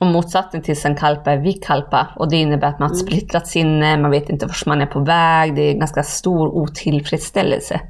Och 0.00 0.06
motsatsen 0.06 0.62
till 0.62 0.80
sankalpa 0.80 1.30
är 1.30 1.38
vikalpa 1.38 2.08
och 2.16 2.30
det 2.30 2.36
innebär 2.36 2.68
att 2.68 2.78
man 2.78 2.88
har 2.90 2.96
mm. 2.96 3.06
splittrat 3.06 3.46
sinne, 3.46 3.98
man 3.98 4.10
vet 4.10 4.30
inte 4.30 4.46
vart 4.46 4.66
man 4.66 4.80
är 4.80 4.86
på 4.86 5.00
väg, 5.00 5.54
det 5.54 5.62
är 5.62 5.72
en 5.72 5.78
ganska 5.78 6.02
stor 6.02 6.48
otillfredsställelse. 6.48 7.80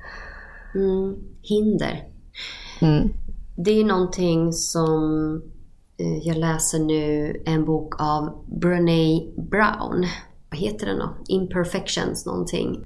Mm. 0.74 1.16
Hinder. 1.42 2.04
Mm. 2.80 3.08
Det 3.56 3.70
är 3.70 3.84
någonting 3.84 4.52
som 4.52 5.02
eh, 5.98 6.18
jag 6.28 6.36
läser 6.36 6.78
nu, 6.78 7.36
en 7.46 7.64
bok 7.64 7.94
av 8.00 8.44
Brené 8.60 9.32
Brown. 9.36 10.06
Vad 10.50 10.60
heter 10.60 10.86
den 10.86 10.98
då? 10.98 11.10
Imperfections 11.28 12.26
någonting. 12.26 12.84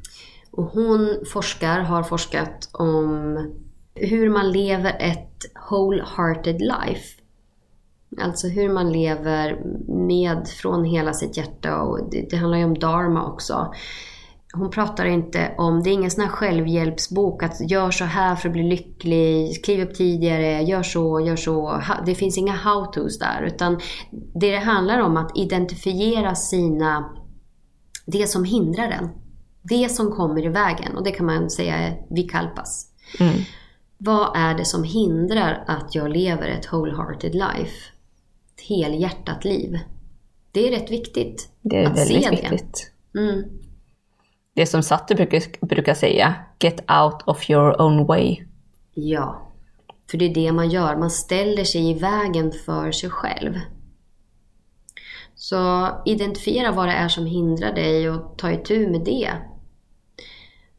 Och 0.53 0.65
hon 0.65 1.19
forskar, 1.33 1.81
har 1.81 2.03
forskat 2.03 2.69
om 2.73 3.39
hur 3.95 4.31
man 4.31 4.53
lever 4.53 4.97
ett 5.01 5.39
wholehearted 5.71 6.61
life. 6.61 7.23
Alltså 8.21 8.49
hur 8.49 8.73
man 8.73 8.93
lever 8.93 9.63
med 9.89 10.49
från 10.49 10.85
hela 10.85 11.13
sitt 11.13 11.37
hjärta 11.37 11.83
och 11.83 12.11
det, 12.11 12.27
det 12.31 12.37
handlar 12.37 12.59
ju 12.59 12.65
om 12.65 12.79
dharma 12.79 13.27
också. 13.27 13.75
Hon 14.55 14.71
pratar 14.71 15.05
inte 15.05 15.55
om, 15.59 15.83
det 15.83 15.91
är 15.91 15.95
ingen 15.95 16.11
sån 16.11 16.25
här 16.25 16.31
självhjälpsbok 16.31 17.43
att 17.43 17.71
gör 17.71 17.91
så 17.91 18.05
här 18.05 18.37
för 18.37 18.49
att 18.49 18.53
bli 18.53 18.63
lycklig, 18.63 19.65
kliv 19.65 19.89
upp 19.89 19.95
tidigare, 19.95 20.63
gör 20.63 20.83
så, 20.83 21.21
gör 21.21 21.37
så. 21.37 21.83
Det 22.07 22.15
finns 22.15 22.39
inga 22.39 22.53
how-tos 22.53 23.19
där. 23.19 23.43
Utan 23.43 23.81
det 24.35 24.51
det 24.51 24.59
handlar 24.59 24.99
om 24.99 25.17
att 25.17 25.39
identifiera 25.39 26.35
sina, 26.35 27.17
det 28.07 28.27
som 28.27 28.45
hindrar 28.45 28.91
en 28.91 29.09
det 29.63 29.89
som 29.89 30.11
kommer 30.11 30.45
i 30.45 30.49
vägen, 30.49 30.97
och 30.97 31.05
det 31.05 31.11
kan 31.11 31.27
man 31.27 31.51
säga 31.51 31.77
är 31.77 32.03
vikalpas. 32.11 32.87
Mm. 33.21 33.35
Vad 33.99 34.37
är 34.37 34.55
det 34.55 34.65
som 34.65 34.85
hindrar 34.85 35.65
att 35.67 35.95
jag 35.95 36.11
lever 36.11 36.49
ett 36.49 36.73
wholehearted 36.73 37.35
life? 37.35 37.93
Ett 38.55 38.61
helhjärtat 38.69 39.45
liv. 39.45 39.79
Det 40.53 40.69
är 40.69 40.71
rätt 40.71 40.91
viktigt 40.91 41.49
Det 41.61 41.77
är 41.77 41.87
att 41.87 41.99
väldigt 41.99 42.25
se 42.25 42.31
viktigt. 42.31 42.93
Det. 43.13 43.19
Mm. 43.21 43.45
det 44.55 44.67
som 44.67 44.83
Satte 44.83 45.15
brukar, 45.15 45.67
brukar 45.67 45.95
säga, 45.95 46.35
get 46.61 46.81
out 46.91 47.23
of 47.27 47.51
your 47.51 47.83
own 47.83 48.07
way. 48.07 48.37
Ja, 48.95 49.53
för 50.11 50.19
det 50.19 50.25
är 50.25 50.35
det 50.35 50.53
man 50.53 50.71
gör. 50.71 50.97
Man 50.97 51.11
ställer 51.11 51.65
sig 51.65 51.91
i 51.91 51.95
vägen 51.95 52.53
för 52.67 52.93
sig 52.93 53.11
själv. 53.11 53.61
Så 55.35 55.89
identifiera 56.05 56.73
vad 56.73 56.89
det 56.89 56.93
är 56.93 57.09
som 57.09 57.27
hindrar 57.27 57.73
dig 57.73 58.11
och 58.11 58.39
ta 58.39 58.51
itu 58.53 58.91
med 58.91 59.01
det. 59.05 59.31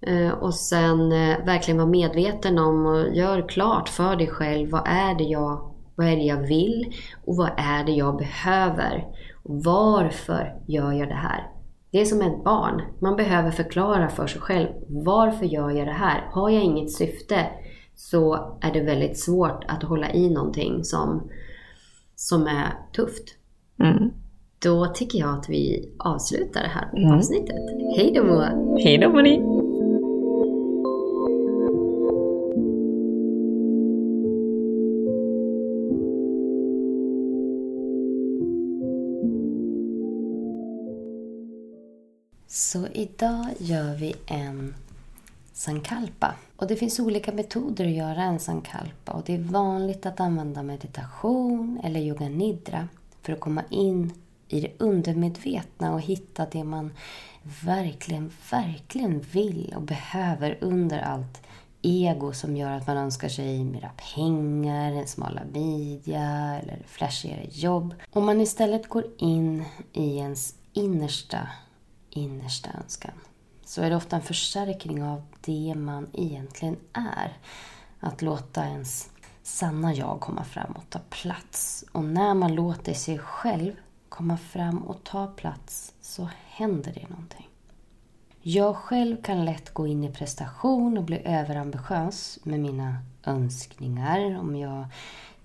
Eh, 0.08 0.32
och 0.32 0.54
sen 0.54 1.12
eh, 1.12 1.46
verkligen 1.46 1.78
vara 1.78 1.90
medveten 1.90 2.60
om 2.60 2.86
och 2.86 3.16
gör 3.16 3.50
klart 3.50 3.90
för 3.90 4.16
dig 4.16 4.28
själv 4.28 4.70
vad 4.70 4.84
är 4.86 5.18
det 5.18 5.24
jag, 5.24 5.72
vad 5.96 6.08
är 6.08 6.16
det 6.16 6.24
jag 6.24 6.48
vill 6.48 6.96
och 7.26 7.36
vad 7.36 7.50
är 7.58 7.84
det 7.84 7.92
jag 7.92 8.18
behöver. 8.18 9.06
Och 9.44 9.64
varför 9.64 10.56
gör 10.68 10.92
jag 10.92 11.08
det 11.08 11.14
här? 11.14 11.48
Det 11.92 12.02
är 12.02 12.06
som 12.06 12.22
ett 12.22 12.44
barn. 12.44 12.82
Man 13.00 13.16
behöver 13.16 13.52
förklara 13.52 14.10
för 14.10 14.28
sig 14.28 14.42
själv. 14.42 14.68
Varför 14.88 15.46
gör 15.46 15.72
jag 15.72 15.88
det 15.88 15.94
här? 15.94 16.30
Har 16.32 16.50
jag 16.50 16.64
inget 16.64 16.92
syfte 16.92 17.46
så 17.96 18.58
är 18.62 18.74
det 18.74 18.82
väldigt 18.82 19.20
svårt 19.20 19.64
att 19.68 19.84
hålla 19.84 20.14
i 20.14 20.30
någonting 20.30 20.84
som, 20.84 21.30
som 22.16 22.48
är 22.48 22.74
tufft. 22.96 23.38
Mm. 23.80 24.10
Då 24.60 24.86
tycker 24.86 25.20
jag 25.20 25.40
att 25.40 25.50
vi 25.50 25.90
avslutar 26.00 26.62
det 26.62 26.70
här 26.70 26.90
mm. 26.98 27.18
avsnittet. 27.18 27.56
Hej 27.98 28.14
då! 28.16 28.44
Hej 28.84 28.98
då 28.98 29.10
Marie! 29.10 29.53
Så 42.56 42.88
idag 42.88 43.46
gör 43.58 43.96
vi 43.96 44.16
en 44.26 44.76
sankalpa. 45.54 46.36
Och 46.56 46.68
det 46.68 46.76
finns 46.76 47.00
olika 47.00 47.32
metoder 47.32 47.86
att 47.86 47.92
göra 47.92 48.24
en 48.24 48.40
sankalpa. 48.40 49.12
Och 49.12 49.24
det 49.26 49.34
är 49.34 49.40
vanligt 49.40 50.06
att 50.06 50.20
använda 50.20 50.64
meditation 50.64 51.80
eller 51.84 52.00
yoga 52.00 52.30
nidra 52.30 52.88
för 53.22 53.34
att 53.34 53.40
komma 53.40 53.64
in 53.70 54.14
i 54.48 54.62
det 54.62 54.72
undermedvetna 54.78 55.94
och 55.94 56.02
hitta 56.02 56.46
det 56.46 56.64
man 56.64 56.94
verkligen, 57.66 58.32
verkligen 58.52 59.20
vill 59.20 59.74
och 59.76 59.82
behöver 59.82 60.58
under 60.62 61.00
allt 61.00 61.42
ego 61.82 62.34
som 62.34 62.58
gör 62.58 62.72
att 62.72 62.88
man 62.88 62.98
önskar 62.98 63.30
sig 63.30 63.64
mera 63.64 63.92
pengar, 64.16 64.92
en 64.92 65.08
smalare 65.08 65.48
midja 65.54 66.60
eller 66.62 66.84
flashigare 66.88 67.48
jobb. 67.52 67.94
Om 68.12 68.26
man 68.26 68.42
istället 68.42 68.90
går 68.90 69.06
in 69.18 69.66
i 69.94 70.18
ens 70.18 70.56
innersta 70.74 71.48
innersta 72.14 72.70
önskan 72.84 73.14
så 73.66 73.82
är 73.82 73.90
det 73.90 73.96
ofta 73.96 74.16
en 74.16 74.22
förstärkning 74.22 75.04
av 75.04 75.24
det 75.42 75.76
man 75.76 76.08
egentligen 76.14 76.78
är. 76.94 77.38
Att 78.00 78.22
låta 78.22 78.66
ens 78.66 79.10
sanna 79.44 79.94
jag 79.94 80.20
komma 80.20 80.44
fram 80.44 80.72
och 80.72 80.90
ta 80.90 81.00
plats. 81.10 81.86
Och 81.92 82.04
när 82.04 82.34
man 82.34 82.56
låter 82.56 82.94
sig 82.94 83.20
själv 83.20 83.74
komma 84.10 84.38
fram 84.38 84.78
och 84.78 85.04
ta 85.04 85.28
plats 85.28 85.94
så 86.02 86.30
händer 86.46 86.94
det 86.94 87.10
någonting. 87.10 87.50
Jag 88.42 88.76
själv 88.76 89.22
kan 89.22 89.46
lätt 89.46 89.74
gå 89.74 89.88
in 89.88 90.04
i 90.04 90.12
prestation 90.12 90.98
och 90.98 91.04
bli 91.04 91.22
överambitiös 91.26 92.40
med 92.44 92.60
mina 92.60 92.98
önskningar 93.24 94.40
om 94.40 94.56
jag, 94.56 94.86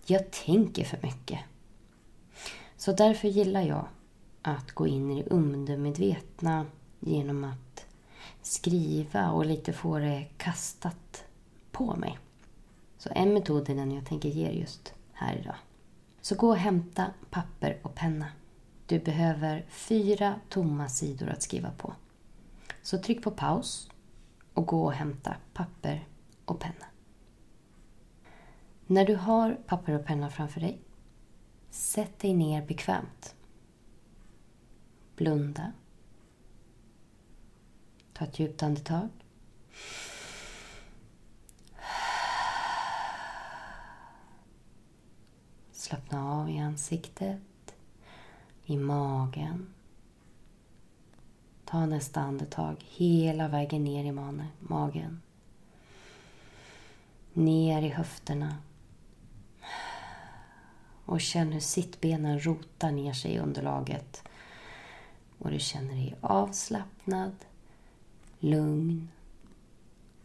jag 0.06 0.30
tänker 0.30 0.84
för 0.84 0.98
mycket. 1.02 1.38
Så 2.76 2.92
därför 2.92 3.28
gillar 3.28 3.62
jag 3.62 3.84
att 4.50 4.72
gå 4.72 4.86
in 4.86 5.10
i 5.10 5.22
det 5.22 5.30
undermedvetna 5.30 6.66
genom 7.00 7.44
att 7.44 7.86
skriva 8.42 9.30
och 9.30 9.46
lite 9.46 9.72
få 9.72 9.98
det 9.98 10.26
kastat 10.36 11.24
på 11.72 11.96
mig. 11.96 12.18
Så 12.98 13.10
en 13.14 13.34
metod 13.34 13.70
är 13.70 13.74
den 13.74 13.92
jag 13.92 14.06
tänker 14.06 14.28
ge 14.28 14.50
just 14.50 14.94
här 15.12 15.36
idag. 15.36 15.56
Så 16.20 16.34
gå 16.34 16.48
och 16.48 16.56
hämta 16.56 17.06
papper 17.30 17.78
och 17.82 17.94
penna. 17.94 18.26
Du 18.86 18.98
behöver 18.98 19.66
fyra 19.68 20.34
tomma 20.48 20.88
sidor 20.88 21.28
att 21.28 21.42
skriva 21.42 21.70
på. 21.70 21.92
Så 22.82 22.98
tryck 22.98 23.22
på 23.22 23.30
paus 23.30 23.90
och 24.54 24.66
gå 24.66 24.84
och 24.84 24.92
hämta 24.92 25.36
papper 25.54 26.06
och 26.44 26.60
penna. 26.60 26.86
När 28.86 29.06
du 29.06 29.16
har 29.16 29.58
papper 29.66 29.92
och 29.92 30.06
penna 30.06 30.30
framför 30.30 30.60
dig, 30.60 30.78
sätt 31.70 32.18
dig 32.18 32.34
ner 32.34 32.66
bekvämt. 32.66 33.34
Blunda. 35.18 35.72
Ta 38.12 38.24
ett 38.24 38.38
djupt 38.38 38.62
andetag. 38.62 39.08
Slappna 45.72 46.32
av 46.32 46.50
i 46.50 46.58
ansiktet, 46.58 47.74
i 48.64 48.76
magen. 48.76 49.74
Ta 51.64 51.86
nästa 51.86 52.20
andetag 52.20 52.76
hela 52.88 53.48
vägen 53.48 53.84
ner 53.84 54.04
i 54.04 54.12
magen. 54.58 55.22
Ner 57.32 57.82
i 57.82 57.88
höfterna. 57.88 58.56
Och 61.04 61.20
känn 61.20 61.52
hur 61.52 61.60
sittbenen 61.60 62.40
rotar 62.40 62.90
ner 62.90 63.12
sig 63.12 63.32
i 63.32 63.38
underlaget. 63.38 64.27
Och 65.38 65.50
du 65.50 65.58
känner 65.58 65.94
dig 65.94 66.16
avslappnad, 66.20 67.32
lugn 68.38 69.08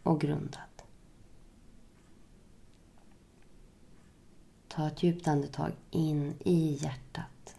och 0.02 0.20
grundad. 0.20 0.60
Ta 4.68 4.88
ett 4.88 5.02
djupt 5.02 5.28
andetag 5.28 5.72
in 5.90 6.34
i 6.44 6.78
hjärtat. 6.82 7.56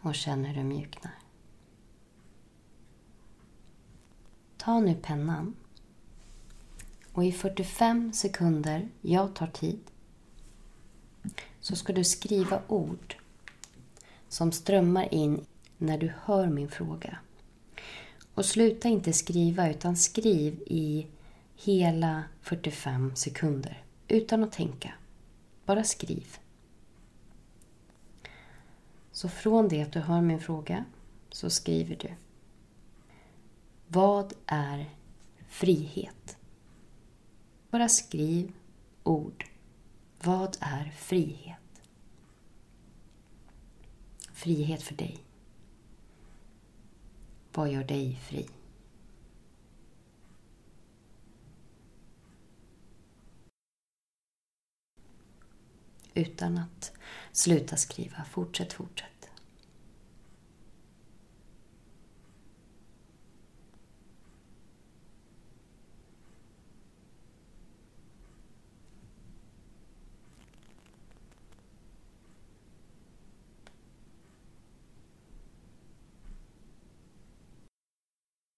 Och 0.00 0.14
känn 0.14 0.44
hur 0.44 0.54
du 0.54 0.62
mjuknar. 0.62 1.14
Ta 4.56 4.80
nu 4.80 4.94
pennan. 4.94 5.56
Och 7.12 7.24
i 7.24 7.32
45 7.32 8.12
sekunder, 8.12 8.88
jag 9.00 9.34
tar 9.34 9.46
tid, 9.46 9.80
så 11.60 11.76
ska 11.76 11.92
du 11.92 12.04
skriva 12.04 12.62
ord 12.68 13.16
som 14.28 14.52
strömmar 14.52 15.14
in 15.14 15.44
när 15.78 15.98
du 15.98 16.12
hör 16.24 16.46
min 16.46 16.68
fråga. 16.68 17.18
Och 18.34 18.44
sluta 18.44 18.88
inte 18.88 19.12
skriva 19.12 19.70
utan 19.70 19.96
skriv 19.96 20.62
i 20.66 21.06
hela 21.56 22.24
45 22.40 23.16
sekunder 23.16 23.82
utan 24.08 24.44
att 24.44 24.52
tänka. 24.52 24.92
Bara 25.64 25.84
skriv. 25.84 26.36
Så 29.12 29.28
från 29.28 29.68
det 29.68 29.82
att 29.82 29.92
du 29.92 30.00
hör 30.00 30.20
min 30.20 30.40
fråga 30.40 30.84
så 31.30 31.50
skriver 31.50 31.96
du. 31.96 32.10
Vad 33.86 34.32
är 34.46 34.90
frihet? 35.48 36.36
Bara 37.70 37.88
skriv 37.88 38.52
ord. 39.02 39.46
Vad 40.22 40.56
är 40.60 40.92
frihet? 40.96 41.65
Frihet 44.36 44.82
för 44.82 44.94
dig. 44.94 45.24
Vad 47.52 47.72
gör 47.72 47.84
dig 47.84 48.20
fri? 48.22 48.48
utan 56.16 56.58
att 56.58 56.92
sluta 57.32 57.76
skriva. 57.76 58.24
Fortsätt, 58.30 58.72
fortsätt. 58.72 59.16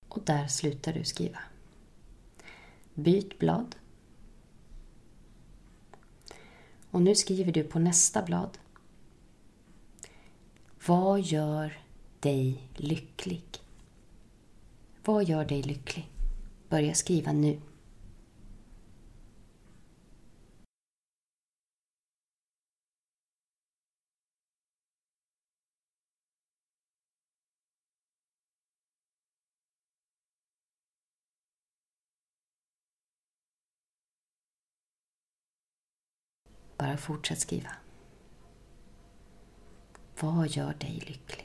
Och 0.09 0.18
där 0.29 0.47
slutar 0.47 0.93
du 0.93 1.05
skriva. 1.05 1.39
Byt 2.95 3.39
blad 3.39 3.76
och 6.91 7.03
nu 7.03 7.14
skriver 7.14 7.53
du 7.53 7.64
på 7.64 7.79
nästa 7.79 8.22
blad. 8.22 8.59
Vad 10.87 11.20
gör 11.20 11.79
dig 12.20 12.62
lycklig? 12.76 13.45
Vad 15.05 15.24
gör 15.24 15.45
dig 15.45 15.62
lycklig? 15.62 16.11
Börja 16.68 16.95
skriva 16.95 17.33
nu. 17.33 17.61
Fortsätt 36.99 37.40
skriva. 37.40 37.70
Vad 40.20 40.49
gör 40.49 40.74
dig 40.74 41.03
lycklig? 41.07 41.44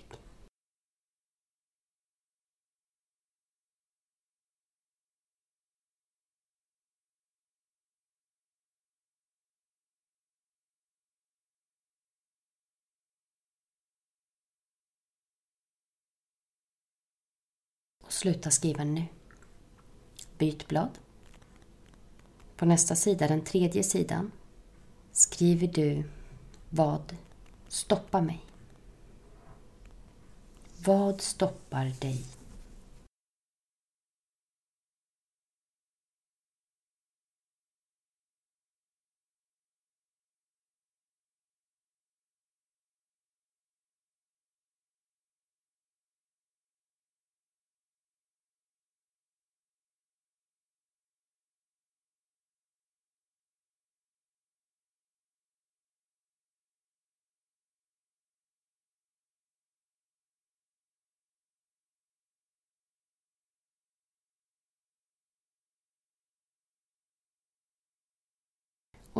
Och 18.04 18.14
sluta 18.14 18.52
skriva 18.52 18.84
nu. 18.84 19.06
Byt 20.38 20.68
blad. 20.68 21.00
På 22.56 22.66
nästa 22.66 22.96
sida, 22.96 23.28
den 23.28 23.42
tredje 23.44 23.84
sidan, 23.84 24.32
skriver 25.14 25.68
du 25.68 26.04
vad 26.70 27.16
stoppar 27.68 28.22
mig? 28.22 28.46
Vad 30.86 31.22
stoppar 31.22 31.92
dig? 32.00 32.26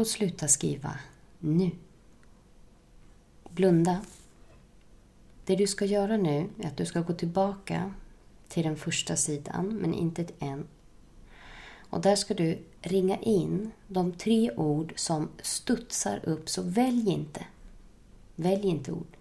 Och 0.04 0.08
sluta 0.08 0.48
skriva 0.48 1.00
nu. 1.40 1.72
Blunda. 3.50 4.02
Det 5.46 5.56
du 5.56 5.68
ska 5.68 5.86
göra 5.86 6.18
nu 6.18 6.50
är 6.60 6.68
att 6.68 6.78
du 6.78 6.86
ska 6.86 7.02
gå 7.02 7.14
tillbaka 7.14 7.94
till 8.48 8.64
den 8.64 8.76
första 8.76 9.16
sidan, 9.16 9.68
men 9.68 9.94
inte 9.94 10.24
till 10.24 10.36
en 10.40 10.68
Och 11.90 12.02
där 12.02 12.16
ska 12.16 12.34
du 12.34 12.60
ringa 12.82 13.18
in 13.18 13.72
de 13.88 14.12
tre 14.12 14.52
ord 14.52 14.94
som 14.96 15.30
studsar 15.42 16.20
upp, 16.24 16.50
så 16.50 16.62
välj 16.62 17.10
inte. 17.10 17.46
Välj 18.36 18.68
inte 18.68 18.92
ord. 18.92 19.18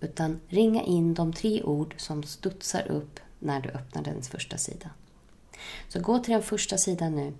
Utan 0.00 0.40
ringa 0.48 0.82
in 0.82 1.14
de 1.14 1.32
tre 1.32 1.62
ord 1.62 1.94
som 1.98 2.22
studsar 2.22 2.90
upp 2.90 3.20
när 3.38 3.60
du 3.60 3.68
öppnar 3.68 4.02
den 4.02 4.22
första 4.22 4.58
sidan. 4.58 4.90
Så 5.88 6.00
gå 6.00 6.18
till 6.18 6.32
den 6.32 6.42
första 6.42 6.78
sidan 6.78 7.16
nu. 7.16 7.32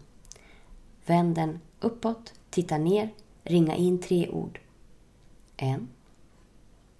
Vänd 1.06 1.34
den 1.34 1.60
uppåt, 1.80 2.32
titta 2.50 2.78
ner, 2.78 3.14
ringa 3.44 3.74
in 3.74 3.98
tre 3.98 4.28
ord. 4.28 4.60
En, 5.56 5.88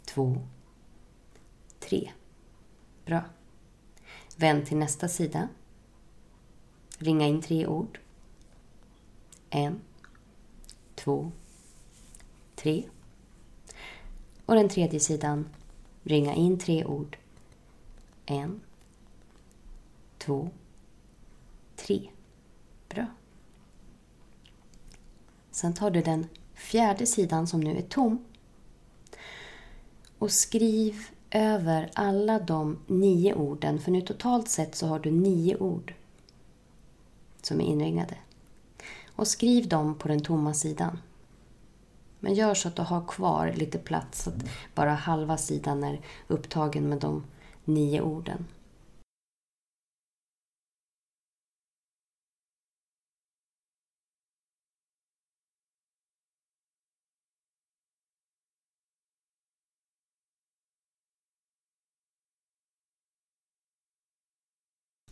två, 0.05 0.37
tre. 1.79 2.11
Bra. 3.05 3.25
Vänd 4.37 4.67
till 4.67 4.77
nästa 4.77 5.09
sida. 5.09 5.49
Ringa 6.99 7.27
in 7.27 7.43
tre 7.43 7.67
ord. 7.67 7.99
En, 9.51 9.81
två, 10.95 11.33
tre. 12.55 12.85
Och 14.47 14.55
den 14.55 14.69
tredje 14.69 15.01
sidan. 15.01 15.49
Ringa 16.03 16.35
in 16.35 16.59
tre 16.59 16.85
ord. 16.85 17.17
En, 18.27 18.61
två, 20.19 20.51
tre. 21.77 22.11
Bra. 22.89 23.07
Sen 25.61 25.75
tar 25.75 25.91
du 25.91 26.03
den 26.03 26.27
fjärde 26.55 27.07
sidan 27.07 27.47
som 27.47 27.61
nu 27.61 27.77
är 27.79 27.83
tom 27.83 28.25
och 30.19 30.31
skriv 30.31 31.07
över 31.31 31.91
alla 31.95 32.39
de 32.39 32.79
nio 32.87 33.35
orden, 33.35 33.79
för 33.79 33.91
nu 33.91 34.01
totalt 34.01 34.49
sett 34.49 34.75
så 34.75 34.87
har 34.87 34.99
du 34.99 35.11
nio 35.11 35.57
ord 35.57 35.95
som 37.43 37.61
är 37.61 37.65
inringade. 37.65 38.15
Och 39.17 39.29
skriv 39.29 39.69
dem 39.69 39.95
på 39.95 40.09
den 40.09 40.21
tomma 40.21 40.55
sidan. 40.55 40.99
Men 42.21 42.35
gör 42.35 42.55
så 42.55 42.69
att 42.69 42.77
du 42.77 42.83
har 42.83 43.07
kvar 43.09 43.53
lite 43.57 43.79
plats, 43.79 44.23
så 44.23 44.31
att 44.31 44.45
bara 44.75 44.95
halva 44.95 45.37
sidan 45.37 45.85
är 45.85 46.01
upptagen 46.29 46.89
med 46.89 46.99
de 46.99 47.25
nio 47.65 48.01
orden. 48.01 48.47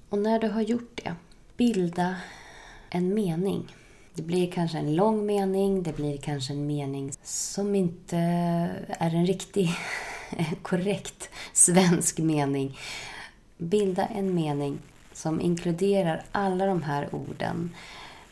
Och 0.09 0.19
när 0.19 0.39
du 0.39 0.49
har 0.49 0.63
gjort 0.63 1.01
det, 1.05 1.15
bilda 1.57 2.17
en 2.91 3.15
mening. 3.15 3.75
Det 4.15 4.23
blir 4.23 4.51
kanske 4.53 4.79
en 4.79 4.97
lång 4.97 5.27
mening, 5.27 5.83
det 5.83 5.97
blir 5.97 6.17
kanske 6.17 6.53
en 6.53 6.67
mening 6.67 7.13
som 7.23 7.75
inte 7.75 8.17
är 8.89 9.15
en 9.15 9.27
riktig, 9.27 9.71
korrekt 10.63 11.31
svensk 11.53 12.19
mening. 12.19 12.79
Bilda 13.59 14.07
en 14.07 14.35
mening 14.35 14.79
som 15.13 15.41
inkluderar 15.41 16.25
alla 16.33 16.67
de 16.67 16.83
här 16.83 17.15
orden. 17.15 17.75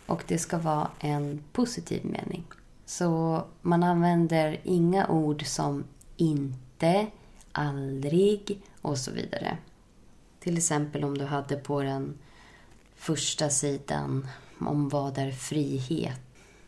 Och 0.07 0.25
det 0.27 0.39
ska 0.39 0.59
vara 0.59 0.91
en 1.01 1.45
positiv 1.53 2.05
mening. 2.05 2.45
Så 2.87 3.43
man 3.63 3.83
använder 3.83 4.61
inga 4.65 5.09
ord 5.09 5.47
som 5.47 5.85
inte, 6.17 7.07
aldrig 7.53 8.61
och 8.83 8.99
så 8.99 9.11
vidare. 9.11 9.59
Till 10.47 10.57
exempel 10.57 11.05
om 11.05 11.19
du 11.19 11.25
hade 11.25 11.57
på 11.57 11.83
den 11.83 12.19
första 12.95 13.51
sidan 13.51 14.29
om 14.61 14.89
vad 14.89 15.19
är 15.19 15.31
frihet, 15.31 16.21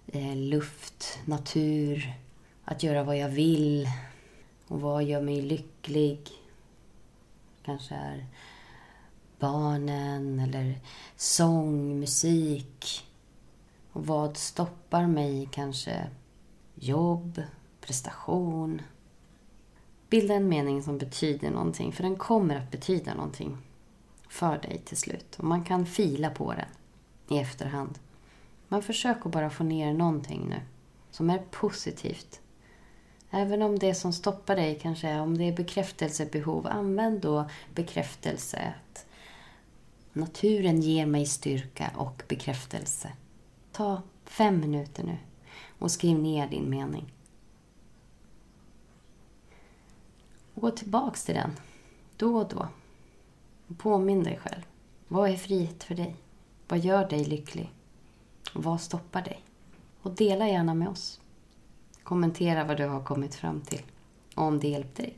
eh, 0.06 0.36
luft, 0.36 1.18
natur, 1.24 2.12
att 2.64 2.82
göra 2.82 3.04
vad 3.04 3.18
jag 3.18 3.28
vill 3.28 3.88
och 4.68 4.80
vad 4.80 5.04
gör 5.04 5.22
mig 5.22 5.42
lycklig. 5.42 6.28
Kanske 7.64 7.94
är 7.94 8.26
barnen 9.38 10.40
eller 10.40 10.80
sång, 11.16 12.00
musik. 12.00 13.06
Och 13.92 14.06
vad 14.06 14.36
stoppar 14.36 15.06
mig? 15.06 15.48
Kanske 15.52 16.10
jobb, 16.74 17.42
prestation. 17.80 18.82
Bilda 20.10 20.34
en 20.34 20.48
mening 20.48 20.82
som 20.82 20.98
betyder 20.98 21.50
någonting, 21.50 21.92
för 21.92 22.02
den 22.02 22.16
kommer 22.16 22.56
att 22.56 22.70
betyda 22.70 23.14
någonting 23.14 23.58
för 24.28 24.58
dig 24.58 24.82
till 24.84 24.96
slut. 24.96 25.36
Och 25.38 25.44
man 25.44 25.64
kan 25.64 25.86
fila 25.86 26.30
på 26.30 26.52
den 26.52 26.68
i 27.28 27.38
efterhand. 27.40 27.98
Men 28.68 28.82
försök 28.82 29.26
att 29.26 29.32
bara 29.32 29.50
få 29.50 29.64
ner 29.64 29.92
någonting 29.92 30.48
nu 30.48 30.60
som 31.10 31.30
är 31.30 31.38
positivt. 31.38 32.40
Även 33.30 33.62
om 33.62 33.78
det 33.78 33.94
som 33.94 34.12
stoppar 34.12 34.56
dig 34.56 34.78
kanske 34.82 35.08
är 35.08 35.20
om 35.20 35.38
det 35.38 35.44
är 35.44 35.56
bekräftelsebehov, 35.56 36.66
använd 36.66 37.20
då 37.20 37.48
bekräftelse. 37.74 38.74
Att 38.80 39.06
naturen 40.12 40.80
ger 40.80 41.06
mig 41.06 41.26
styrka 41.26 41.90
och 41.96 42.22
bekräftelse. 42.28 43.12
Ta 43.72 44.02
fem 44.24 44.60
minuter 44.60 45.04
nu 45.04 45.16
och 45.78 45.90
skriv 45.90 46.18
ner 46.18 46.48
din 46.48 46.70
mening. 46.70 47.12
Och 50.54 50.62
gå 50.62 50.70
tillbaks 50.70 51.24
till 51.24 51.34
den 51.34 51.50
då 52.16 52.36
och 52.36 52.48
då. 52.48 52.68
Påminn 53.76 54.22
dig 54.24 54.38
själv. 54.42 54.62
Vad 55.08 55.30
är 55.30 55.36
frihet 55.36 55.84
för 55.84 55.94
dig? 55.94 56.16
Vad 56.68 56.78
gör 56.78 57.08
dig 57.08 57.24
lycklig? 57.24 57.72
vad 58.52 58.80
stoppar 58.80 59.22
dig? 59.22 59.44
Och 60.02 60.10
dela 60.10 60.48
gärna 60.48 60.74
med 60.74 60.88
oss. 60.88 61.20
Kommentera 62.02 62.64
vad 62.64 62.76
du 62.76 62.86
har 62.86 63.02
kommit 63.02 63.34
fram 63.34 63.60
till 63.60 63.82
och 64.34 64.44
om 64.44 64.58
det 64.58 64.68
hjälpte 64.68 65.02
dig. 65.02 65.16